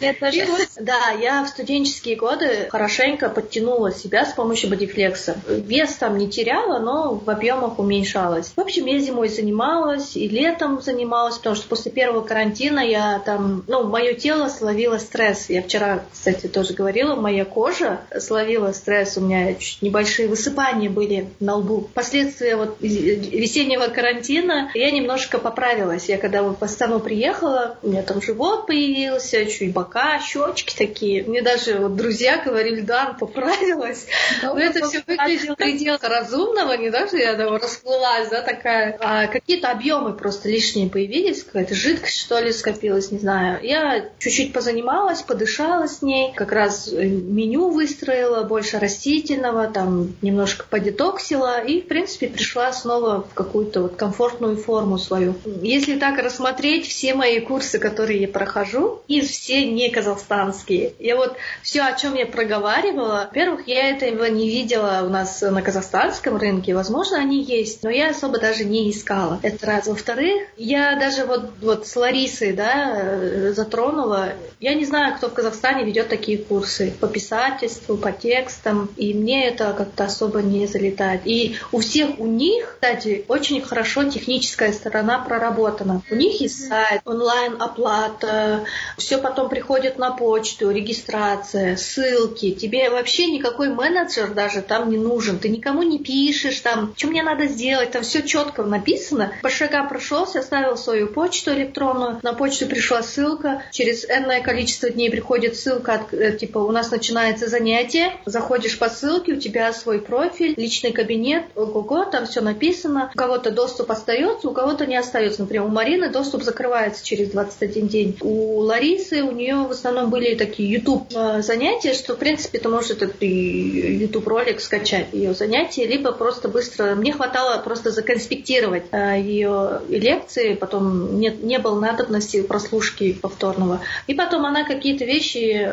Я 0.00 0.14
тоже. 0.14 0.66
Да, 0.80 1.10
я 1.10 1.44
в 1.44 1.48
студенческие 1.48 2.16
годы 2.16 2.68
хорошенько 2.70 3.28
подтянула 3.28 3.92
себя 3.92 4.24
с 4.24 4.32
помощью 4.32 4.70
бодифлекса. 4.70 5.36
Вес 5.46 5.94
там 5.94 6.18
не 6.18 6.28
теряла, 6.28 6.78
но 6.78 7.14
в 7.14 7.28
объемах 7.28 7.78
уменьшалась. 7.78 8.52
В 8.56 8.60
общем, 8.60 8.86
я 8.86 8.98
зимой 8.98 9.28
занималась 9.28 10.16
и 10.16 10.28
летом 10.28 10.80
занималась, 10.80 11.38
потому 11.38 11.56
что 11.56 11.68
после 11.68 11.92
первого 11.92 12.22
карантина 12.22 12.80
я 12.80 13.20
там, 13.24 13.64
ну, 13.68 13.84
мое 13.84 14.14
тело 14.14 14.48
словило 14.48 14.98
стресс. 14.98 15.48
Я 15.48 15.62
вчера, 15.62 16.04
кстати, 16.12 16.46
тоже 16.46 16.74
говорила, 16.74 17.14
моя 17.14 17.44
кожа 17.44 18.00
словила 18.20 18.72
стресс, 18.72 19.16
у 19.16 19.20
меня 19.20 19.54
чуть 19.54 19.82
небольшие 19.82 20.28
высыпания 20.28 20.90
были 20.90 21.28
на 21.40 21.56
лбу. 21.56 21.88
Последствия 21.94 22.53
вот 22.56 22.76
весеннего 22.80 23.88
карантина 23.88 24.70
я 24.74 24.90
немножко 24.90 25.38
поправилась. 25.38 26.08
Я 26.08 26.18
когда 26.18 26.42
в 26.42 26.62
Астану 26.62 27.00
приехала, 27.00 27.78
у 27.82 27.88
меня 27.88 28.02
там 28.02 28.22
живот 28.22 28.66
появился, 28.66 29.46
чуть 29.46 29.72
бока, 29.72 30.20
щечки 30.20 30.74
такие. 30.76 31.24
Мне 31.24 31.42
даже 31.42 31.78
вот 31.78 31.96
друзья 31.96 32.42
говорили, 32.44 32.80
да, 32.80 33.16
поправилась. 33.18 34.06
Но 34.42 34.58
это 34.58 34.88
все 34.88 35.02
выглядело 35.06 35.54
предел 35.54 35.96
разумного, 36.00 36.76
не 36.76 36.90
что 37.06 37.16
я 37.16 37.34
там 37.34 37.56
расплылась, 37.56 38.28
да, 38.28 38.42
такая. 38.42 38.96
А 39.00 39.26
какие-то 39.26 39.70
объемы 39.70 40.12
просто 40.14 40.48
лишние 40.48 40.88
появились, 40.88 41.42
какая-то 41.42 41.74
жидкость, 41.74 42.18
что 42.18 42.38
ли, 42.38 42.52
скопилась, 42.52 43.10
не 43.10 43.18
знаю. 43.18 43.58
Я 43.62 44.10
чуть-чуть 44.18 44.52
позанималась, 44.52 45.22
подышала 45.22 45.86
с 45.86 46.02
ней, 46.02 46.32
как 46.34 46.52
раз 46.52 46.88
э, 46.92 47.04
меню 47.04 47.70
выстроила, 47.70 48.42
больше 48.44 48.78
растительного, 48.78 49.66
там 49.66 50.14
немножко 50.22 50.66
подетоксила 50.68 51.62
и, 51.62 51.80
в 51.80 51.88
принципе, 51.88 52.28
пришла 52.28 52.43
снова 52.72 53.22
в 53.22 53.34
какую-то 53.34 53.82
вот 53.82 53.96
комфортную 53.96 54.56
форму 54.56 54.98
свою. 54.98 55.34
Если 55.62 55.98
так 55.98 56.18
рассмотреть 56.18 56.86
все 56.86 57.14
мои 57.14 57.40
курсы, 57.40 57.78
которые 57.78 58.20
я 58.22 58.28
прохожу, 58.28 59.02
и 59.08 59.20
все 59.20 59.70
не 59.70 59.90
казахстанские, 59.90 60.92
я 60.98 61.16
вот 61.16 61.36
все, 61.62 61.82
о 61.82 61.92
чем 61.92 62.14
я 62.14 62.26
проговаривала, 62.26 63.26
во-первых, 63.26 63.66
я 63.66 63.90
этого 63.90 64.26
не 64.26 64.48
видела 64.48 65.02
у 65.04 65.08
нас 65.08 65.40
на 65.40 65.62
казахстанском 65.62 66.36
рынке, 66.36 66.74
возможно, 66.74 67.18
они 67.18 67.42
есть, 67.42 67.82
но 67.82 67.90
я 67.90 68.10
особо 68.10 68.38
даже 68.38 68.64
не 68.64 68.90
искала. 68.90 69.40
Это 69.42 69.66
раз. 69.66 69.86
Во-вторых, 69.86 70.48
я 70.56 70.96
даже 70.96 71.24
вот, 71.24 71.50
вот 71.60 71.86
с 71.86 71.96
Ларисой, 71.96 72.52
да, 72.52 73.52
затронула, 73.52 74.32
я 74.60 74.74
не 74.74 74.84
знаю, 74.84 75.16
кто 75.16 75.28
в 75.28 75.34
Казахстане 75.34 75.84
ведет 75.84 76.08
такие 76.08 76.38
курсы 76.38 76.92
по 77.00 77.06
писательству, 77.06 77.96
по 77.96 78.12
текстам, 78.12 78.90
и 78.96 79.14
мне 79.14 79.46
это 79.48 79.74
как-то 79.76 80.04
особо 80.04 80.42
не 80.42 80.66
залетает. 80.66 81.22
И 81.24 81.56
у 81.72 81.80
всех 81.80 82.18
у 82.18 82.26
них, 82.34 82.74
кстати, 82.74 83.24
очень 83.28 83.62
хорошо 83.62 84.04
техническая 84.04 84.72
сторона 84.72 85.18
проработана. 85.18 86.02
У 86.10 86.14
них 86.14 86.40
есть 86.40 86.68
сайт, 86.68 87.02
онлайн-оплата, 87.04 88.64
все 88.98 89.18
потом 89.18 89.48
приходит 89.48 89.98
на 89.98 90.10
почту, 90.10 90.70
регистрация, 90.70 91.76
ссылки. 91.76 92.52
Тебе 92.52 92.90
вообще 92.90 93.26
никакой 93.26 93.68
менеджер 93.68 94.32
даже 94.32 94.62
там 94.62 94.90
не 94.90 94.98
нужен. 94.98 95.38
Ты 95.38 95.48
никому 95.48 95.82
не 95.82 95.98
пишешь 95.98 96.60
там, 96.60 96.94
что 96.96 97.08
мне 97.08 97.22
надо 97.22 97.46
сделать, 97.46 97.92
там 97.92 98.02
все 98.02 98.22
четко 98.22 98.62
написано. 98.62 99.32
По 99.42 99.50
шагам 99.50 99.88
прошелся, 99.88 100.40
оставил 100.40 100.76
свою 100.76 101.08
почту 101.08 101.52
электронную, 101.52 102.20
на 102.22 102.34
почту 102.34 102.66
пришла 102.66 103.02
ссылка, 103.02 103.62
через 103.70 104.04
энное 104.04 104.42
количество 104.42 104.90
дней 104.90 105.10
приходит 105.10 105.56
ссылка, 105.56 106.06
э, 106.12 106.36
типа 106.36 106.58
у 106.58 106.70
нас 106.70 106.90
начинается 106.90 107.48
занятие, 107.48 108.12
заходишь 108.24 108.78
по 108.78 108.88
ссылке, 108.88 109.32
у 109.32 109.36
тебя 109.36 109.72
свой 109.72 110.00
профиль, 110.00 110.54
личный 110.56 110.92
кабинет, 110.92 111.44
ого-го, 111.54 112.04
там 112.04 112.23
все 112.24 112.40
написано. 112.40 113.10
У 113.14 113.16
кого-то 113.16 113.50
доступ 113.50 113.90
остается, 113.90 114.48
у 114.48 114.52
кого-то 114.52 114.86
не 114.86 114.96
остается. 114.96 115.42
Например, 115.42 115.66
у 115.66 115.68
Марины 115.68 116.08
доступ 116.08 116.42
закрывается 116.42 117.04
через 117.04 117.30
21 117.30 117.88
день. 117.88 118.16
У 118.20 118.58
Ларисы, 118.60 119.22
у 119.22 119.32
нее 119.32 119.56
в 119.56 119.70
основном 119.70 120.10
были 120.10 120.34
такие 120.34 120.70
YouTube 120.70 121.06
э, 121.14 121.42
занятия, 121.42 121.94
что, 121.94 122.14
в 122.14 122.18
принципе, 122.18 122.58
ты 122.58 122.68
можешь 122.68 122.90
этот 122.90 123.20
YouTube 123.20 124.26
ролик 124.26 124.60
скачать, 124.60 125.08
ее 125.12 125.34
занятия, 125.34 125.86
либо 125.86 126.12
просто 126.12 126.48
быстро... 126.48 126.94
Мне 126.94 127.12
хватало 127.12 127.60
просто 127.62 127.90
законспектировать 127.90 128.84
э, 128.92 129.20
ее 129.20 129.80
лекции, 129.88 130.54
потом 130.54 131.18
не, 131.18 131.30
не 131.30 131.58
было 131.58 131.78
надобности 131.78 132.42
прослушки 132.42 133.12
повторного. 133.12 133.80
И 134.06 134.14
потом 134.14 134.46
она 134.46 134.64
какие-то 134.64 135.04
вещи 135.04 135.72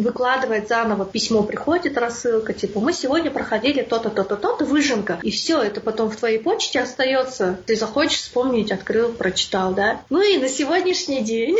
выкладывает 0.00 0.68
заново, 0.68 1.04
письмо 1.04 1.42
приходит, 1.42 1.98
рассылка, 1.98 2.52
типа, 2.52 2.80
мы 2.80 2.92
сегодня 2.92 3.30
проходили 3.30 3.82
то-то, 3.82 4.10
то-то, 4.10 4.36
то-то, 4.36 4.64
выжимка. 4.64 5.18
И 5.22 5.30
все, 5.30 5.60
это 5.60 5.79
потом 5.80 6.10
в 6.10 6.16
твоей 6.16 6.38
почте 6.38 6.80
остается. 6.80 7.58
Ты 7.66 7.76
захочешь 7.76 8.20
вспомнить, 8.20 8.72
открыл, 8.72 9.12
прочитал, 9.12 9.72
да? 9.74 10.00
Ну 10.10 10.20
и 10.22 10.38
на 10.38 10.48
сегодняшний 10.48 11.22
день 11.22 11.58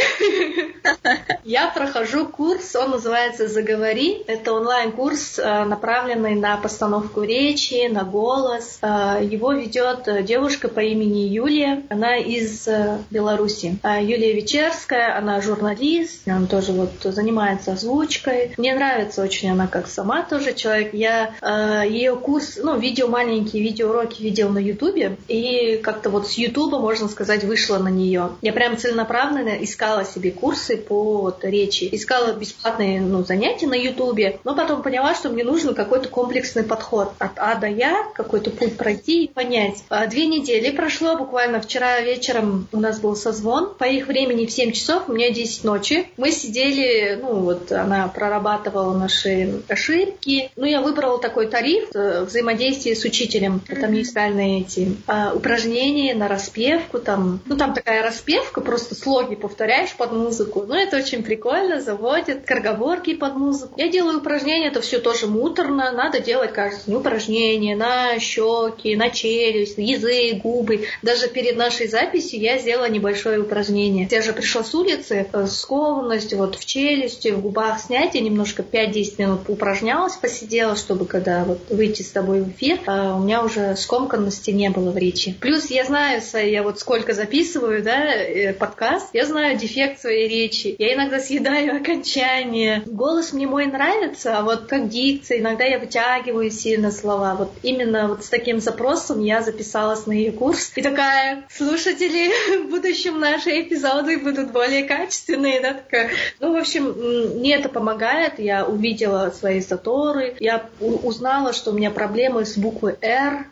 я 1.45 1.69
прохожу 1.69 2.27
курс, 2.27 2.75
он 2.77 2.91
называется 2.91 3.49
«Заговори». 3.49 4.23
Это 4.27 4.53
онлайн-курс, 4.53 5.39
э, 5.39 5.65
направленный 5.65 6.35
на 6.35 6.57
постановку 6.57 7.23
речи, 7.23 7.87
на 7.89 8.05
голос. 8.05 8.79
Э, 8.83 9.19
его 9.23 9.53
ведет 9.53 10.09
девушка 10.25 10.69
по 10.69 10.81
имени 10.81 11.21
Юлия. 11.21 11.83
Она 11.89 12.17
из 12.17 12.67
э, 12.69 12.99
Беларуси. 13.11 13.79
Юлия 13.85 14.33
Вечерская, 14.33 15.17
она 15.17 15.41
журналист, 15.41 16.27
она 16.27 16.47
тоже 16.47 16.73
вот 16.73 16.93
занимается 17.03 17.73
озвучкой. 17.73 18.55
Мне 18.57 18.75
нравится 18.75 19.23
очень 19.23 19.51
она 19.51 19.67
как 19.67 19.87
сама 19.87 20.23
тоже 20.23 20.55
человек. 20.55 20.95
Я 20.95 21.85
ее 21.85 22.17
курс, 22.17 22.59
ну, 22.63 22.79
видео 22.79 23.09
маленькие, 23.09 23.63
видеоуроки 23.63 24.10
видел 24.19 24.49
на 24.49 24.59
Ютубе. 24.59 25.17
И 25.29 25.79
как-то 25.83 26.11
вот 26.11 26.29
с 26.29 26.33
Ютуба, 26.33 26.79
можно 26.79 27.09
сказать, 27.09 27.45
вышла 27.45 27.79
на 27.79 27.89
нее. 27.89 28.31
Я 28.43 28.53
прям 28.53 28.77
целенаправленно 28.77 29.63
искала 29.63 30.05
себе 30.05 30.33
курсы 30.33 30.77
по 30.77 31.19
вот, 31.19 31.45
речи. 31.45 31.89
Искала 31.93 32.33
бесплатные 32.33 33.01
ну, 33.01 33.25
занятия 33.25 33.67
на 33.67 33.75
Ютубе, 33.75 34.41
но 34.45 34.55
потом 34.55 34.83
поняла, 34.83 35.15
что 35.15 35.29
мне 35.29 35.45
нужен 35.45 35.75
какой-то 35.75 36.09
комплексный 36.09 36.65
подход. 36.65 37.13
От 37.19 37.33
А 37.37 37.55
до 37.55 37.67
Я, 37.67 38.07
какой-то 38.15 38.51
путь 38.51 38.77
пройти 38.77 39.25
и 39.25 39.29
понять. 39.29 39.85
А, 39.89 40.07
две 40.07 40.27
недели 40.27 40.75
прошло, 40.75 41.17
буквально 41.17 41.61
вчера 41.61 42.01
вечером 42.01 42.67
у 42.73 42.81
нас 42.81 43.01
был 43.01 43.15
созвон. 43.15 43.75
По 43.79 43.85
их 43.85 44.07
времени 44.07 44.47
в 44.47 44.51
7 44.51 44.73
часов, 44.73 45.09
у 45.09 45.13
меня 45.13 45.31
10 45.31 45.65
ночи. 45.65 46.09
Мы 46.17 46.33
сидели, 46.33 47.19
ну 47.21 47.41
вот 47.41 47.71
она 47.73 48.09
прорабатывала 48.09 48.97
наши 48.97 49.63
ошибки. 49.69 50.51
Ну, 50.57 50.65
я 50.65 50.81
выбрала 50.81 51.21
такой 51.21 51.47
тариф 51.47 51.89
э, 51.95 52.25
взаимодействие 52.25 52.97
с 52.97 53.05
учителем. 53.05 53.61
Там 53.61 53.93
специальные 54.05 54.63
эти 54.63 54.97
а, 55.07 55.33
упражнения 55.35 56.15
на 56.15 56.29
распевку. 56.29 56.99
Там, 56.99 57.41
ну, 57.47 57.57
там 57.57 57.75
такая 57.75 58.03
распевка, 58.03 58.61
просто 58.61 58.95
слоги 58.95 59.35
повторяешь 59.35 59.95
под 59.95 60.13
музыку. 60.13 60.65
Ну, 60.67 60.75
это 60.75 60.97
очень 60.97 61.23
прикольно, 61.23 61.81
заводит. 61.81 62.45
Корговорки 62.45 63.15
под 63.15 63.37
музыку. 63.37 63.75
Я 63.77 63.89
делаю 63.89 64.19
упражнения, 64.19 64.69
это 64.69 64.81
все 64.81 64.99
тоже 64.99 65.27
муторно. 65.27 65.93
Надо 65.93 66.21
делать 66.21 66.53
каждый 66.53 66.87
день 66.87 66.97
упражнения 66.97 67.77
на 67.77 68.19
щеки, 68.19 68.97
на 68.97 69.11
челюсть, 69.11 69.79
язык, 69.79 70.43
губы. 70.43 70.87
Даже 71.03 71.29
перед 71.29 71.57
нашей 71.57 71.89
записью 71.89 72.41
я 72.41 72.59
сделала 72.59 72.89
небольшое 72.89 73.41
упражнение. 73.41 74.09
Я 74.11 74.23
же 74.23 74.33
пришла 74.33 74.63
с 74.63 74.75
улицы, 74.75 75.27
э, 75.33 75.47
скованность 75.47 76.33
вот 76.35 76.57
в 76.57 76.65
челюсти, 76.65 77.29
в 77.29 77.41
губах 77.41 77.81
снять. 77.81 78.15
Я 78.15 78.21
немножко 78.21 78.63
5-10 78.63 79.15
минут 79.19 79.41
упражнялась, 79.49 80.17
посидела, 80.17 80.77
чтобы 80.77 81.07
когда 81.07 81.45
вот 81.45 81.59
выйти 81.71 82.03
с 82.03 82.11
тобой 82.11 82.43
в 82.43 82.51
эфир, 82.51 82.81
а 82.87 83.17
у 83.17 83.21
меня 83.21 83.45
уже 83.45 83.77
скомканности 83.91 84.53
не 84.53 84.71
было 84.71 84.93
в 84.93 84.97
речи. 84.97 85.37
Плюс 85.41 85.69
я 85.69 85.85
знаю, 85.85 86.23
я 86.33 86.63
вот 86.63 86.79
сколько 86.79 87.13
записываю, 87.13 87.83
да, 87.83 88.15
э, 88.15 88.53
подкаст, 88.53 89.09
я 89.15 89.27
знаю 89.27 89.59
дефект 89.59 90.01
своей 90.01 90.29
речи. 90.29 90.77
Я 90.79 90.95
иногда 90.95 91.19
съедаю 91.19 91.75
окончание. 91.83 92.85
Голос 92.87 93.33
мне 93.33 93.49
мой 93.49 93.67
нравится, 93.67 94.39
а 94.39 94.43
вот 94.43 94.67
как 94.67 94.89
дикция, 94.89 95.41
иногда 95.41 95.65
я 95.65 95.81
вытягиваю 95.81 96.53
сильно 96.53 96.93
слова. 96.93 97.35
Вот 97.35 97.51
именно 97.65 98.07
вот 98.07 98.25
с 98.25 98.29
таким 98.29 98.61
запросом 98.61 99.25
я 99.25 99.43
записалась 99.43 100.07
на 100.07 100.13
ее 100.13 100.31
курс. 100.31 100.71
И 100.77 100.83
такая, 100.83 101.43
слушатели, 101.53 102.31
в 102.65 102.71
будущем 102.71 103.19
наши 103.19 103.61
эпизоды 103.61 104.19
будут 104.19 104.53
более 104.53 104.85
качественные, 104.85 105.61
да, 105.61 105.75
такая. 105.75 106.11
Ну, 106.39 106.53
в 106.53 106.57
общем, 106.57 106.95
мне 107.41 107.57
это 107.57 107.69
помогает. 107.69 108.39
Я 108.39 108.67
увидела 108.67 109.33
свои 109.37 109.59
заторы, 109.59 110.37
я 110.39 110.69
узнала, 110.79 111.53
что 111.53 111.73
у 111.73 111.75
меня 111.75 111.91
проблемы 111.91 112.45
с 112.47 112.57
буквой 112.57 112.95
R. 113.03 113.47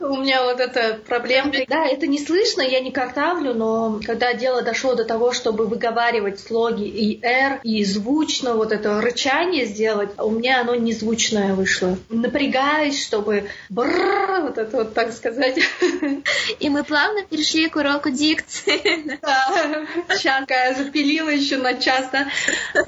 У 0.00 0.16
меня 0.16 0.44
вот 0.44 0.60
эта 0.60 0.98
проблема. 1.06 1.52
Да, 1.68 1.86
это 1.86 2.06
не 2.06 2.18
слышно, 2.18 2.62
я 2.62 2.80
не 2.80 2.90
картавлю, 2.90 3.54
но 3.54 4.00
когда 4.04 4.34
дело 4.34 4.62
дошло 4.62 4.94
до 4.94 5.04
того, 5.04 5.32
чтобы 5.32 5.66
выговаривать 5.66 6.40
слоги 6.40 6.84
и 6.84 7.24
R, 7.24 7.60
и 7.62 7.84
звучно 7.84 8.54
вот 8.54 8.72
это 8.72 9.00
рычание 9.00 9.64
сделать, 9.64 10.10
у 10.18 10.30
меня 10.30 10.60
оно 10.60 10.74
незвучное 10.74 11.54
вышло. 11.54 11.96
Напрягаюсь, 12.08 13.04
чтобы 13.04 13.48
бррр, 13.68 14.42
вот 14.42 14.58
это 14.58 14.76
вот 14.76 14.94
так 14.94 15.12
сказать. 15.12 15.58
И 16.58 16.68
мы 16.68 16.84
плавно 16.84 17.22
перешли 17.24 17.68
к 17.68 17.76
уроку 17.76 18.10
дикции. 18.10 19.18
Да, 19.22 19.86
сейчас 20.16 20.44
я 20.48 20.74
запилила 20.74 21.28
еще 21.28 21.56
на 21.56 21.74
час, 21.74 22.08
да. 22.12 22.28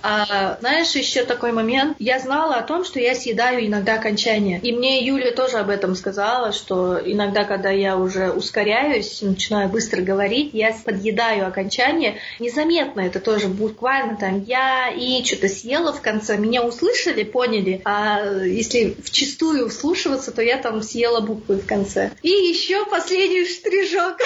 А, 0.03 0.57
знаешь, 0.61 0.91
еще 0.93 1.25
такой 1.25 1.53
момент. 1.53 1.97
Я 1.99 2.19
знала 2.19 2.57
о 2.57 2.62
том, 2.62 2.85
что 2.85 2.99
я 2.99 3.15
съедаю 3.15 3.67
иногда 3.67 3.95
окончания. 3.95 4.59
И 4.61 4.73
мне 4.73 5.05
Юля 5.05 5.33
тоже 5.33 5.59
об 5.59 5.71
этом 5.71 5.95
сказала, 5.95 6.53
что 6.55 6.99
иногда, 7.05 7.45
когда 7.45 7.71
я 7.71 7.97
уже 7.97 8.31
ускоряюсь, 8.31 9.21
начинаю 9.23 9.69
быстро 9.69 10.01
говорить, 10.01 10.51
я 10.53 10.75
подъедаю 10.85 11.47
окончание. 11.47 12.19
Незаметно 12.39 13.01
это 13.01 13.21
тоже 13.21 13.49
буквально 13.49 14.17
там 14.17 14.43
я 14.45 14.89
и 14.89 15.25
что-то 15.25 15.49
съела 15.49 15.93
в 15.93 16.01
конце. 16.01 16.37
Меня 16.37 16.63
услышали, 16.63 17.25
поняли. 17.25 17.83
А 17.85 18.25
если 18.25 18.97
вчистую 19.03 19.69
вслушиваться, 19.69 20.33
то 20.33 20.43
я 20.43 20.59
там 20.59 20.83
съела 20.83 21.21
буквы 21.21 21.57
в 21.57 21.67
конце. 21.67 22.11
И 22.23 22.29
еще 22.29 22.87
последний 22.87 23.47
штришок. 23.47 24.19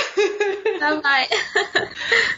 Давай. 0.80 1.28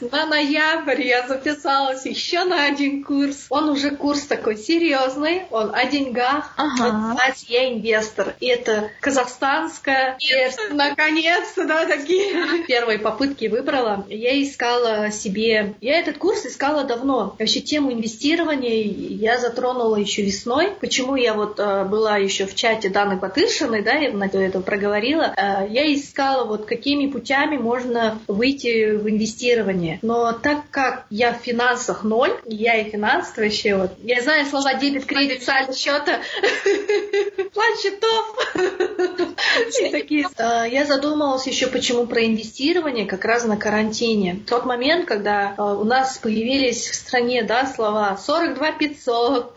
На 0.00 0.26
ноябрь 0.26 1.02
я 1.02 1.26
записалась 1.26 2.06
еще 2.06 2.44
на 2.44 2.64
один 2.66 3.04
курс. 3.04 3.46
Он 3.50 3.68
уже 3.68 3.90
курс 3.90 4.22
такой 4.22 4.56
серьезный, 4.56 5.44
он 5.50 5.74
о 5.74 5.84
деньгах. 5.84 6.52
Ага. 6.56 7.16
я 7.48 7.72
инвестор. 7.72 8.34
И 8.40 8.46
это 8.46 8.90
казахстанская 9.00 9.79
версия. 9.86 10.56
Наконец-то, 10.70 11.66
да, 11.66 11.86
такие. 11.86 12.64
Первые 12.66 12.98
попытки 12.98 13.46
выбрала. 13.46 14.06
Я 14.08 14.42
искала 14.42 15.10
себе... 15.10 15.74
Я 15.80 15.98
этот 15.98 16.18
курс 16.18 16.46
искала 16.46 16.84
давно. 16.84 17.36
Вообще 17.38 17.60
тему 17.60 17.92
инвестирования 17.92 18.82
я 18.84 19.38
затронула 19.38 19.96
еще 19.96 20.22
весной. 20.22 20.72
Почему 20.80 21.16
я 21.16 21.34
вот 21.34 21.58
э, 21.58 21.84
была 21.84 22.16
еще 22.16 22.46
в 22.46 22.54
чате 22.54 22.88
Даны 22.88 23.16
Батышиной, 23.16 23.82
да, 23.82 23.92
я 23.92 24.12
на 24.12 24.24
это 24.24 24.60
проговорила. 24.60 25.34
Э, 25.36 25.66
я 25.68 25.92
искала 25.92 26.44
вот 26.44 26.66
какими 26.66 27.06
путями 27.06 27.56
можно 27.56 28.18
выйти 28.26 28.92
в 28.92 29.08
инвестирование. 29.08 29.98
Но 30.02 30.32
так 30.32 30.62
как 30.70 31.06
я 31.10 31.32
в 31.32 31.38
финансах 31.38 32.04
ноль, 32.04 32.32
я 32.46 32.76
и 32.76 32.90
финансово 32.90 33.44
вообще 33.44 33.76
вот, 33.76 33.92
я 34.02 34.20
знаю 34.22 34.46
слова 34.46 34.74
дебет, 34.74 35.04
кредит, 35.04 35.42
сальдо 35.42 35.72
счета, 35.74 36.20
план 37.52 37.76
счетов. 37.82 38.36
Такие. 39.90 40.26
А, 40.36 40.64
я 40.66 40.84
задумалась 40.84 41.46
еще 41.46 41.66
почему 41.66 42.06
про 42.06 42.24
инвестирование 42.24 43.06
как 43.06 43.24
раз 43.24 43.44
на 43.44 43.56
карантине. 43.56 44.40
Тот 44.46 44.64
момент, 44.64 45.06
когда 45.06 45.54
а, 45.56 45.74
у 45.74 45.84
нас 45.84 46.18
появились 46.18 46.88
в 46.88 46.94
стране 46.94 47.42
да, 47.42 47.66
слова 47.66 48.16
42 48.16 48.72
500, 48.72 49.56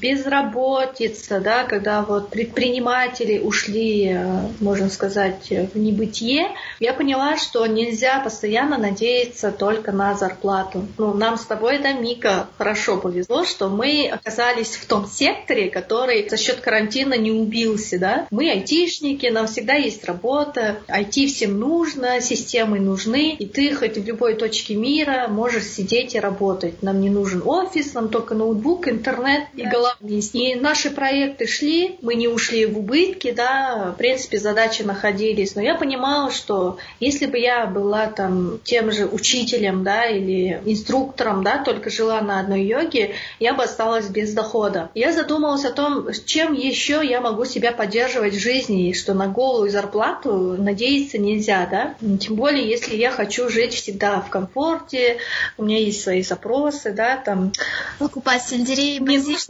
безработица, 0.00 1.40
да, 1.40 1.64
когда 1.64 2.02
вот 2.02 2.30
предприниматели 2.30 3.38
ушли, 3.38 4.12
а, 4.12 4.48
можно 4.60 4.88
сказать, 4.90 5.50
в 5.50 5.78
небытие, 5.78 6.48
я 6.80 6.92
поняла, 6.92 7.36
что 7.36 7.66
нельзя 7.66 8.20
постоянно 8.20 8.78
надеяться 8.78 9.52
только 9.52 9.92
на 9.92 10.14
зарплату. 10.14 10.86
Ну, 10.98 11.14
нам 11.14 11.36
с 11.36 11.44
тобой, 11.44 11.78
да, 11.78 11.92
Мика, 11.92 12.48
хорошо 12.56 12.98
повезло, 12.98 13.44
что 13.44 13.68
мы 13.68 14.08
оказались 14.08 14.76
в 14.76 14.86
том 14.86 15.06
секторе, 15.06 15.70
который 15.70 16.28
за 16.28 16.36
счет 16.36 16.60
карантина 16.60 17.14
не 17.14 17.32
убился, 17.32 17.98
да. 17.98 18.26
Мы 18.30 18.50
айтишники, 18.68 19.26
нам 19.26 19.46
всегда 19.46 19.74
есть 19.74 20.04
работа, 20.04 20.78
IT 20.88 21.26
всем 21.28 21.58
нужно, 21.58 22.20
системы 22.20 22.80
нужны, 22.80 23.34
и 23.38 23.46
ты 23.46 23.74
хоть 23.74 23.96
в 23.96 24.06
любой 24.06 24.34
точке 24.34 24.74
мира 24.74 25.26
можешь 25.28 25.64
сидеть 25.64 26.14
и 26.14 26.20
работать. 26.20 26.82
Нам 26.82 27.00
не 27.00 27.10
нужен 27.10 27.42
офис, 27.44 27.94
нам 27.94 28.08
только 28.08 28.34
ноутбук, 28.34 28.88
интернет 28.88 29.44
и 29.54 29.64
голова 29.64 29.96
есть. 30.00 30.34
И 30.34 30.54
наши 30.54 30.90
проекты 30.90 31.46
шли, 31.46 31.96
мы 32.02 32.14
не 32.14 32.28
ушли 32.28 32.66
в 32.66 32.78
убытки, 32.78 33.32
да, 33.32 33.92
в 33.94 33.98
принципе, 33.98 34.38
задачи 34.38 34.82
находились, 34.82 35.54
но 35.54 35.62
я 35.62 35.74
понимала, 35.74 36.30
что 36.30 36.78
если 37.00 37.26
бы 37.26 37.38
я 37.38 37.66
была 37.66 38.06
там 38.06 38.60
тем 38.64 38.92
же 38.92 39.06
учителем, 39.06 39.82
да, 39.82 40.06
или 40.06 40.60
инструктором, 40.64 41.42
да, 41.42 41.62
только 41.62 41.90
жила 41.90 42.20
на 42.20 42.40
одной 42.40 42.64
йоге, 42.64 43.14
я 43.40 43.54
бы 43.54 43.62
осталась 43.62 44.08
без 44.08 44.32
дохода. 44.32 44.90
Я 44.94 45.12
задумалась 45.12 45.64
о 45.64 45.72
том, 45.72 46.08
чем 46.26 46.52
еще 46.52 47.00
я 47.02 47.20
могу 47.20 47.44
себя 47.44 47.72
поддерживать 47.72 48.34
в 48.34 48.38
жизни, 48.38 48.57
и 48.66 48.92
что 48.94 49.14
на 49.14 49.28
голую 49.28 49.70
зарплату 49.70 50.56
надеяться 50.58 51.18
нельзя, 51.18 51.66
да? 51.70 51.94
Тем 52.18 52.34
более, 52.34 52.68
если 52.68 52.96
я 52.96 53.10
хочу 53.10 53.48
жить 53.48 53.74
всегда 53.74 54.20
в 54.20 54.30
комфорте, 54.30 55.18
у 55.56 55.64
меня 55.64 55.78
есть 55.78 56.02
свои 56.02 56.22
запросы, 56.22 56.92
да, 56.92 57.16
там... 57.16 57.52
Покупать 57.98 58.42
сельдерей, 58.42 58.98
бензишь. 58.98 59.46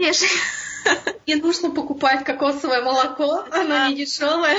Не 1.26 1.34
нужно 1.34 1.70
покупать 1.70 2.24
кокосовое 2.24 2.82
молоко, 2.82 3.44
оно 3.50 3.88
не 3.88 3.96
дешевое. 3.96 4.56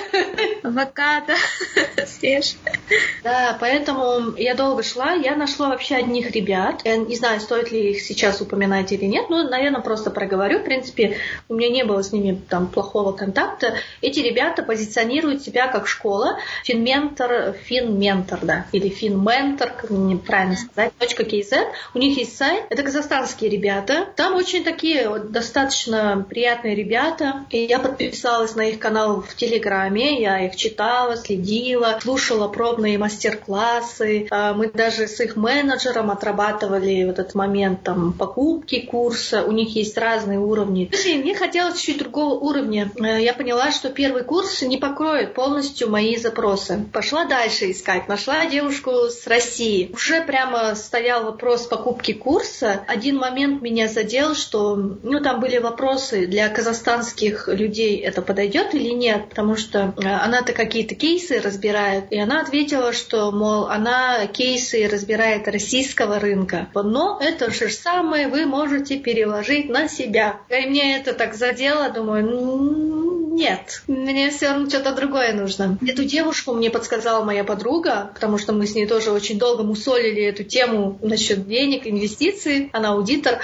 Авокадо 0.63 1.33
свежее. 2.07 2.59
Да, 3.23 3.57
поэтому 3.59 4.35
я 4.37 4.53
долго 4.53 4.83
шла, 4.83 5.13
я 5.13 5.35
нашла 5.35 5.69
вообще 5.69 5.95
одних 5.95 6.31
ребят. 6.31 6.81
Я 6.85 6.97
не 6.97 7.15
знаю, 7.15 7.39
стоит 7.39 7.71
ли 7.71 7.91
их 7.91 8.01
сейчас 8.01 8.41
упоминать 8.41 8.91
или 8.91 9.05
нет, 9.05 9.29
но, 9.29 9.43
наверное, 9.43 9.81
просто 9.81 10.11
проговорю. 10.11 10.59
В 10.59 10.63
принципе, 10.63 11.17
у 11.47 11.55
меня 11.55 11.69
не 11.69 11.83
было 11.83 12.03
с 12.03 12.11
ними 12.11 12.39
там 12.49 12.67
плохого 12.67 13.13
контакта. 13.13 13.73
Эти 14.01 14.19
ребята 14.19 14.38
позиционируют 14.63 15.41
себя 15.41 15.67
как 15.67 15.87
школа. 15.87 16.37
Финментор, 16.63 17.53
финментор, 17.53 18.39
да, 18.41 18.65
или 18.71 18.89
финментор, 18.89 19.71
как 19.71 19.89
правильно 20.25 20.55
сказать, 20.55 20.91
.kz. 20.99 21.67
У 21.93 21.99
них 21.99 22.17
есть 22.17 22.37
сайт. 22.37 22.65
Это 22.69 22.83
казахстанские 22.83 23.49
ребята. 23.49 24.07
Там 24.15 24.35
очень 24.35 24.63
такие 24.63 25.09
достаточно 25.19 26.25
приятные 26.27 26.75
ребята. 26.75 27.45
И 27.49 27.59
я 27.59 27.79
подписалась 27.79 28.55
на 28.55 28.69
их 28.69 28.79
канал 28.79 29.21
в 29.21 29.35
Телеграме. 29.35 30.21
Я 30.21 30.45
их 30.45 30.55
читала, 30.55 31.17
следила, 31.17 31.99
слушала 32.01 32.47
пробные 32.47 32.97
мастер-классы. 32.97 34.27
А, 34.29 34.53
мы 34.53 34.69
даже 34.69 35.07
с 35.07 35.19
их 35.19 35.35
менеджером 35.35 36.11
отрабатывали 36.11 37.05
вот 37.05 37.19
этот 37.19 37.35
момент 37.35 37.83
там 37.83 38.13
покупки 38.13 38.81
курса. 38.81 39.43
У 39.43 39.51
них 39.51 39.75
есть 39.75 39.97
разные 39.97 40.39
уровни. 40.39 40.89
Мне 41.05 41.35
хотелось 41.35 41.79
чуть 41.79 41.97
другого 41.97 42.35
уровня. 42.35 42.91
Э, 42.99 43.21
я 43.21 43.33
поняла, 43.33 43.71
что 43.71 43.89
первый 43.89 44.23
курс 44.29 44.61
не 44.61 44.77
покроет 44.77 45.33
полностью 45.33 45.89
мои 45.89 46.15
запросы. 46.15 46.85
Пошла 46.93 47.25
дальше 47.25 47.71
искать. 47.71 48.07
Нашла 48.07 48.45
девушку 48.45 48.91
с 49.09 49.25
России. 49.25 49.89
Уже 49.91 50.21
прямо 50.21 50.75
стоял 50.75 51.23
вопрос 51.23 51.65
покупки 51.65 52.13
курса. 52.13 52.83
Один 52.87 53.17
момент 53.17 53.63
меня 53.63 53.87
задел, 53.87 54.35
что 54.35 54.75
ну, 54.75 55.19
там 55.19 55.39
были 55.39 55.57
вопросы 55.57 56.27
для 56.27 56.47
казахстанских 56.49 57.47
людей 57.47 57.97
это 57.97 58.21
подойдет 58.21 58.75
или 58.75 58.89
нет, 58.89 59.29
потому 59.29 59.55
что 59.55 59.95
э, 59.97 60.07
она-то 60.07 60.53
какие-то 60.53 60.93
кейсы 60.93 61.41
разбирает, 61.41 62.03
и 62.11 62.19
она 62.19 62.41
ответила, 62.41 62.93
что, 62.93 63.31
мол, 63.31 63.65
она 63.65 64.27
кейсы 64.27 64.87
разбирает 64.87 65.47
российского 65.47 66.19
рынка, 66.19 66.69
но 66.75 67.19
это 67.19 67.49
же 67.49 67.69
самое 67.69 68.27
вы 68.27 68.45
можете 68.45 68.97
переложить 68.99 69.69
на 69.69 69.87
себя. 69.87 70.41
И 70.49 70.67
мне 70.67 70.97
это 70.97 71.13
так 71.13 71.33
задело, 71.33 71.89
думаю, 71.89 73.18
нет, 73.39 73.83
мне 73.87 74.29
все 74.31 74.49
равно 74.49 74.69
что-то 74.69 74.91
другое 74.93 75.31
нужно. 75.31 75.77
Эту 75.87 76.03
девушку 76.03 76.53
мне 76.53 76.69
подсказала 76.69 77.23
моя 77.23 77.45
подруга, 77.45 78.11
потому 78.13 78.37
что 78.37 78.51
мы 78.51 78.67
с 78.67 78.75
ней 78.75 78.85
тоже 78.85 79.11
очень 79.11 79.39
долго 79.39 79.63
мусолили 79.63 80.21
эту 80.23 80.43
тему 80.43 80.99
насчет 81.01 81.47
денег, 81.47 81.87
инвестиций. 81.87 82.69
Она 82.73 82.89
аудитор. 82.89 83.39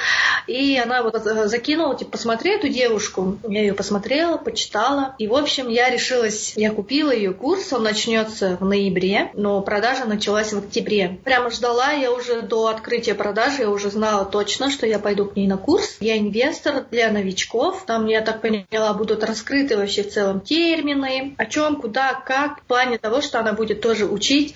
И 0.48 0.78
она 0.78 1.02
вот 1.02 1.24
закинула, 1.24 1.98
типа, 1.98 2.12
посмотри 2.12 2.56
эту 2.56 2.68
девушку. 2.68 3.40
Я 3.48 3.62
ее 3.62 3.74
посмотрела, 3.74 4.36
почитала. 4.36 5.16
И, 5.18 5.28
в 5.28 5.34
общем, 5.34 5.70
я 5.70 5.90
решилась, 5.90 6.52
я 6.58 6.72
купила 6.72 7.12
ее 7.12 7.34
курс, 7.34 7.72
он 7.72 7.84
начнется 7.84 8.58
в 8.60 8.66
ноябре, 8.66 9.32
но 9.34 9.62
продажа 9.62 10.04
началась 10.04 10.52
в 10.52 10.58
октябре. 10.58 11.20
Прямо 11.24 11.50
ждала 11.52 11.92
я 11.92 12.12
уже 12.12 12.42
до 12.42 12.68
открытия 12.68 13.16
продажи, 13.16 13.62
я 13.62 13.70
уже 13.70 13.90
знала 13.90 14.26
точно, 14.26 14.70
что 14.70 14.86
я 14.86 15.00
пойду 15.00 15.26
к 15.26 15.38
ней 15.38 15.48
на 15.48 15.56
курс. 15.56 15.96
Я 16.02 16.18
инвестор 16.18 16.86
для 16.92 17.10
новичков. 17.12 17.86
Там, 17.86 18.08
я 18.08 18.20
так 18.20 18.42
поняла, 18.42 18.94
будут 18.94 19.24
раскрыты 19.24 19.85
вообще 19.86 20.04
в 20.04 20.12
целом 20.12 20.42
термины, 20.42 21.36
о 21.38 21.46
чем, 21.46 21.80
куда, 21.80 22.14
как, 22.14 22.62
в 22.62 22.64
плане 22.64 22.98
того, 22.98 23.22
что 23.22 23.40
она 23.40 23.54
будет 23.54 23.82
тоже 23.82 24.06
учить, 24.06 24.54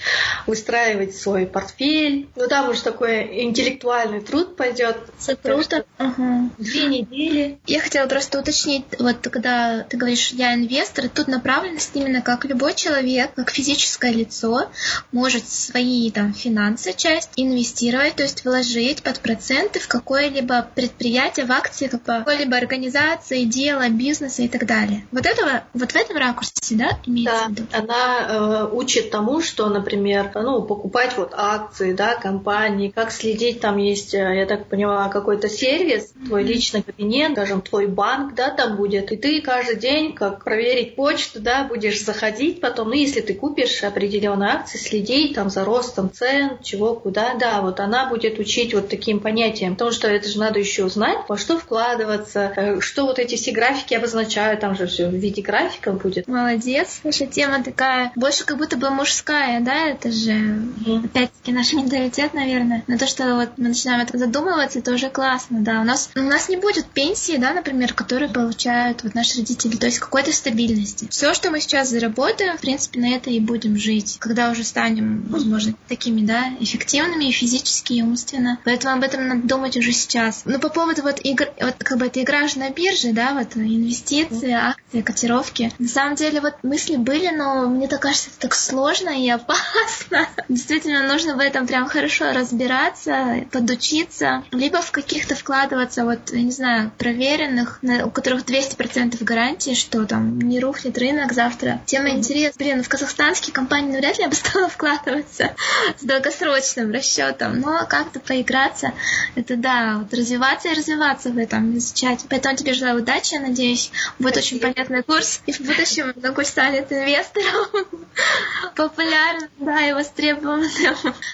выстраивать 0.47 1.15
свой 1.15 1.45
портфель. 1.45 2.27
Ну 2.35 2.47
там 2.47 2.69
уж 2.69 2.81
такой 2.81 3.43
интеллектуальный 3.43 4.21
труд 4.21 4.55
пойдет. 4.55 4.97
Круто. 5.43 5.85
Ага. 5.97 6.49
Две 6.57 6.85
недели. 6.85 7.59
Я 7.67 7.79
хотела 7.79 8.07
просто 8.07 8.39
уточнить, 8.39 8.85
вот 8.97 9.17
когда 9.27 9.83
ты 9.83 9.97
говоришь, 9.97 10.31
я 10.31 10.53
инвестор, 10.55 11.09
тут 11.09 11.27
направленность 11.27 11.91
именно 11.93 12.21
как 12.21 12.45
любой 12.45 12.73
человек, 12.73 13.31
как 13.35 13.51
физическое 13.51 14.11
лицо, 14.11 14.69
может 15.11 15.47
свои 15.47 16.09
там 16.11 16.33
финансы, 16.33 16.93
часть 16.95 17.31
инвестировать, 17.35 18.15
то 18.15 18.23
есть 18.23 18.43
вложить 18.43 19.03
под 19.03 19.19
проценты 19.19 19.79
в 19.79 19.87
какое-либо 19.87 20.67
предприятие, 20.75 21.45
в 21.45 21.51
акции 21.51 21.87
какой-либо 21.87 22.57
организации, 22.57 23.43
дела, 23.43 23.89
бизнеса 23.89 24.41
и 24.43 24.47
так 24.47 24.65
далее. 24.65 25.05
Вот 25.19 25.25
этого, 25.25 25.63
вот 25.73 25.91
в 25.91 25.95
этом 25.97 26.15
ракурсе, 26.15 26.75
да, 26.75 26.97
имеется 27.05 27.33
да, 27.33 27.47
в 27.47 27.49
виду? 27.49 27.63
Она 27.73 28.27
э, 28.29 28.69
учит 28.71 29.11
тому, 29.11 29.41
что, 29.41 29.67
например, 29.67 30.31
ну, 30.33 30.61
покупать 30.61 31.17
вот 31.17 31.33
акции, 31.35 31.91
да, 31.91 32.15
компании, 32.15 32.87
как 32.87 33.11
следить, 33.11 33.59
там 33.59 33.75
есть, 33.75 34.13
э, 34.13 34.37
я 34.37 34.45
так 34.45 34.67
поняла, 34.67 35.09
какой-то 35.09 35.49
сервис, 35.49 36.13
mm-hmm. 36.13 36.27
твой 36.27 36.43
личный 36.43 36.83
кабинет, 36.83 37.33
скажем, 37.33 37.61
твой 37.61 37.87
банк, 37.87 38.33
да, 38.33 38.49
там 38.49 38.77
будет, 38.77 39.11
и 39.11 39.17
ты 39.17 39.41
каждый 39.41 39.75
день, 39.75 40.13
как 40.13 40.45
проверить 40.45 40.95
почту, 40.95 41.41
да, 41.41 41.65
будешь 41.65 42.01
заходить 42.01 42.61
потом, 42.61 42.87
ну, 42.87 42.93
если 42.93 43.19
ты 43.19 43.33
купишь 43.33 43.83
определенные 43.83 44.51
акции, 44.51 44.77
следить 44.77 45.35
там 45.35 45.49
за 45.49 45.65
ростом 45.65 46.13
цен, 46.13 46.59
чего, 46.63 46.95
куда, 46.95 47.33
да, 47.33 47.59
вот 47.59 47.81
она 47.81 48.07
будет 48.07 48.39
учить 48.39 48.73
вот 48.73 48.87
таким 48.87 49.19
понятиям, 49.19 49.73
потому 49.73 49.91
что 49.91 50.07
это 50.07 50.29
же 50.29 50.39
надо 50.39 50.59
еще 50.59 50.85
узнать, 50.85 51.17
во 51.27 51.37
что 51.37 51.59
вкладываться, 51.59 52.53
э, 52.55 52.79
что 52.79 53.05
вот 53.05 53.19
эти 53.19 53.35
все 53.35 53.51
графики 53.51 53.93
обозначают, 53.93 54.61
там 54.61 54.77
же 54.77 54.87
все 54.87 54.98
в 55.07 55.15
виде 55.15 55.41
графиков 55.41 56.01
будет. 56.01 56.27
Молодец, 56.27 57.01
наша 57.03 57.25
тема 57.25 57.63
такая, 57.63 58.11
больше 58.15 58.45
как 58.45 58.57
будто 58.57 58.77
бы 58.77 58.89
мужская, 58.89 59.61
да, 59.61 59.87
это 59.87 60.11
же 60.11 60.31
mm-hmm. 60.31 61.05
опять-таки 61.05 61.51
наш 61.51 61.73
менталитет, 61.79 62.33
наверное, 62.33 62.83
на 62.87 62.97
то, 62.97 63.07
что 63.07 63.35
вот 63.35 63.51
мы 63.57 63.69
начинаем 63.69 64.01
это 64.01 64.17
задумываться, 64.17 64.79
это 64.79 64.91
уже 64.91 65.09
классно, 65.09 65.61
да, 65.61 65.81
у 65.81 65.83
нас, 65.83 66.09
у 66.15 66.21
нас 66.21 66.49
не 66.49 66.57
будет 66.57 66.85
пенсии, 66.85 67.37
да, 67.37 67.53
например, 67.53 67.93
которые 67.93 68.29
получают 68.29 69.03
вот 69.03 69.15
наши 69.15 69.37
родители, 69.37 69.75
то 69.75 69.85
есть 69.85 69.99
какой-то 69.99 70.31
стабильности. 70.31 71.07
Все, 71.09 71.33
что 71.33 71.51
мы 71.51 71.59
сейчас 71.59 71.89
заработаем, 71.89 72.57
в 72.57 72.61
принципе, 72.61 72.99
на 72.99 73.15
это 73.15 73.29
и 73.29 73.39
будем 73.39 73.77
жить, 73.77 74.17
когда 74.19 74.51
уже 74.51 74.63
станем, 74.63 75.25
возможно, 75.29 75.73
такими, 75.87 76.25
да, 76.25 76.53
эффективными 76.59 77.25
и 77.25 77.31
физически, 77.31 77.93
и 77.93 78.01
умственно. 78.01 78.59
Поэтому 78.65 78.95
об 78.95 79.03
этом 79.03 79.27
надо 79.27 79.47
думать 79.47 79.77
уже 79.77 79.91
сейчас. 79.91 80.43
Но 80.45 80.59
по 80.59 80.69
поводу 80.69 81.01
вот 81.03 81.19
игр, 81.23 81.45
вот 81.59 81.75
как 81.79 81.97
бы 81.97 82.07
это 82.07 82.21
игра 82.21 82.47
же 82.47 82.59
на 82.59 82.69
бирже, 82.69 83.13
да, 83.13 83.33
вот 83.33 83.55
инвестиции, 83.55 84.51
акции, 84.51 84.88
котировки. 85.05 85.71
На 85.79 85.87
самом 85.87 86.15
деле 86.15 86.41
вот 86.41 86.55
мысли 86.63 86.95
были, 86.95 87.29
но 87.29 87.67
мне 87.67 87.87
так 87.87 88.01
кажется, 88.01 88.29
это 88.29 88.39
так 88.39 88.55
сложно 88.55 89.09
и 89.09 89.29
опасно. 89.29 90.27
Действительно, 90.47 91.07
нужно 91.07 91.35
в 91.35 91.39
этом 91.39 91.67
прям 91.67 91.87
хорошо 91.87 92.31
разбираться, 92.33 93.45
подучиться, 93.51 94.43
либо 94.51 94.81
в 94.81 94.91
каких-то 94.91 95.35
вкладываться, 95.35 96.05
вот, 96.05 96.31
я 96.31 96.41
не 96.41 96.51
знаю, 96.51 96.91
проверенных, 96.97 97.79
у 98.05 98.09
которых 98.09 98.43
200% 98.43 99.23
гарантии, 99.23 99.73
что 99.73 100.05
там 100.05 100.39
не 100.39 100.59
рухнет 100.59 100.97
рынок 100.97 101.33
завтра. 101.33 101.81
Тема 101.85 102.09
интересная. 102.09 102.53
Блин, 102.57 102.83
в 102.83 102.89
казахстанские 102.89 103.53
компании 103.53 103.91
навряд 103.91 104.17
ли 104.17 104.23
я 104.23 104.29
бы 104.29 104.35
стала 104.49 104.69
вкладываться 104.69 105.55
с 105.97 106.03
долгосрочным 106.03 106.91
расчетом, 106.91 107.59
но 107.59 107.85
как-то 107.87 108.19
поиграться, 108.19 108.93
это 109.35 109.55
да, 109.55 109.99
вот 109.99 110.13
развиваться 110.13 110.69
и 110.69 110.73
развиваться 110.73 111.29
в 111.29 111.37
этом, 111.37 111.77
изучать. 111.77 112.25
Поэтому 112.29 112.55
тебе 112.55 112.73
желаю 112.73 112.99
удачи, 113.01 113.35
надеюсь, 113.35 113.91
будет 114.17 114.37
очень 114.37 114.59
понятный 114.79 115.03
курс, 115.03 115.41
и 115.45 115.51
в 115.51 115.59
будущем 115.59 116.13
Ногуль 116.15 116.45
станет 116.45 116.91
инвестором 116.91 117.67
популярным, 118.75 119.49
да, 119.57 119.89
и 119.89 119.93
востребованным. 119.93 120.69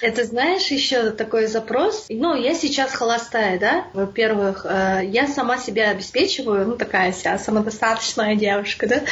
Это 0.01 0.23
знаешь 0.25 0.67
еще 0.67 1.11
такой 1.11 1.45
запрос? 1.45 2.07
Ну, 2.09 2.35
я 2.35 2.55
сейчас 2.55 2.91
холостая, 2.93 3.59
да? 3.59 3.85
Во-первых, 3.93 4.65
э, 4.67 5.01
я 5.05 5.27
сама 5.27 5.57
себя 5.57 5.91
обеспечиваю, 5.91 6.67
ну, 6.67 6.75
такая 6.75 7.11
вся 7.11 7.37
самодостаточная 7.37 8.35
девушка, 8.35 8.87
да? 8.87 9.03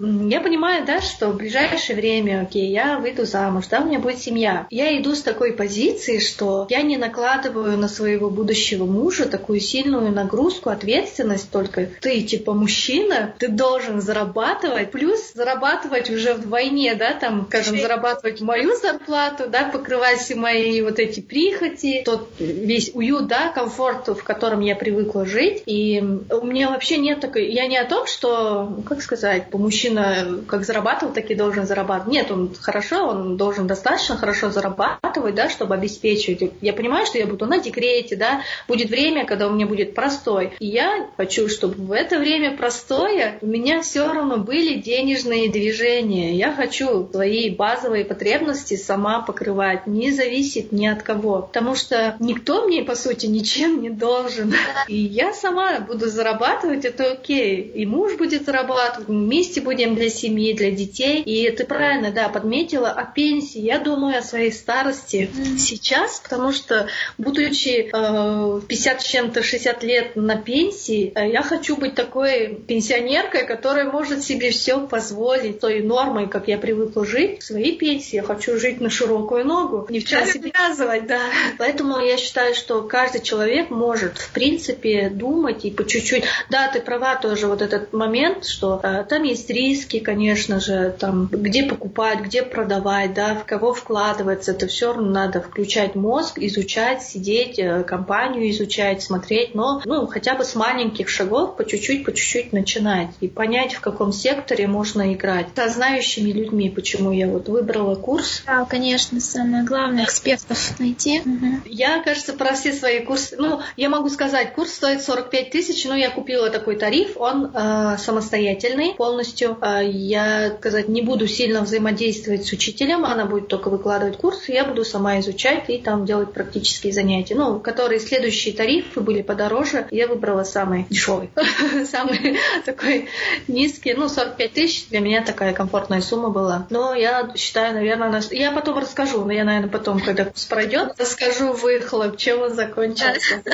Я 0.00 0.40
понимаю, 0.40 0.86
да, 0.86 1.02
что 1.02 1.28
в 1.28 1.36
ближайшее 1.36 1.96
время, 1.96 2.42
окей, 2.42 2.70
я 2.70 2.98
выйду 2.98 3.26
замуж, 3.26 3.66
да, 3.70 3.80
у 3.80 3.84
меня 3.84 3.98
будет 3.98 4.20
семья. 4.20 4.66
Я 4.70 4.98
иду 4.98 5.14
с 5.14 5.22
такой 5.22 5.52
позиции, 5.52 6.18
что 6.18 6.66
я 6.70 6.80
не 6.80 6.96
накладываю 6.96 7.76
на 7.76 7.88
своего 7.88 8.30
будущего 8.30 8.86
мужа 8.86 9.26
такую 9.26 9.60
сильную 9.60 10.10
нагрузку, 10.12 10.70
ответственность 10.70 11.50
только. 11.50 11.88
Ты, 12.00 12.22
типа, 12.22 12.54
мужчина, 12.54 13.34
ты 13.38 13.48
должен 13.48 13.81
зарабатывать, 14.00 14.90
плюс 14.90 15.32
зарабатывать 15.34 16.10
уже 16.10 16.34
вдвойне, 16.34 16.94
да, 16.94 17.14
там, 17.14 17.46
скажем, 17.48 17.78
зарабатывать 17.78 18.40
мою 18.40 18.76
зарплату, 18.76 19.44
да, 19.48 19.64
покрывать 19.64 20.18
все 20.18 20.34
мои 20.34 20.82
вот 20.82 20.98
эти 20.98 21.20
прихоти, 21.20 22.02
тот 22.04 22.28
весь 22.38 22.90
уют, 22.94 23.26
да, 23.26 23.48
комфорт, 23.48 24.08
в 24.08 24.22
котором 24.22 24.60
я 24.60 24.76
привыкла 24.76 25.26
жить. 25.26 25.62
И 25.66 26.02
у 26.30 26.44
меня 26.44 26.70
вообще 26.70 26.98
нет 26.98 27.20
такой... 27.20 27.50
Я 27.50 27.66
не 27.66 27.76
о 27.76 27.84
том, 27.84 28.06
что, 28.06 28.82
как 28.88 29.02
сказать, 29.02 29.52
мужчина 29.52 30.42
как 30.46 30.64
зарабатывал, 30.64 31.12
так 31.12 31.30
и 31.30 31.34
должен 31.34 31.66
зарабатывать. 31.66 32.12
Нет, 32.12 32.30
он 32.30 32.54
хорошо, 32.60 33.08
он 33.08 33.36
должен 33.36 33.66
достаточно 33.66 34.16
хорошо 34.16 34.50
зарабатывать, 34.50 35.34
да, 35.34 35.48
чтобы 35.48 35.74
обеспечивать. 35.74 36.52
Я 36.60 36.72
понимаю, 36.72 37.06
что 37.06 37.18
я 37.18 37.26
буду 37.26 37.46
на 37.46 37.58
декрете, 37.58 38.16
да, 38.16 38.42
будет 38.68 38.90
время, 38.90 39.24
когда 39.26 39.48
у 39.48 39.52
меня 39.52 39.66
будет 39.66 39.94
простой. 39.94 40.52
И 40.58 40.66
я 40.66 41.08
хочу, 41.16 41.48
чтобы 41.48 41.74
в 41.74 41.92
это 41.92 42.18
время 42.18 42.56
простое 42.56 43.38
у 43.40 43.46
меня 43.46 43.71
все 43.80 44.12
равно 44.12 44.38
были 44.38 44.74
денежные 44.74 45.50
движения. 45.50 46.34
Я 46.34 46.52
хочу 46.52 47.08
свои 47.10 47.50
базовые 47.50 48.04
потребности 48.04 48.76
сама 48.76 49.20
покрывать, 49.22 49.86
не 49.86 50.10
зависит 50.12 50.72
ни 50.72 50.86
от 50.86 51.02
кого. 51.02 51.42
Потому 51.42 51.74
что 51.74 52.16
никто 52.18 52.66
мне, 52.66 52.82
по 52.82 52.94
сути, 52.94 53.26
ничем 53.26 53.80
не 53.80 53.90
должен. 53.90 54.54
И 54.88 54.96
я 54.96 55.32
сама 55.32 55.80
буду 55.80 56.08
зарабатывать, 56.08 56.84
это 56.84 57.12
окей. 57.12 57.60
И 57.74 57.86
муж 57.86 58.16
будет 58.16 58.44
зарабатывать, 58.44 59.08
вместе 59.08 59.60
будем 59.60 59.94
для 59.94 60.10
семьи, 60.10 60.52
для 60.52 60.70
детей. 60.70 61.22
И 61.22 61.50
ты 61.50 61.64
правильно, 61.64 62.10
да, 62.10 62.28
подметила 62.28 62.90
о 62.90 63.04
пенсии. 63.04 63.60
Я 63.60 63.78
думаю 63.78 64.18
о 64.18 64.22
своей 64.22 64.52
старости 64.52 65.30
сейчас, 65.58 66.20
потому 66.20 66.52
что, 66.52 66.88
будучи 67.18 67.90
э, 67.92 68.60
50 68.66 69.00
с 69.00 69.04
чем-то 69.04 69.42
60 69.42 69.82
лет 69.82 70.16
на 70.16 70.36
пенсии, 70.36 71.12
э, 71.14 71.30
я 71.30 71.42
хочу 71.42 71.76
быть 71.76 71.94
такой 71.94 72.54
пенсионеркой, 72.66 73.46
которая 73.46 73.61
может 73.92 74.22
себе 74.22 74.50
все 74.50 74.86
позволить 74.86 75.60
той 75.60 75.80
нормой, 75.80 76.28
как 76.28 76.48
я 76.48 76.58
привыкла 76.58 77.04
жить. 77.04 77.40
В 77.40 77.44
своей 77.44 77.76
пенсии 77.76 78.16
я 78.16 78.22
хочу 78.22 78.58
жить 78.58 78.80
на 78.80 78.90
широкую 78.90 79.44
ногу, 79.44 79.86
ни 79.88 79.98
в 79.98 80.04
чем 80.04 80.26
себе 80.26 80.50
связывать, 80.54 81.06
да. 81.06 81.20
Поэтому 81.58 81.98
я 82.00 82.16
считаю, 82.16 82.54
что 82.54 82.82
каждый 82.82 83.22
человек 83.22 83.70
может, 83.70 84.18
в 84.18 84.32
принципе, 84.32 85.10
думать 85.10 85.64
и 85.64 85.70
по 85.70 85.84
чуть-чуть. 85.84 86.24
Да, 86.50 86.68
ты 86.68 86.80
права 86.80 87.16
тоже 87.16 87.46
вот 87.46 87.62
этот 87.62 87.92
момент, 87.92 88.44
что 88.44 88.80
э, 88.82 89.04
там 89.08 89.22
есть 89.22 89.50
риски, 89.50 89.98
конечно 89.98 90.60
же, 90.60 90.94
там 90.98 91.28
где 91.30 91.64
покупать, 91.64 92.20
где 92.20 92.42
продавать, 92.42 93.14
да, 93.14 93.34
в 93.34 93.44
кого 93.44 93.72
вкладываться, 93.72 94.52
это 94.52 94.66
все 94.66 94.92
равно 94.92 95.10
надо 95.10 95.40
включать 95.40 95.94
мозг, 95.94 96.38
изучать, 96.38 97.02
сидеть, 97.02 97.58
э, 97.58 97.82
компанию 97.84 98.50
изучать, 98.50 99.02
смотреть, 99.02 99.54
но 99.54 99.80
ну, 99.84 100.06
хотя 100.06 100.34
бы 100.34 100.44
с 100.44 100.54
маленьких 100.54 101.08
шагов 101.08 101.56
по 101.56 101.64
чуть-чуть, 101.64 102.04
по 102.04 102.12
чуть-чуть 102.12 102.52
начинать 102.52 103.10
и 103.20 103.28
понять, 103.28 103.51
в 103.60 103.80
каком 103.80 104.12
секторе 104.12 104.66
можно 104.66 105.12
играть. 105.14 105.46
Со 105.54 105.68
знающими 105.68 106.30
людьми, 106.30 106.70
почему 106.70 107.12
я 107.12 107.28
вот 107.28 107.48
выбрала 107.48 107.94
курс. 107.94 108.42
Да, 108.46 108.64
конечно, 108.64 109.20
самое 109.20 109.64
главное, 109.64 110.04
экспертов 110.04 110.78
найти. 110.78 111.20
Угу. 111.20 111.62
Я, 111.66 112.02
кажется, 112.02 112.32
про 112.32 112.54
все 112.54 112.72
свои 112.72 113.00
курсы, 113.00 113.36
ну, 113.38 113.60
я 113.76 113.88
могу 113.88 114.08
сказать, 114.08 114.54
курс 114.54 114.72
стоит 114.74 115.02
45 115.02 115.50
тысяч, 115.50 115.84
но 115.84 115.94
я 115.94 116.10
купила 116.10 116.50
такой 116.50 116.76
тариф, 116.76 117.16
он 117.16 117.50
э, 117.54 117.96
самостоятельный 117.98 118.94
полностью. 118.94 119.58
Э, 119.60 119.80
я, 119.84 120.56
сказать, 120.58 120.88
не 120.88 121.02
буду 121.02 121.26
сильно 121.26 121.62
взаимодействовать 121.62 122.46
с 122.46 122.52
учителем, 122.52 123.04
она 123.04 123.26
будет 123.26 123.48
только 123.48 123.68
выкладывать 123.68 124.16
курсы, 124.16 124.52
я 124.52 124.64
буду 124.64 124.84
сама 124.84 125.20
изучать 125.20 125.64
и 125.68 125.78
там 125.78 126.04
делать 126.06 126.32
практические 126.32 126.92
занятия. 126.92 127.34
Ну, 127.34 127.60
которые 127.60 128.00
следующие 128.00 128.54
тарифы 128.54 129.00
были 129.00 129.22
подороже, 129.22 129.86
я 129.90 130.06
выбрала 130.08 130.44
самый 130.44 130.86
дешевый, 130.88 131.30
самый 131.90 132.38
такой 132.64 133.08
низкий, 133.48 133.94
ну, 133.94 134.08
45 134.08 134.52
тысяч 134.52 134.88
для 134.88 135.00
меня 135.00 135.22
такая 135.22 135.52
комфортная 135.52 136.00
сумма 136.00 136.30
была. 136.30 136.66
Но 136.70 136.94
я 136.94 137.32
считаю, 137.36 137.74
наверное, 137.74 138.22
я 138.30 138.52
потом 138.52 138.78
расскажу, 138.78 139.24
но 139.24 139.32
я, 139.32 139.44
наверное, 139.44 139.68
потом, 139.68 140.00
когда 140.00 140.24
курс 140.24 140.44
пройдет, 140.46 140.94
расскажу 140.98 141.52
выхлоп, 141.52 142.16
чем 142.16 142.42
он 142.42 142.54
закончился. 142.54 143.42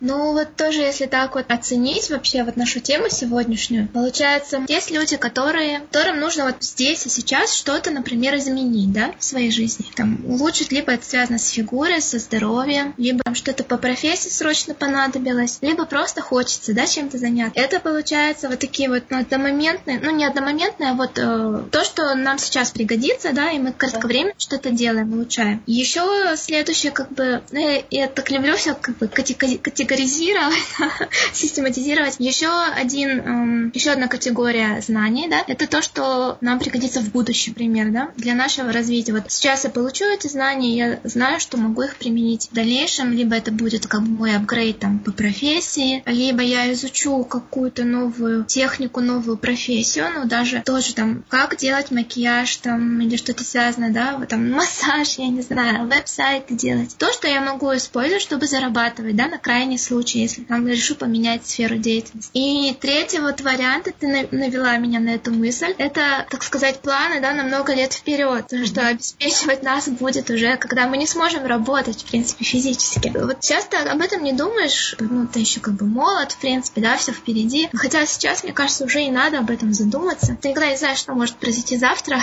Ну, 0.00 0.32
вот 0.32 0.56
тоже, 0.56 0.80
если 0.80 1.06
так 1.06 1.34
вот 1.34 1.46
оценить 1.48 2.10
вообще 2.10 2.44
вот 2.44 2.56
нашу 2.56 2.80
тему 2.80 3.08
сегодняшнюю, 3.08 3.88
получается, 3.88 4.64
есть 4.68 4.90
люди, 4.90 5.16
которые, 5.16 5.80
которым 5.90 6.20
нужно 6.20 6.46
вот 6.46 6.56
здесь 6.60 7.06
и 7.06 7.08
сейчас 7.08 7.54
что-то, 7.54 7.90
например, 7.90 8.36
изменить, 8.36 8.92
да, 8.92 9.14
в 9.18 9.24
своей 9.24 9.50
жизни. 9.50 9.86
Там, 9.94 10.24
улучшить, 10.26 10.72
либо 10.72 10.92
это 10.92 11.04
связано 11.04 11.38
с 11.38 11.48
фигурой, 11.50 12.00
со 12.00 12.18
здоровьем, 12.18 12.94
либо 12.96 13.22
что-то 13.34 13.64
по 13.64 13.76
профессии 13.76 14.28
срочно 14.28 14.74
понадобилось, 14.74 15.58
либо 15.60 15.86
просто 15.86 16.20
хочется, 16.20 16.74
да, 16.74 16.86
чем-то 16.86 17.18
заняться. 17.18 17.60
Это 17.60 17.80
получается 17.80 18.48
вот 18.48 18.58
такие 18.58 18.81
такие 18.82 18.88
вот 18.88 19.12
одномоментные, 19.12 20.00
ну 20.02 20.10
не 20.10 20.24
одномоментные, 20.24 20.90
а 20.90 20.94
вот 20.94 21.12
э, 21.16 21.64
то, 21.70 21.84
что 21.84 22.14
нам 22.14 22.38
сейчас 22.38 22.70
пригодится, 22.70 23.32
да, 23.32 23.50
и 23.50 23.58
мы 23.58 23.72
кратковременно 23.72 24.34
что-то 24.38 24.70
делаем, 24.70 25.12
улучшаем. 25.12 25.62
Еще 25.66 26.36
следующее, 26.36 26.92
как 26.92 27.12
бы, 27.12 27.42
ну, 27.52 27.60
я, 27.60 27.82
я 27.90 28.08
так 28.08 28.30
люблю 28.30 28.56
все 28.56 28.74
как 28.74 28.96
бы 28.98 29.08
категоризировать, 29.08 30.54
систематизировать. 31.32 32.16
Еще 32.18 32.48
один, 32.48 33.20
эм, 33.20 33.70
еще 33.74 33.90
одна 33.90 34.08
категория 34.08 34.80
знаний, 34.80 35.28
да, 35.28 35.44
это 35.46 35.66
то, 35.66 35.82
что 35.82 36.38
нам 36.40 36.58
пригодится 36.58 37.00
в 37.00 37.10
будущем, 37.10 37.54
пример, 37.54 37.90
да, 37.90 38.10
для 38.16 38.34
нашего 38.34 38.72
развития. 38.72 39.12
Вот 39.12 39.24
сейчас 39.30 39.64
я 39.64 39.70
получу 39.70 40.04
эти 40.06 40.26
знания, 40.26 40.76
я 40.76 41.00
знаю, 41.04 41.40
что 41.40 41.56
могу 41.56 41.82
их 41.82 41.96
применить 41.96 42.48
в 42.50 42.54
дальнейшем, 42.54 43.12
либо 43.12 43.36
это 43.36 43.52
будет 43.52 43.86
как 43.86 44.02
бы 44.02 44.08
мой 44.08 44.36
апгрейд 44.36 44.78
там 44.78 44.98
по 44.98 45.12
профессии, 45.12 46.02
либо 46.06 46.42
я 46.42 46.72
изучу 46.72 47.24
какую-то 47.24 47.84
новую 47.84 48.44
технику, 48.44 48.71
новую 48.78 49.36
профессию, 49.36 50.06
ну 50.14 50.26
даже 50.26 50.62
тоже 50.64 50.94
там, 50.94 51.24
как 51.28 51.56
делать 51.56 51.90
макияж 51.90 52.56
там 52.56 53.00
или 53.00 53.16
что-то 53.16 53.44
связанное, 53.44 53.90
да, 53.90 54.16
вот 54.18 54.28
там 54.28 54.50
массаж, 54.52 55.18
я 55.18 55.28
не 55.28 55.42
знаю, 55.42 55.86
веб-сайты 55.86 56.54
делать. 56.54 56.96
То, 56.96 57.12
что 57.12 57.28
я 57.28 57.40
могу 57.40 57.74
использовать, 57.74 58.22
чтобы 58.22 58.46
зарабатывать, 58.46 59.16
да, 59.16 59.26
на 59.26 59.38
крайний 59.38 59.78
случай, 59.78 60.20
если 60.20 60.42
там 60.42 60.66
решу 60.66 60.94
поменять 60.94 61.46
сферу 61.46 61.76
деятельности. 61.76 62.30
И 62.34 62.74
третий 62.80 63.20
вот 63.20 63.40
вариант, 63.40 63.88
ты 63.98 64.06
навела 64.30 64.76
меня 64.76 65.00
на 65.00 65.10
эту 65.10 65.32
мысль, 65.32 65.74
это, 65.78 66.26
так 66.30 66.42
сказать, 66.42 66.80
планы, 66.80 67.20
да, 67.20 67.32
на 67.32 67.42
много 67.42 67.74
лет 67.74 67.92
вперед, 67.92 68.52
что 68.66 68.86
обеспечивать 68.86 69.62
нас 69.62 69.88
будет 69.88 70.30
уже, 70.30 70.56
когда 70.56 70.86
мы 70.86 70.96
не 70.96 71.06
сможем 71.06 71.44
работать, 71.44 72.02
в 72.02 72.10
принципе, 72.10 72.44
физически. 72.44 73.12
Вот 73.14 73.40
часто 73.40 73.90
об 73.90 74.00
этом 74.00 74.22
не 74.22 74.32
думаешь, 74.32 74.94
ну, 74.98 75.26
ты 75.26 75.40
еще 75.40 75.60
как 75.60 75.74
бы 75.74 75.86
молод, 75.86 76.32
в 76.32 76.38
принципе, 76.38 76.80
да, 76.80 76.96
все 76.96 77.12
впереди. 77.12 77.68
Хотя 77.72 78.06
сейчас, 78.06 78.42
мне 78.42 78.52
кажется, 78.52 78.61
уже 78.80 79.02
и 79.02 79.10
надо 79.10 79.38
об 79.38 79.50
этом 79.50 79.72
задуматься. 79.72 80.36
Ты 80.40 80.48
никогда 80.48 80.70
не 80.70 80.76
знаешь, 80.76 80.98
что 80.98 81.14
может 81.14 81.36
произойти 81.36 81.76
завтра. 81.76 82.20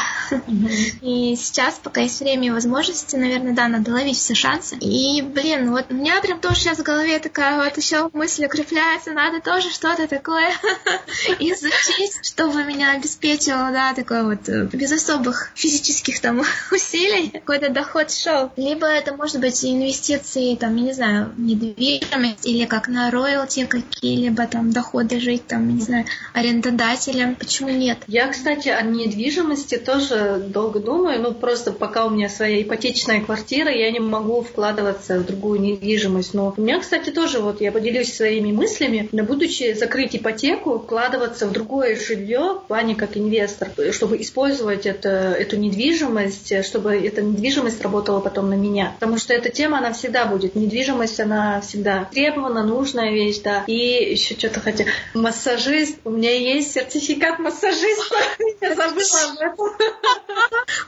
И 1.01 1.35
сейчас, 1.37 1.79
пока 1.81 2.01
есть 2.01 2.19
время 2.19 2.47
и 2.47 2.51
возможности, 2.51 3.15
наверное, 3.15 3.53
да, 3.53 3.67
надо 3.67 3.91
ловить 3.91 4.17
все 4.17 4.33
шансы. 4.33 4.75
И, 4.79 5.21
блин, 5.21 5.71
вот 5.71 5.85
у 5.89 5.93
меня 5.93 6.21
прям 6.21 6.39
тоже 6.39 6.61
сейчас 6.61 6.77
в 6.77 6.83
голове 6.83 7.19
такая 7.19 7.63
вот 7.63 7.77
еще 7.77 8.09
мысль 8.13 8.45
укрепляется, 8.45 9.11
надо 9.11 9.41
тоже 9.41 9.69
что-то 9.71 10.07
такое 10.07 10.51
изучить, 11.39 12.19
чтобы 12.23 12.63
меня 12.63 12.93
обеспечило, 12.93 13.71
да, 13.71 13.93
такое 13.93 14.23
вот 14.23 14.47
э, 14.49 14.65
без 14.71 14.91
особых 14.91 15.51
физических 15.55 16.19
там 16.19 16.41
усилий 16.71 17.29
какой-то 17.29 17.69
доход 17.69 18.11
шел. 18.11 18.51
Либо 18.55 18.85
это 18.87 19.15
может 19.15 19.39
быть 19.39 19.63
инвестиции, 19.63 20.55
там, 20.55 20.75
я 20.75 20.83
не 20.83 20.93
знаю, 20.93 21.33
недвижимость 21.37 22.45
или 22.45 22.65
как 22.65 22.87
на 22.87 23.11
роялти 23.11 23.65
какие-либо 23.65 24.47
там 24.47 24.71
доходы 24.71 25.19
жить, 25.19 25.47
там, 25.47 25.75
не 25.75 25.81
знаю, 25.81 26.05
арендодателям. 26.33 27.35
Почему 27.35 27.69
нет? 27.69 27.97
Я, 28.07 28.27
кстати, 28.27 28.69
о 28.69 28.81
недвижимости 28.81 29.77
тоже 29.77 30.43
долго 30.47 30.79
думаю. 30.79 31.21
Ну, 31.21 31.33
просто 31.33 31.71
пока 31.71 32.05
у 32.05 32.09
меня 32.09 32.29
своя 32.29 32.61
ипотечная 32.61 33.21
квартира, 33.21 33.71
я 33.71 33.91
не 33.91 33.99
могу 33.99 34.41
вкладываться 34.41 35.19
в 35.19 35.25
другую 35.25 35.61
недвижимость. 35.61 36.33
Но 36.33 36.53
у 36.55 36.61
меня, 36.61 36.79
кстати, 36.79 37.09
тоже 37.09 37.39
вот 37.39 37.61
я 37.61 37.71
поделюсь 37.71 38.13
своими 38.13 38.51
мыслями. 38.51 39.09
На 39.11 39.23
будущее 39.23 39.75
закрыть 39.75 40.15
ипотеку, 40.15 40.79
вкладываться 40.79 41.47
в 41.47 41.51
другое 41.51 41.95
жилье 41.95 42.59
в 42.63 42.67
плане 42.67 42.95
как 42.95 43.17
инвестор, 43.17 43.69
чтобы 43.91 44.21
использовать 44.21 44.85
это, 44.85 45.09
эту 45.09 45.57
недвижимость, 45.57 46.65
чтобы 46.65 46.95
эта 46.95 47.21
недвижимость 47.21 47.81
работала 47.81 48.19
потом 48.19 48.49
на 48.49 48.55
меня. 48.55 48.93
Потому 48.99 49.17
что 49.17 49.33
эта 49.33 49.49
тема, 49.49 49.79
она 49.79 49.93
всегда 49.93 50.25
будет. 50.25 50.55
Недвижимость, 50.55 51.19
она 51.19 51.61
всегда 51.61 52.07
требована, 52.11 52.63
нужная 52.63 53.11
вещь, 53.11 53.39
да. 53.43 53.63
И 53.67 54.11
еще 54.11 54.35
что-то 54.35 54.59
хотя. 54.59 54.85
Массажист. 55.13 55.97
У 56.03 56.11
меня 56.11 56.18
есть 56.27 56.73
сертификат 56.73 57.39
массажиста. 57.39 58.15
Я 58.61 58.75
забыла 58.75 59.31
об 59.31 59.37
этом. 59.37 59.77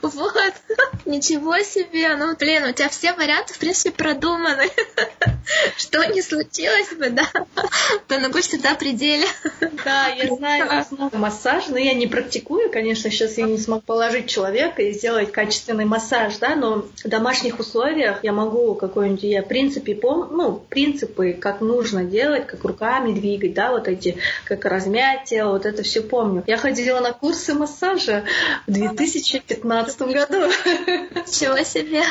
Вот. 0.02 0.52
Ничего 1.04 1.58
себе. 1.60 2.16
Ну, 2.16 2.36
блин, 2.36 2.64
у 2.64 2.72
тебя 2.72 2.88
все 2.88 3.12
варианты, 3.12 3.54
в 3.54 3.58
принципе, 3.58 3.90
продуманы. 3.90 4.68
Что 5.76 6.04
не 6.04 6.22
случилось 6.22 6.92
бы, 6.94 7.10
да, 7.10 7.26
то 8.08 8.18
ногу 8.18 8.40
всегда 8.40 8.74
пределе. 8.74 9.26
Да, 9.84 10.08
я 10.08 10.34
знаю 10.34 10.86
массаж, 11.12 11.68
но 11.68 11.78
я 11.78 11.94
не 11.94 12.06
практикую, 12.06 12.70
конечно, 12.70 13.10
сейчас 13.10 13.38
я 13.38 13.46
не 13.46 13.58
смогу 13.58 13.82
положить 13.82 14.28
человека 14.28 14.82
и 14.82 14.92
сделать 14.92 15.32
качественный 15.32 15.84
массаж, 15.84 16.36
да, 16.38 16.54
но 16.54 16.86
в 17.04 17.08
домашних 17.08 17.58
условиях 17.58 18.22
я 18.22 18.32
могу 18.32 18.74
какой-нибудь, 18.74 19.22
я 19.24 19.42
в 19.42 19.48
принципе 19.48 19.94
пом, 19.94 20.28
ну, 20.30 20.62
принципы, 20.68 21.32
как 21.32 21.60
нужно 21.60 22.04
делать, 22.04 22.46
как 22.46 22.64
руками 22.64 23.12
двигать, 23.12 23.54
да, 23.54 23.72
вот 23.72 23.88
эти, 23.88 24.16
как 24.44 24.64
размять 24.64 25.21
тело, 25.24 25.52
вот 25.52 25.66
это 25.66 25.82
все 25.82 26.02
помню. 26.02 26.44
Я 26.46 26.56
ходила 26.56 27.00
на 27.00 27.12
курсы 27.12 27.54
массажа 27.54 28.24
в 28.66 28.72
2015 28.72 30.02
году. 30.02 30.50
Чего 31.30 31.62
себе! 31.64 32.02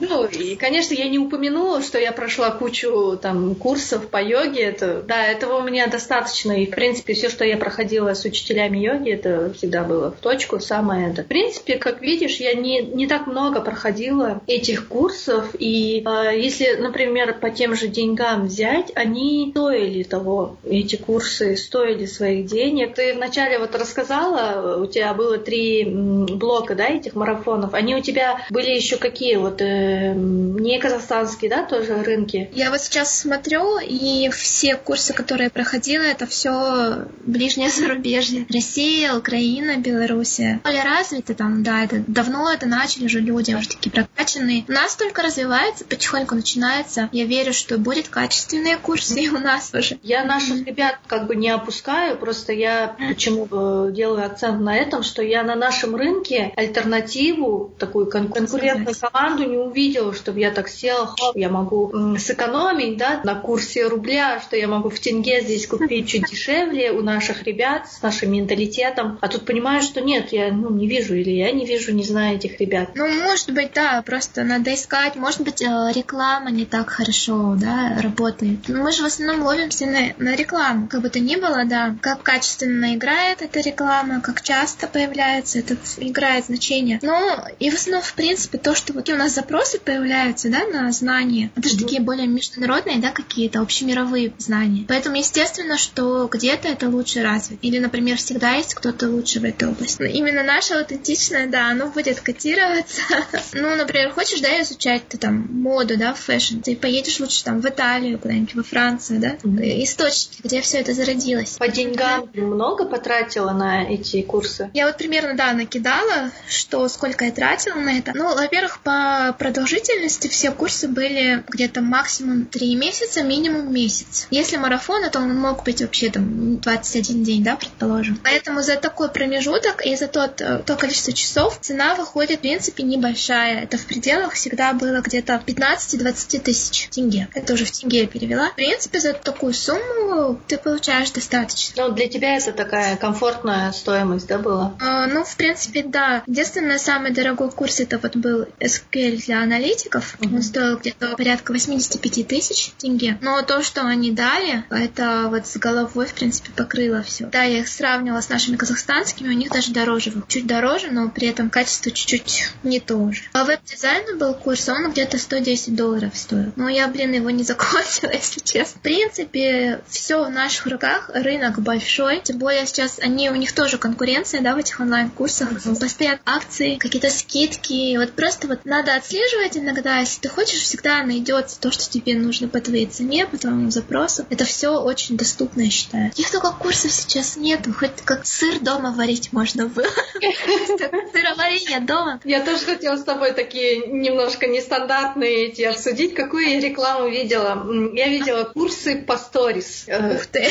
Ну, 0.00 0.24
и, 0.26 0.56
конечно, 0.56 0.94
я 0.94 1.08
не 1.08 1.18
упомянула, 1.18 1.82
что 1.82 1.98
я 1.98 2.12
прошла 2.12 2.50
кучу 2.50 3.18
там 3.20 3.54
курсов 3.54 4.08
по 4.08 4.22
йоге. 4.22 4.62
Это, 4.62 5.02
да, 5.02 5.26
этого 5.26 5.58
у 5.58 5.62
меня 5.62 5.86
достаточно. 5.86 6.52
И, 6.52 6.66
в 6.66 6.70
принципе, 6.70 7.14
все, 7.14 7.28
что 7.28 7.44
я 7.44 7.56
проходила 7.56 8.14
с 8.14 8.24
учителями 8.24 8.78
йоги, 8.78 9.12
это 9.12 9.52
всегда 9.54 9.84
было 9.84 10.10
в 10.10 10.16
точку, 10.16 10.60
самое 10.60 11.10
это. 11.10 11.22
В 11.22 11.26
принципе, 11.26 11.76
как 11.76 12.00
видишь, 12.00 12.36
я 12.36 12.54
не, 12.54 12.82
не 12.82 13.06
так 13.06 13.26
много 13.26 13.60
проходила 13.60 14.42
этих 14.46 14.88
курсов. 14.88 15.54
И 15.58 16.04
э, 16.06 16.38
если, 16.38 16.74
например, 16.74 17.38
по 17.38 17.50
тем 17.50 17.74
же 17.74 17.88
деньгам 17.88 18.46
взять, 18.46 18.92
они 18.94 19.50
стоили 19.52 20.02
того. 20.02 20.56
Эти 20.64 20.96
курсы 20.96 21.56
стоили 21.56 22.06
своих 22.06 22.46
денег. 22.46 22.55
Ты 22.56 23.14
вначале 23.14 23.58
вот 23.58 23.74
рассказала, 23.74 24.76
у 24.82 24.86
тебя 24.86 25.12
было 25.14 25.38
три 25.38 25.84
блока, 25.84 26.74
да, 26.74 26.88
этих 26.88 27.14
марафонов. 27.14 27.74
Они 27.74 27.94
у 27.94 28.00
тебя 28.00 28.40
были 28.50 28.70
еще 28.70 28.96
какие 28.96 29.36
вот 29.36 29.60
э, 29.60 30.14
не 30.14 30.78
казахстанские, 30.78 31.50
да, 31.50 31.64
тоже 31.64 32.02
рынки? 32.02 32.50
Я 32.52 32.70
вот 32.70 32.80
сейчас 32.80 33.18
смотрю, 33.18 33.78
и 33.78 34.30
все 34.30 34.76
курсы, 34.76 35.12
которые 35.12 35.46
я 35.46 35.50
проходила, 35.50 36.02
это 36.02 36.26
все 36.26 37.06
ближнее 37.24 37.70
зарубежье. 37.76 38.46
Россия, 38.48 39.14
Украина, 39.14 39.76
Белоруссия. 39.76 40.60
Более 40.64 40.84
развиты 40.84 41.34
там, 41.34 41.62
да, 41.62 41.84
это 41.84 42.02
давно 42.06 42.50
это 42.50 42.66
начали 42.66 43.06
уже 43.06 43.20
люди, 43.20 43.54
уже 43.54 43.68
такие 43.68 43.90
прокачанные. 43.90 44.64
У 44.68 44.72
нас 44.72 44.96
только 44.96 45.22
развивается, 45.22 45.84
потихоньку 45.84 46.34
начинается. 46.34 47.08
Я 47.12 47.24
верю, 47.24 47.52
что 47.52 47.78
будет 47.78 48.08
качественные 48.08 48.76
курсы 48.76 49.28
у 49.32 49.38
нас 49.38 49.70
уже. 49.74 49.98
Я 50.02 50.24
наших 50.24 50.66
ребят 50.66 50.98
как 51.06 51.26
бы 51.26 51.36
не 51.36 51.50
опускаю, 51.50 52.16
просто 52.16 52.45
я 52.52 52.96
почему 53.08 53.48
э, 53.50 53.92
делаю 53.92 54.26
акцент 54.26 54.60
на 54.60 54.76
этом, 54.76 55.02
что 55.02 55.22
я 55.22 55.42
на 55.42 55.54
нашем 55.54 55.96
рынке 55.96 56.52
альтернативу, 56.56 57.72
такую 57.78 58.06
конкурентную 58.06 58.94
команду 58.98 59.44
не 59.44 59.56
увидела, 59.56 60.14
чтобы 60.14 60.40
я 60.40 60.50
так 60.50 60.68
села, 60.68 61.06
хоп, 61.06 61.36
я 61.36 61.48
могу 61.48 62.16
сэкономить, 62.18 62.96
да, 62.96 63.20
на 63.24 63.34
курсе 63.34 63.86
рубля, 63.86 64.40
что 64.40 64.56
я 64.56 64.68
могу 64.68 64.88
в 64.88 64.98
тенге 64.98 65.40
здесь 65.42 65.66
купить 65.66 66.08
чуть 66.08 66.24
дешевле 66.30 66.92
у 66.92 67.02
наших 67.02 67.42
ребят 67.44 67.88
с 67.88 68.02
нашим 68.02 68.32
менталитетом. 68.32 69.18
А 69.20 69.28
тут 69.28 69.44
понимаю, 69.44 69.82
что 69.82 70.00
нет, 70.00 70.32
я 70.32 70.52
ну, 70.52 70.70
не 70.70 70.86
вижу, 70.86 71.14
или 71.14 71.30
я 71.30 71.52
не 71.52 71.64
вижу, 71.64 71.92
не 71.92 72.04
знаю 72.04 72.36
этих 72.36 72.60
ребят. 72.60 72.90
Ну, 72.94 73.06
может 73.22 73.50
быть, 73.52 73.72
да, 73.74 74.02
просто 74.02 74.44
надо 74.44 74.74
искать. 74.74 75.16
Может 75.16 75.42
быть, 75.42 75.62
э, 75.62 75.92
реклама 75.94 76.50
не 76.50 76.64
так 76.64 76.90
хорошо, 76.90 77.56
да, 77.56 77.98
работает. 78.00 78.68
Но 78.68 78.82
мы 78.82 78.92
же 78.92 79.02
в 79.02 79.06
основном 79.06 79.42
ловимся 79.42 79.86
на, 79.86 80.14
на 80.18 80.34
рекламу. 80.34 80.88
Как 80.88 81.02
бы 81.02 81.08
то 81.08 81.20
ни 81.20 81.36
было, 81.36 81.64
да, 81.64 81.96
как 82.00 82.22
качественно 82.36 82.94
играет 82.94 83.40
эта 83.40 83.60
реклама, 83.60 84.20
как 84.20 84.42
часто 84.42 84.86
появляется, 84.86 85.58
это 85.58 85.74
играет 85.96 86.44
значение. 86.44 86.98
Но 87.00 87.48
и 87.58 87.70
в 87.70 87.74
основном, 87.74 88.02
в 88.02 88.12
принципе, 88.12 88.58
то, 88.58 88.74
что 88.74 88.92
вот 88.92 89.08
у 89.08 89.16
нас 89.16 89.34
запросы 89.34 89.78
появляются, 89.78 90.50
да, 90.50 90.66
на 90.66 90.92
знания, 90.92 91.50
это 91.56 91.70
же 91.70 91.78
такие 91.78 92.02
более 92.02 92.26
международные, 92.26 92.98
да, 92.98 93.10
какие-то 93.10 93.60
общемировые 93.60 94.34
знания. 94.36 94.84
Поэтому, 94.86 95.16
естественно, 95.16 95.78
что 95.78 96.28
где-то 96.30 96.68
это 96.68 96.90
лучше 96.90 97.22
развито. 97.22 97.66
Или, 97.66 97.78
например, 97.78 98.18
всегда 98.18 98.52
есть 98.52 98.74
кто-то 98.74 99.08
лучше 99.08 99.40
в 99.40 99.44
этой 99.44 99.68
области. 99.68 100.02
Но 100.02 100.06
именно 100.06 100.42
наше 100.42 100.74
аутентичное, 100.74 101.46
да, 101.46 101.70
оно 101.70 101.86
будет 101.86 102.20
котироваться. 102.20 103.00
ну, 103.54 103.74
например, 103.76 104.10
хочешь, 104.10 104.40
да, 104.40 104.60
изучать 104.60 105.08
ты 105.08 105.16
там 105.16 105.46
моду, 105.50 105.96
да, 105.96 106.12
fashion, 106.12 106.60
ты 106.60 106.76
поедешь 106.76 107.18
лучше 107.18 107.44
там 107.44 107.62
в 107.62 107.66
Италию, 107.66 108.18
куда-нибудь 108.18 108.54
во 108.54 108.62
Францию, 108.62 109.20
да, 109.20 109.36
источники, 109.82 110.42
где 110.44 110.60
все 110.60 110.78
это 110.78 110.92
зародилось. 110.92 111.56
По 111.58 111.68
деньгам 111.68 112.25
много 112.34 112.86
потратила 112.86 113.52
на 113.52 113.84
эти 113.84 114.22
курсы? 114.22 114.70
Я 114.74 114.86
вот 114.86 114.96
примерно, 114.96 115.36
да, 115.36 115.52
накидала, 115.52 116.30
что 116.48 116.88
сколько 116.88 117.24
я 117.24 117.32
тратила 117.32 117.76
на 117.76 117.98
это. 117.98 118.12
Ну, 118.14 118.34
во-первых, 118.34 118.80
по 118.80 119.34
продолжительности 119.38 120.28
все 120.28 120.50
курсы 120.50 120.88
были 120.88 121.44
где-то 121.48 121.80
максимум 121.82 122.06
максимум 122.06 122.46
3 122.46 122.76
месяца, 122.76 123.22
минимум 123.22 123.72
месяц. 123.72 124.26
Если 124.30 124.56
марафон, 124.56 125.08
то 125.10 125.18
он 125.18 125.36
мог 125.36 125.64
быть 125.64 125.82
вообще 125.82 126.10
там 126.10 126.58
21 126.58 127.24
день, 127.24 127.44
да, 127.44 127.56
предположим. 127.56 128.18
Поэтому 128.22 128.62
за 128.62 128.76
такой 128.76 129.10
промежуток 129.10 129.84
и 129.84 129.96
за 129.96 130.08
тот, 130.08 130.40
э, 130.40 130.62
то 130.64 130.76
количество 130.76 131.12
часов 131.12 131.58
цена 131.60 131.94
выходит, 131.94 132.38
в 132.38 132.42
принципе, 132.42 132.82
небольшая. 132.82 133.62
Это 133.62 133.76
в 133.76 133.86
пределах 133.86 134.34
всегда 134.34 134.72
было 134.72 135.00
где-то 135.00 135.42
15-20 135.44 136.40
тысяч 136.40 136.88
тенге. 136.90 137.28
Это 137.34 137.54
уже 137.54 137.64
в 137.64 137.70
тенге 137.70 138.00
я 138.00 138.06
перевела. 138.06 138.50
В 138.50 138.54
принципе, 138.54 139.00
за 139.00 139.12
такую 139.12 139.52
сумму 139.52 140.40
ты 140.46 140.56
получаешь 140.56 141.10
достаточно. 141.10 141.88
Ну, 141.88 141.92
для 141.92 142.08
тебя 142.16 142.36
это 142.36 142.52
такая 142.52 142.96
комфортная 142.96 143.72
стоимость, 143.72 144.26
да, 144.26 144.38
была? 144.38 144.74
А, 144.80 145.06
ну, 145.06 145.24
в 145.24 145.36
принципе, 145.36 145.82
да. 145.82 146.22
Единственное, 146.26 146.78
самый 146.78 147.10
дорогой 147.12 147.50
курс 147.50 147.80
это 147.80 147.98
вот 147.98 148.16
был 148.16 148.46
SQL 148.60 149.24
для 149.24 149.42
аналитиков. 149.42 150.16
Mm-hmm. 150.18 150.34
Он 150.34 150.42
стоил 150.42 150.78
где-то 150.78 151.16
порядка 151.16 151.52
85 151.52 152.26
тысяч 152.26 152.72
тенге. 152.78 153.18
Но 153.20 153.42
то, 153.42 153.62
что 153.62 153.82
они 153.82 154.12
дали, 154.12 154.64
это 154.70 155.26
вот 155.28 155.46
с 155.46 155.56
головой, 155.56 156.06
в 156.06 156.14
принципе, 156.14 156.50
покрыло 156.54 157.02
все. 157.02 157.26
Да, 157.26 157.42
я 157.42 157.60
их 157.60 157.68
сравнивала 157.68 158.20
с 158.20 158.28
нашими 158.28 158.56
казахстанскими, 158.56 159.28
у 159.28 159.32
них 159.32 159.50
даже 159.50 159.72
дороже. 159.72 160.12
Чуть 160.28 160.46
дороже, 160.46 160.88
но 160.90 161.08
при 161.08 161.28
этом 161.28 161.50
качество 161.50 161.90
чуть-чуть 161.90 162.50
не 162.62 162.80
то 162.80 163.12
же. 163.12 163.22
А 163.32 163.44
веб-дизайну 163.44 164.18
был 164.18 164.34
курс, 164.34 164.68
он 164.68 164.90
где-то 164.90 165.18
110 165.18 165.74
долларов 165.74 166.16
стоил. 166.16 166.52
Но 166.56 166.68
я, 166.68 166.88
блин, 166.88 167.12
его 167.12 167.30
не 167.30 167.42
закончила, 167.42 168.10
если 168.12 168.40
честно. 168.40 168.78
В 168.78 168.82
принципе, 168.82 169.80
все 169.88 170.24
в 170.24 170.30
наших 170.30 170.66
руках, 170.66 171.10
рынок 171.12 171.60
большой, 171.60 171.95
тем 172.22 172.38
более 172.38 172.66
сейчас 172.66 172.98
они, 172.98 173.30
у 173.30 173.34
них 173.34 173.52
тоже 173.52 173.78
конкуренция, 173.78 174.40
да, 174.40 174.54
в 174.54 174.58
этих 174.58 174.80
онлайн-курсах, 174.80 175.48
постоянно 175.80 176.20
акции, 176.24 176.76
какие-то 176.76 177.10
скидки, 177.10 177.96
вот 177.96 178.12
просто 178.12 178.48
вот 178.48 178.64
надо 178.64 178.94
отслеживать 178.94 179.56
иногда, 179.56 179.98
если 179.98 180.20
ты 180.20 180.28
хочешь, 180.28 180.60
всегда 180.60 181.02
найдется 181.02 181.60
то, 181.60 181.70
что 181.70 181.88
тебе 181.90 182.14
нужно 182.14 182.48
по 182.48 182.60
твоей 182.60 182.86
цене, 182.86 183.26
по 183.26 183.38
твоему 183.38 183.70
запросу. 183.70 184.26
Это 184.30 184.44
все 184.44 184.78
очень 184.80 185.16
доступно, 185.16 185.62
я 185.62 185.70
считаю. 185.70 186.12
Их 186.16 186.30
только 186.30 186.52
курсов 186.52 186.92
сейчас 186.92 187.36
нет, 187.36 187.66
хоть 187.78 188.02
как 188.04 188.26
сыр 188.26 188.60
дома 188.60 188.92
варить 188.92 189.32
можно 189.32 189.66
было. 189.66 189.86
Сыроварение 191.12 191.80
дома. 191.80 192.20
Я 192.24 192.44
тоже 192.44 192.64
хотела 192.64 192.96
с 192.96 193.04
тобой 193.04 193.32
такие 193.32 193.86
немножко 193.86 194.46
нестандартные 194.46 195.46
эти 195.46 195.62
обсудить. 195.62 196.14
Какую 196.14 196.48
я 196.48 196.60
рекламу 196.60 197.08
видела? 197.08 197.66
Я 197.94 198.08
видела 198.08 198.44
курсы 198.44 199.02
по 199.02 199.16
сторис. 199.16 199.84
Э, 199.86 200.16
Ух 200.16 200.26
ты! 200.26 200.48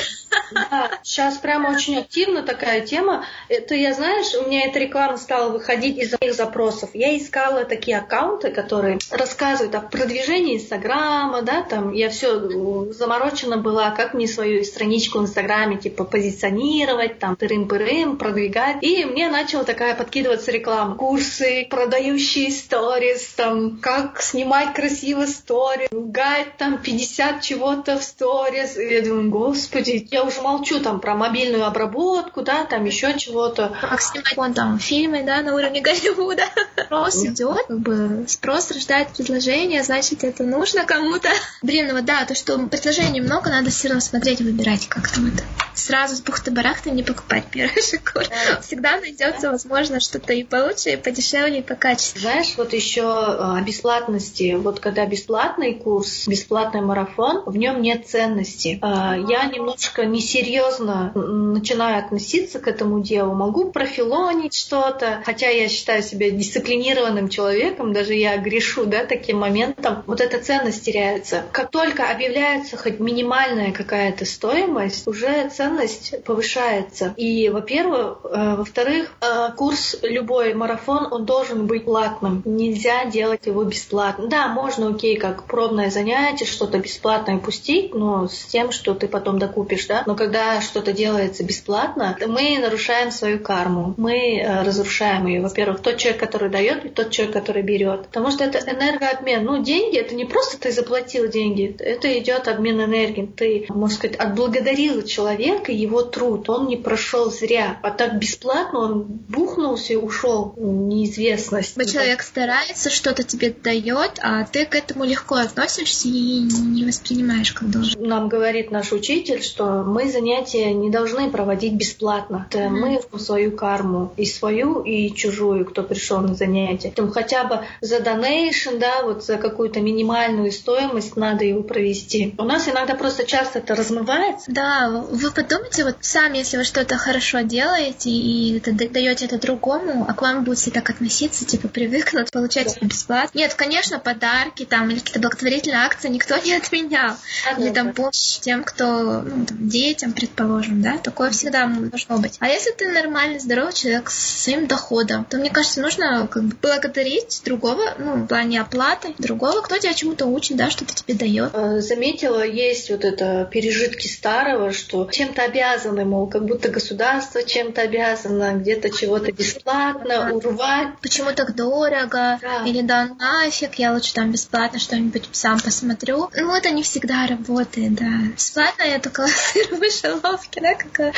Да, 0.51 0.91
сейчас 1.35 1.41
прямо 1.41 1.69
очень 1.69 1.97
активно 1.97 2.43
такая 2.43 2.81
тема. 2.81 3.25
Это 3.49 3.75
я, 3.75 3.93
знаешь, 3.93 4.33
у 4.35 4.47
меня 4.47 4.67
эта 4.67 4.79
реклама 4.79 5.17
стала 5.17 5.49
выходить 5.51 5.97
из 5.97 6.15
моих 6.19 6.33
запросов. 6.33 6.89
Я 6.93 7.17
искала 7.17 7.65
такие 7.65 7.97
аккаунты, 7.97 8.51
которые 8.51 8.99
рассказывают 9.11 9.75
о 9.75 9.81
продвижении 9.81 10.57
Инстаграма, 10.57 11.41
да, 11.41 11.63
там 11.63 11.91
я 11.93 12.09
все 12.09 12.91
заморочена 12.91 13.57
была, 13.57 13.91
как 13.91 14.13
мне 14.13 14.27
свою 14.27 14.63
страничку 14.63 15.19
в 15.19 15.23
Инстаграме 15.23 15.77
типа 15.77 16.03
позиционировать, 16.03 17.19
там 17.19 17.35
тырым-пырым, 17.35 18.17
продвигать. 18.17 18.77
И 18.81 19.05
мне 19.05 19.29
начала 19.29 19.63
такая 19.63 19.95
подкидываться 19.95 20.51
реклама. 20.51 20.95
Курсы, 20.95 21.67
продающие 21.69 22.51
сторис, 22.51 23.33
там, 23.35 23.77
как 23.77 24.21
снимать 24.21 24.73
красиво 24.73 25.25
сторис, 25.25 25.89
гайд 25.91 26.57
там 26.57 26.77
50 26.77 27.41
чего-то 27.41 27.97
в 27.97 28.03
сторис. 28.03 28.77
И 28.77 28.93
я 28.93 29.01
думаю, 29.01 29.29
господи, 29.29 30.07
я 30.11 30.23
уже 30.23 30.41
молчу 30.41 30.79
там 30.79 30.99
про 30.99 31.15
мобильную 31.27 31.65
обработку, 31.65 32.41
да, 32.41 32.65
там 32.65 32.85
еще 32.85 33.17
чего-то. 33.17 33.75
Как 33.81 34.01
снимать 34.01 34.35
вон 34.35 34.53
там 34.53 34.79
фильмы, 34.79 35.23
да, 35.23 35.41
на 35.41 35.55
уровне 35.55 35.81
Голливуда. 35.81 36.43
Спрос 36.85 37.25
идет, 37.25 37.65
как 37.67 37.79
бы 37.79 38.25
спрос 38.27 38.71
рождает 38.71 39.09
предложение, 39.09 39.83
значит, 39.83 40.23
это 40.23 40.43
нужно 40.43 40.85
кому-то. 40.85 41.29
Блин, 41.61 41.87
ну 41.87 41.95
вот 41.95 42.05
да, 42.05 42.25
то, 42.25 42.35
что 42.35 42.57
предложений 42.67 43.21
много, 43.21 43.49
надо 43.49 43.69
все 43.69 43.87
равно 43.87 44.01
смотреть 44.01 44.41
выбирать, 44.41 44.87
как 44.87 45.09
там 45.09 45.27
это. 45.27 45.43
Сразу 45.73 46.15
с 46.15 46.21
бухты-барахты 46.21 46.91
не 46.91 47.03
покупать 47.03 47.45
первый 47.51 47.81
курс. 47.99 48.29
Всегда 48.61 48.99
найдется, 48.99 49.51
возможно, 49.51 49.99
что-то 49.99 50.33
и 50.33 50.43
получше, 50.43 50.91
и 50.91 50.95
подешевле, 50.95 51.59
и 51.59 51.61
по 51.61 51.75
качеству. 51.75 52.21
Знаешь, 52.21 52.53
вот 52.57 52.73
еще 52.73 53.03
о 53.03 53.61
бесплатности. 53.61 54.55
Вот 54.55 54.79
когда 54.79 55.05
бесплатный 55.05 55.75
курс, 55.75 56.27
бесплатный 56.27 56.81
марафон, 56.81 57.43
в 57.45 57.57
нем 57.57 57.81
нет 57.81 58.07
ценности. 58.07 58.79
А, 58.81 59.15
я 59.15 59.45
немножко 59.45 60.05
несерьезно 60.05 61.11
начинаю 61.15 61.99
относиться 61.99 62.59
к 62.59 62.67
этому 62.67 63.01
делу. 63.01 63.33
Могу 63.33 63.71
профилонить 63.71 64.55
что-то, 64.55 65.21
хотя 65.25 65.49
я 65.49 65.67
считаю 65.67 66.03
себя 66.03 66.29
дисциплинированным 66.29 67.29
человеком, 67.29 67.93
даже 67.93 68.13
я 68.13 68.37
грешу, 68.37 68.85
да, 68.85 69.05
таким 69.05 69.39
моментом. 69.39 70.03
Вот 70.05 70.21
эта 70.21 70.39
ценность 70.39 70.85
теряется. 70.85 71.43
Как 71.51 71.71
только 71.71 72.09
объявляется 72.09 72.77
хоть 72.77 72.99
минимальная 72.99 73.71
какая-то 73.71 74.25
стоимость, 74.25 75.07
уже 75.07 75.49
ценность 75.49 76.23
повышается. 76.23 77.13
И, 77.17 77.49
во-первых, 77.49 78.19
э, 78.23 78.55
во-вторых, 78.57 79.13
э, 79.21 79.49
курс 79.55 79.97
любой 80.01 80.53
марафон, 80.53 81.07
он 81.11 81.25
должен 81.25 81.67
быть 81.67 81.85
платным. 81.85 82.41
Нельзя 82.45 83.05
делать 83.05 83.45
его 83.45 83.63
бесплатно. 83.63 84.27
Да, 84.27 84.47
можно, 84.47 84.89
окей, 84.89 85.17
как 85.17 85.43
пробное 85.43 85.89
занятие, 85.89 86.45
что-то 86.45 86.79
бесплатное 86.79 87.37
пустить, 87.37 87.93
но 87.93 88.27
с 88.27 88.45
тем, 88.45 88.71
что 88.71 88.93
ты 88.93 89.07
потом 89.07 89.39
докупишь, 89.39 89.85
да. 89.87 90.03
Но 90.05 90.15
когда 90.15 90.61
что-то 90.61 90.91
делается 91.05 91.43
бесплатно, 91.43 92.17
мы 92.27 92.57
нарушаем 92.59 93.11
свою 93.11 93.39
карму. 93.39 93.93
Мы 93.97 94.39
э, 94.39 94.63
разрушаем 94.63 95.27
ее. 95.27 95.41
Во-первых, 95.41 95.81
тот 95.81 95.97
человек, 95.97 96.19
который 96.19 96.49
дает, 96.49 96.83
и 96.85 96.89
тот 96.89 97.11
человек, 97.11 97.35
который 97.35 97.61
берет. 97.61 98.07
Потому 98.07 98.31
что 98.31 98.43
это 98.43 98.57
энергообмен. 98.57 99.45
Ну, 99.45 99.63
деньги 99.63 99.97
это 99.97 100.15
не 100.15 100.25
просто 100.25 100.59
ты 100.59 100.71
заплатил 100.71 101.27
деньги, 101.27 101.75
это 101.79 102.07
идет 102.17 102.47
обмен 102.47 102.83
энергией. 102.83 103.27
Ты, 103.27 103.65
можно 103.69 103.95
сказать, 103.95 104.17
отблагодарил 104.17 105.03
человека 105.03 105.71
его 105.71 106.01
труд. 106.01 106.49
Он 106.49 106.67
не 106.67 106.77
прошел 106.77 107.29
зря. 107.29 107.77
А 107.83 107.91
так 107.91 108.17
бесплатно 108.17 108.79
он 108.79 109.03
бухнулся 109.03 109.93
и 109.93 109.97
ушел 109.97 110.53
в 110.55 110.65
неизвестность. 110.65 111.75
Человек 111.91 112.23
старается, 112.23 112.89
что-то 112.89 113.21
тебе 113.21 113.51
дает, 113.51 114.13
а 114.21 114.43
ты 114.45 114.65
к 114.65 114.73
этому 114.73 115.03
легко 115.05 115.35
относишься 115.35 116.07
и 116.07 116.39
не 116.39 116.83
воспринимаешь 116.83 117.53
как 117.53 117.69
должен. 117.69 118.01
Нам 118.01 118.27
говорит 118.27 118.71
наш 118.71 118.91
учитель, 118.91 119.43
что 119.43 119.83
мы 119.83 120.09
занятия 120.11 120.73
не 120.73 120.94
должны 120.95 121.29
проводить 121.29 121.73
бесплатно. 121.73 122.47
Это 122.49 122.59
mm-hmm. 122.59 123.01
мы 123.11 123.19
свою 123.19 123.51
карму, 123.51 124.13
и 124.17 124.25
свою, 124.25 124.81
и 124.81 125.13
чужую, 125.13 125.65
кто 125.65 125.83
пришел 125.83 126.19
на 126.21 126.35
занятия. 126.35 126.91
Там 126.91 127.11
хотя 127.11 127.43
бы 127.43 127.59
за 127.81 127.99
донейшн, 127.99 128.77
да, 128.79 129.03
вот 129.03 129.25
за 129.25 129.37
какую-то 129.37 129.81
минимальную 129.81 130.51
стоимость 130.51 131.15
надо 131.17 131.43
его 131.43 131.63
провести. 131.63 132.33
У 132.37 132.43
нас 132.43 132.67
иногда 132.67 132.95
просто 132.95 133.25
часто 133.25 133.59
это 133.59 133.75
размывается. 133.75 134.45
Да, 134.51 134.89
вы 134.89 135.31
подумайте, 135.31 135.83
вот 135.83 135.97
сами, 136.01 136.37
если 136.37 136.57
вы 136.57 136.63
что-то 136.63 136.97
хорошо 136.97 137.41
делаете 137.41 138.09
и 138.09 138.57
это, 138.57 138.71
даете 138.71 139.25
это 139.25 139.39
другому, 139.39 140.05
а 140.07 140.13
к 140.13 140.21
вам 140.21 140.43
будут 140.43 140.59
все 140.59 140.71
так 140.71 140.89
относиться, 140.89 141.45
типа 141.45 141.67
привыкнут 141.67 142.31
получать 142.31 142.75
это 142.75 142.85
бесплатно. 142.85 143.37
Нет, 143.37 143.53
конечно, 143.53 143.99
подарки 143.99 144.65
там 144.65 144.89
или 144.89 144.99
какие-то 144.99 145.19
благотворительные 145.19 145.79
акции 145.79 146.09
никто 146.09 146.37
не 146.45 146.53
отменял. 146.53 147.15
А, 147.47 147.59
или 147.59 147.69
да, 147.69 147.73
там 147.73 147.87
да. 147.87 147.93
помощь 147.93 148.39
тем, 148.39 148.63
кто, 148.63 149.21
ну, 149.21 149.45
там, 149.45 149.67
детям, 149.67 150.13
предположим, 150.13 150.81
да, 150.85 150.97
такое 150.99 151.31
всегда 151.31 151.67
должно 151.67 152.19
быть. 152.19 152.37
А 152.39 152.47
если 152.47 152.71
ты 152.71 152.87
нормальный, 152.89 153.39
здоровый 153.39 153.73
человек 153.73 154.11
с 154.11 154.43
своим 154.43 154.67
доходом, 154.67 155.25
то 155.25 155.37
мне 155.37 155.49
кажется, 155.49 155.81
нужно 155.81 156.27
как 156.27 156.43
бы 156.43 156.55
благодарить 156.61 157.41
другого, 157.43 157.95
ну, 157.97 158.15
в 158.17 158.27
плане 158.27 158.61
оплаты, 158.61 159.15
другого, 159.17 159.61
кто 159.61 159.79
тебя 159.79 159.93
чему-то 159.93 160.27
учит, 160.27 160.57
да, 160.57 160.69
что-то 160.69 160.93
тебе 160.93 161.15
дает. 161.15 161.51
Э, 161.53 161.81
заметила, 161.81 162.45
есть 162.45 162.91
вот 162.91 163.03
это 163.03 163.49
пережитки 163.51 164.07
старого, 164.07 164.71
что 164.71 165.09
чем-то 165.11 165.41
обязаны, 165.43 166.05
мол, 166.05 166.27
как 166.27 166.45
будто 166.45 166.69
государство 166.69 167.41
чем-то 167.41 167.81
обязано, 167.81 168.53
где-то 168.53 168.91
чего-то 168.91 169.31
бесплатно 169.31 170.33
урвать. 170.33 170.89
Почему 171.01 171.31
так 171.33 171.55
дорого? 171.55 172.39
Да. 172.41 172.63
Или 172.65 172.81
да 172.81 173.09
нафиг, 173.19 173.75
я 173.75 173.91
лучше 173.93 174.13
там 174.13 174.31
бесплатно 174.31 174.77
что-нибудь 174.77 175.29
сам 175.31 175.59
посмотрю. 175.59 176.29
Ну, 176.35 176.55
это 176.55 176.69
не 176.69 176.83
всегда 176.83 177.25
работает, 177.25 177.95
да. 177.95 178.11
Бесплатно 178.35 178.83
я 178.83 178.99
только 178.99 179.25
сыр 179.27 179.73
выше 179.75 180.13
ловки, 180.23 180.59
да, 180.59 180.74
как... 180.75 181.13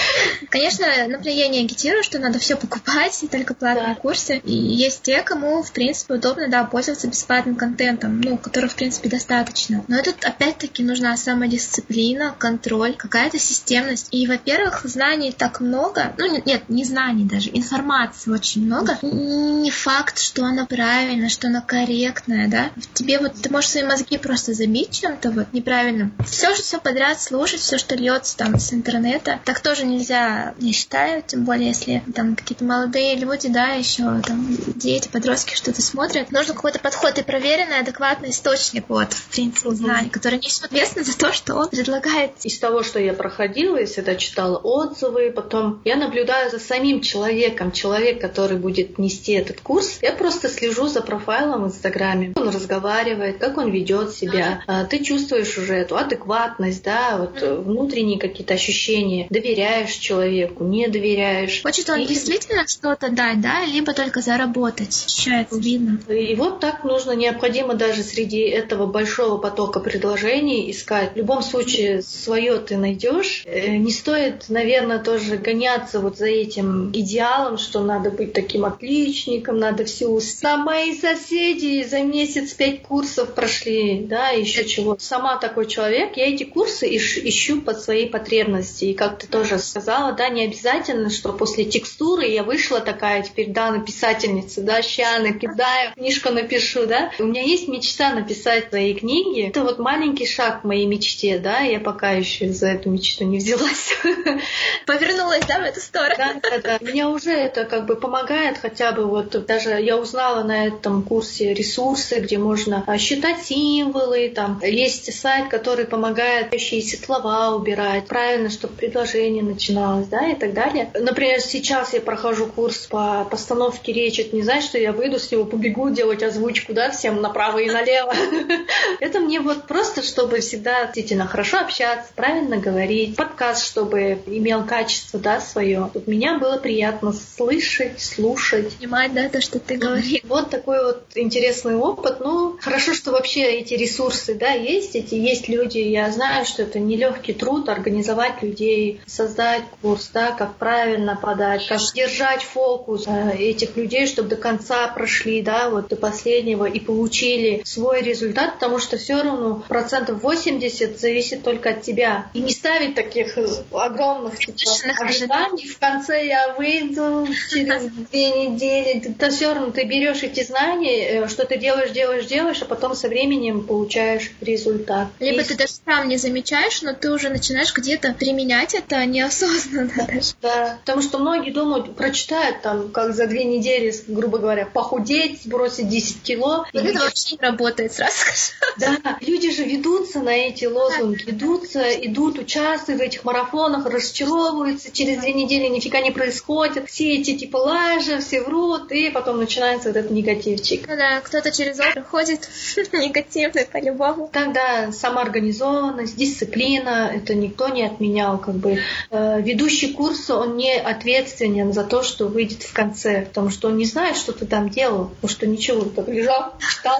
Конечно, 0.49 0.85
например, 1.07 1.37
я 1.37 1.47
не 1.47 1.59
агитирую, 1.59 2.03
что 2.03 2.19
надо 2.19 2.39
все 2.39 2.55
покупать 2.55 3.17
и 3.23 3.27
только 3.27 3.53
платные 3.53 3.95
да. 3.95 3.95
курсы. 3.95 4.37
И 4.43 4.53
есть 4.53 5.03
те, 5.03 5.21
кому, 5.21 5.63
в 5.63 5.71
принципе, 5.71 6.15
удобно, 6.15 6.47
да, 6.47 6.63
пользоваться 6.63 7.07
бесплатным 7.07 7.55
контентом, 7.55 8.21
ну, 8.21 8.37
которых, 8.37 8.71
в 8.71 8.75
принципе, 8.75 9.09
достаточно. 9.09 9.83
Но 9.87 10.01
тут, 10.01 10.23
опять-таки, 10.23 10.83
нужна 10.83 11.15
самодисциплина, 11.17 12.35
контроль, 12.37 12.95
какая-то 12.95 13.39
системность. 13.39 14.07
И, 14.11 14.27
во-первых, 14.27 14.81
знаний 14.85 15.31
так 15.31 15.59
много. 15.59 16.13
Ну, 16.17 16.41
нет, 16.45 16.69
не 16.69 16.83
знаний 16.83 17.25
даже, 17.25 17.49
информации 17.53 18.31
очень 18.31 18.65
много. 18.65 18.97
Не 19.01 19.71
факт, 19.71 20.19
что 20.19 20.43
она 20.43 20.65
правильная, 20.65 21.29
что 21.29 21.47
она 21.47 21.61
корректная, 21.61 22.47
да. 22.47 22.71
Тебе 22.93 23.19
вот, 23.19 23.33
ты 23.41 23.49
можешь 23.49 23.71
свои 23.71 23.83
мозги 23.83 24.17
просто 24.17 24.53
забить 24.53 24.91
чем-то 24.91 25.31
вот 25.31 25.53
неправильно. 25.53 26.11
Все 26.25 26.53
же 26.55 26.61
все 26.61 26.79
подряд 26.79 27.21
слушать, 27.21 27.61
все, 27.61 27.77
что 27.77 27.95
льется 27.95 28.37
там 28.37 28.59
с 28.59 28.73
интернета. 28.73 29.39
Так 29.47 29.61
тоже 29.61 29.85
нельзя, 29.85 30.55
я 30.59 30.73
считаю, 30.73 31.23
тем 31.25 31.45
более, 31.45 31.69
если 31.69 32.03
там 32.13 32.35
какие-то 32.35 32.65
молодые 32.65 33.15
люди, 33.15 33.47
да, 33.47 33.69
еще 33.69 34.03
там 34.21 34.45
дети, 34.75 35.07
подростки 35.07 35.55
что-то 35.55 35.81
смотрят. 35.81 36.33
Нужно 36.33 36.53
какой-то 36.53 36.79
подход 36.79 37.17
и 37.17 37.23
проверенный, 37.23 37.79
адекватный 37.79 38.31
источник, 38.31 38.83
вот, 38.89 39.13
в 39.13 39.29
принципе, 39.29 39.69
знаний, 39.69 40.09
который 40.09 40.39
несет 40.39 40.65
ответственность 40.65 41.13
за 41.13 41.17
то, 41.17 41.31
что 41.31 41.55
он 41.55 41.69
предлагает. 41.69 42.31
Из 42.43 42.59
того, 42.59 42.83
что 42.83 42.99
я 42.99 43.13
проходила, 43.13 43.77
я 43.77 43.85
всегда 43.85 44.15
читала 44.15 44.57
отзывы, 44.57 45.31
потом 45.31 45.81
я 45.85 45.95
наблюдаю 45.95 46.51
за 46.51 46.59
самим 46.59 46.99
человеком, 46.99 47.71
человек, 47.71 48.19
который 48.19 48.57
будет 48.57 48.97
нести 48.97 49.31
этот 49.31 49.61
курс, 49.61 49.99
я 50.01 50.11
просто 50.11 50.49
слежу 50.49 50.87
за 50.87 51.01
профайлом 51.01 51.63
в 51.63 51.67
Инстаграме. 51.67 52.33
Он 52.35 52.49
разговаривает, 52.49 53.37
как 53.37 53.57
он 53.57 53.71
ведет 53.71 54.13
себя. 54.13 54.63
А, 54.67 54.83
ты 54.83 55.01
чувствуешь 55.01 55.57
уже 55.57 55.75
эту 55.75 55.95
адекватность, 55.95 56.83
да, 56.83 57.15
вот 57.17 57.41
внутренние 57.41 58.19
какие-то 58.19 58.53
ощущения. 58.53 59.26
Доверяешь 59.29 59.93
человеку, 59.93 60.63
не 60.63 60.87
доверяешь. 60.87 61.61
Хочет 61.61 61.89
он 61.89 61.99
и... 61.99 62.05
действительно 62.05 62.67
что-то 62.67 63.09
дать, 63.09 63.41
да, 63.41 63.65
либо 63.65 63.93
только 63.93 64.21
заработать. 64.21 65.05
Ощущается, 65.05 65.59
видно. 65.59 65.99
И 66.11 66.35
вот 66.35 66.59
так 66.59 66.83
нужно, 66.83 67.11
необходимо 67.11 67.73
даже 67.73 68.03
среди 68.03 68.41
этого 68.41 68.85
большого 68.85 69.37
потока 69.37 69.79
предложений 69.79 70.71
искать. 70.71 71.13
В 71.13 71.17
любом 71.17 71.41
случае, 71.41 72.01
свое 72.01 72.57
ты 72.57 72.77
найдешь. 72.77 73.43
Э, 73.45 73.77
не 73.77 73.91
стоит, 73.91 74.45
наверное, 74.49 74.99
тоже 74.99 75.37
гоняться 75.37 75.99
вот 75.99 76.17
за 76.17 76.27
этим 76.27 76.91
идеалом, 76.91 77.57
что 77.57 77.81
надо 77.81 78.11
быть 78.11 78.33
таким 78.33 78.65
отличником, 78.65 79.57
надо 79.57 79.85
все 79.85 80.07
успеть. 80.07 80.43
А 80.43 80.57
мои 80.57 80.95
соседи 80.95 81.83
за 81.83 82.01
месяц 82.01 82.53
пять 82.53 82.83
курсов 82.83 83.33
прошли, 83.33 84.05
да, 84.07 84.29
еще 84.29 84.65
чего. 84.65 84.97
Сама 84.99 85.37
такой 85.37 85.67
человек, 85.67 86.17
я 86.17 86.27
эти 86.27 86.43
курсы 86.43 86.87
ищу 86.95 87.61
под 87.61 87.81
свои 87.81 88.07
потребности. 88.07 88.85
И 88.85 88.93
как 88.93 89.16
ты 89.19 89.27
тоже 89.27 89.59
сказала, 89.59 90.13
да, 90.13 90.29
не 90.29 90.45
обязательно, 90.45 91.09
что 91.09 91.33
после 91.33 91.65
текстуры 91.65 92.25
я 92.27 92.43
вышла 92.43 92.79
такая, 92.79 93.23
теперь, 93.23 93.49
да, 93.49 93.71
написательница, 93.71 94.61
да, 94.61 94.81
ща 94.81 95.19
накидаю, 95.19 95.93
книжку 95.93 96.31
напишу, 96.31 96.85
да. 96.85 97.11
У 97.19 97.25
меня 97.25 97.41
есть 97.41 97.67
мечта 97.67 98.11
написать 98.11 98.69
свои 98.69 98.93
книги. 98.93 99.47
Это 99.47 99.63
вот 99.63 99.79
маленький 99.79 100.25
шаг 100.25 100.61
к 100.61 100.63
моей 100.63 100.85
мечте, 100.85 101.39
да, 101.39 101.59
я 101.59 101.79
пока 101.79 102.11
еще 102.11 102.49
за 102.49 102.67
эту 102.67 102.89
мечту 102.89 103.25
не 103.25 103.37
взялась. 103.37 103.95
Повернулась, 104.85 105.45
да, 105.47 105.59
в 105.59 105.63
эту 105.63 105.79
сторону? 105.79 106.15
Да, 106.17 106.35
да, 106.41 106.57
да. 106.59 106.77
Мне 106.81 107.07
уже 107.07 107.31
это 107.31 107.65
как 107.65 107.85
бы 107.85 107.95
помогает 107.95 108.57
хотя 108.57 108.91
бы 108.91 109.05
вот 109.05 109.45
даже 109.45 109.69
я 109.81 109.97
узнала 109.97 110.43
на 110.43 110.67
этом 110.67 111.03
курсе 111.03 111.53
ресурсы, 111.53 112.19
где 112.19 112.37
можно 112.37 112.83
а, 112.87 112.97
считать 112.97 113.43
символы, 113.43 114.29
там 114.29 114.59
есть 114.63 115.13
сайт, 115.13 115.49
который 115.49 115.85
помогает 115.85 116.53
еще 116.53 116.77
слова 116.97 117.55
убирать, 117.55 118.07
правильно, 118.07 118.49
чтобы 118.49 118.75
предложение 119.07 119.43
начиналось, 119.43 120.07
да, 120.07 120.29
и 120.29 120.35
так 120.35 120.53
далее. 120.53 120.91
Например, 120.93 121.39
сейчас 121.39 121.93
я 121.93 122.01
прохожу 122.01 122.47
курс 122.47 122.87
по 122.87 123.25
постановке 123.29 123.93
речи, 123.93 124.21
это 124.21 124.35
не 124.35 124.43
значит, 124.43 124.69
что 124.69 124.77
я 124.77 124.91
выйду 124.91 125.17
с 125.17 125.31
него, 125.31 125.45
побегу 125.45 125.89
делать 125.89 126.23
озвучку, 126.23 126.73
да, 126.73 126.91
всем 126.91 127.21
направо 127.21 127.59
и 127.59 127.69
налево. 127.69 128.13
Это 128.99 129.19
мне 129.19 129.39
вот 129.39 129.65
просто, 129.65 130.01
чтобы 130.01 130.39
всегда 130.39 130.83
действительно 130.85 131.25
хорошо 131.25 131.59
общаться, 131.59 132.11
правильно 132.15 132.57
говорить, 132.57 133.15
подкаст, 133.15 133.65
чтобы 133.65 134.19
имел 134.25 134.65
качество, 134.65 135.19
да, 135.19 135.39
свое. 135.39 135.89
Вот 135.93 136.07
меня 136.07 136.37
было 136.37 136.57
приятно 136.57 137.13
слышать, 137.13 138.01
слушать. 138.01 138.75
Понимать, 138.75 139.13
да, 139.13 139.29
то, 139.29 139.41
что 139.41 139.59
ты 139.59 139.77
говоришь. 139.77 140.21
Вот 140.23 140.49
такой 140.49 140.83
вот 140.83 141.03
интересный 141.15 141.75
опыт. 141.75 142.19
Ну, 142.19 142.57
хорошо, 142.59 142.93
что 142.93 143.11
вообще 143.11 143.43
эти 143.43 143.73
ресурсы, 143.73 144.35
да, 144.35 144.51
есть. 144.51 144.95
Эти 144.95 145.15
есть 145.15 145.47
люди. 145.47 145.77
Я 145.77 146.11
знаю, 146.11 146.45
что 146.45 146.63
это 146.63 146.79
нелегкий 146.79 147.33
труд 147.33 147.69
организовать 147.69 148.41
людей, 148.41 148.96
создать 149.05 149.63
курс, 149.81 150.09
да, 150.13 150.31
как 150.31 150.55
правильно 150.55 151.15
подать, 151.15 151.67
как 151.67 151.79
держать 151.93 152.43
фокус 152.43 153.05
э, 153.07 153.37
этих 153.37 153.75
людей, 153.75 154.07
чтобы 154.07 154.29
до 154.29 154.35
конца 154.35 154.87
прошли, 154.87 155.41
да, 155.41 155.69
вот 155.69 155.89
до 155.89 155.95
последнего 155.95 156.65
и 156.65 156.79
получили 156.79 157.61
свой 157.65 158.01
результат, 158.01 158.55
потому 158.55 158.79
что 158.79 158.97
все 158.97 159.21
равно 159.21 159.63
процентов 159.67 160.21
80 160.21 160.99
зависит 160.99 161.43
только 161.43 161.71
от 161.71 161.81
тебя. 161.81 162.27
И 162.33 162.39
не 162.39 162.51
ставить 162.51 162.95
таких 162.95 163.37
огромных 163.71 164.37
типа, 164.39 164.71
ожиданий. 164.99 165.67
В 165.67 165.79
конце 165.79 166.25
я 166.25 166.53
выйду 166.53 167.27
через 167.51 167.83
две 167.83 168.47
недели. 168.47 169.07
Это 169.09 169.29
все 169.29 169.53
равно 169.53 169.71
ты 169.71 169.83
берешь 169.83 170.23
эти 170.23 170.43
знания, 170.43 171.23
э, 171.23 171.27
что 171.27 171.45
ты 171.45 171.57
делаешь, 171.57 171.91
делаешь, 171.91 172.25
делаешь, 172.25 172.61
а 172.61 172.65
потом 172.65 172.95
со 172.95 173.07
временем 173.07 173.65
получаешь 173.65 174.31
результат. 174.41 175.07
Либо 175.19 175.41
и... 175.41 175.43
ты 175.43 175.55
даже 175.55 175.73
сам 175.85 176.07
не 176.07 176.17
замечаешь, 176.17 176.81
но 176.81 176.93
ты 176.93 177.11
уже 177.11 177.29
начинаешь 177.29 177.73
где-то 177.73 178.13
применять 178.13 178.73
это 178.73 178.86
неосознанно. 179.05 179.91
Да, 179.95 180.05
даже. 180.05 180.33
да, 180.41 180.77
потому 180.85 181.01
что 181.01 181.19
многие 181.19 181.51
думают, 181.51 181.95
прочитают 181.95 182.61
там, 182.61 182.89
как 182.89 183.13
за 183.13 183.27
две 183.27 183.43
недели, 183.43 183.93
грубо 184.07 184.37
говоря, 184.37 184.65
похудеть, 184.65 185.43
сбросить 185.43 185.89
10 185.89 186.21
кило. 186.23 186.65
Но 186.73 186.79
это 186.79 186.99
вообще 186.99 187.35
не 187.35 187.41
работает, 187.41 187.93
сразу 187.93 188.15
скажу. 188.17 188.97
Да, 189.01 189.17
люди 189.21 189.51
же 189.51 189.63
ведутся 189.63 190.19
на 190.19 190.29
эти 190.29 190.65
лозунги, 190.65 191.23
ведутся, 191.25 191.89
идут, 192.05 192.39
участвуют 192.39 193.01
в 193.01 193.03
этих 193.03 193.23
марафонах, 193.23 193.85
расчаровываются, 193.85 194.91
через 194.91 195.19
две 195.19 195.33
недели 195.33 195.67
нифига 195.67 195.99
не 196.01 196.11
происходит, 196.11 196.89
все 196.89 197.15
эти 197.15 197.35
типа 197.35 197.57
лажи, 197.57 198.19
все 198.19 198.41
врут, 198.41 198.91
и 198.91 199.09
потом 199.09 199.37
начинается 199.37 199.89
вот 199.89 199.97
этот 199.97 200.11
негативчик. 200.11 200.87
Ну 200.87 200.95
да, 200.95 201.19
кто-то 201.21 201.51
через 201.51 201.79
это 201.79 202.03
ходит 202.03 202.47
негативный 202.93 203.65
по-любому. 203.65 204.29
Тогда 204.31 204.91
самоорганизованность, 204.91 206.15
дисциплина, 206.15 207.11
это 207.13 207.35
никто 207.35 207.67
не 207.67 207.83
отменял, 207.83 208.37
как 208.37 208.55
бы. 208.55 208.76
Э, 209.09 209.41
ведущий 209.41 209.93
курса, 209.93 210.35
он 210.35 210.57
не 210.57 210.75
ответственен 210.75 211.73
за 211.73 211.83
то, 211.83 212.03
что 212.03 212.27
выйдет 212.27 212.63
в 212.63 212.73
конце, 212.73 213.25
потому 213.25 213.49
что 213.49 213.69
он 213.69 213.77
не 213.77 213.85
знает, 213.85 214.17
что 214.17 214.33
ты 214.33 214.45
там 214.45 214.69
делал, 214.69 215.09
потому 215.09 215.29
что 215.29 215.47
ничего, 215.47 215.83
так 215.85 216.07
лежал, 216.07 216.53
читал. 216.59 216.99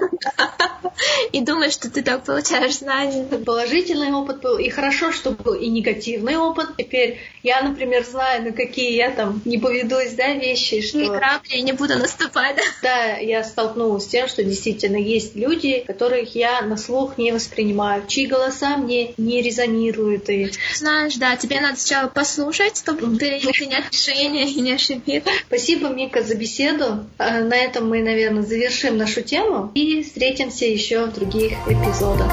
И 1.32 1.42
думаешь, 1.42 1.74
что 1.74 1.90
ты 1.90 2.02
так 2.02 2.24
получаешь 2.24 2.80
знания. 2.80 3.24
Положительный 3.24 4.12
опыт 4.12 4.42
был, 4.42 4.58
и 4.58 4.70
хорошо, 4.70 5.12
что 5.12 5.32
был 5.32 5.54
и 5.54 5.68
негативный 5.68 6.38
опыт. 6.38 6.70
Теперь 6.78 7.20
я, 7.44 7.62
например, 7.62 8.04
знаю, 8.06 8.44
на 8.44 8.52
какие 8.52 8.96
я 8.96 9.12
там 9.12 9.42
не 9.46 9.58
поведусь, 9.58 10.12
да, 10.14 10.34
вещи, 10.34 10.82
что... 10.82 10.98
Ни 10.98 11.08
крапли 11.08 11.58
не 11.58 11.74
буду 11.74 11.98
наступать, 11.98 12.56
да? 12.56 12.62
Да, 12.82 13.18
я 13.18 13.44
столкнулась 13.44 14.04
с 14.04 14.08
тем, 14.08 14.28
что 14.28 14.44
действительно 14.44 14.98
есть 14.98 15.36
люди, 15.36 15.84
которых 15.86 16.36
я 16.36 16.62
на 16.62 16.78
слух 16.78 17.18
не 17.18 17.32
воспринимаю, 17.32 18.04
чьи 18.08 18.26
голоса 18.28 18.78
мне 18.78 19.14
не 19.18 19.42
резонируют. 19.42 20.30
И... 20.30 20.52
Знаешь, 20.76 21.16
да, 21.16 21.36
тебе 21.36 21.62
надо 21.68 21.80
сначала 21.80 22.08
послушать, 22.08 22.78
чтобы 22.78 23.18
ты 23.18 23.40
не 23.40 23.52
принять 23.52 23.92
решение 23.92 24.50
и 24.50 24.62
не 24.62 24.74
ошибиться. 24.74 25.30
Спасибо, 25.48 25.90
Мика, 25.90 26.24
за 26.24 26.36
беседу. 26.36 27.06
А, 27.18 27.42
на 27.42 27.56
этом 27.56 27.90
мы, 27.90 28.02
наверное, 28.02 28.44
завершим 28.44 28.98
нашу 28.98 29.22
тему 29.22 29.72
и 29.74 30.04
встретимся 30.04 30.66
еще 30.66 31.06
в 31.06 31.14
других 31.14 31.54
эпизодах. 31.68 32.32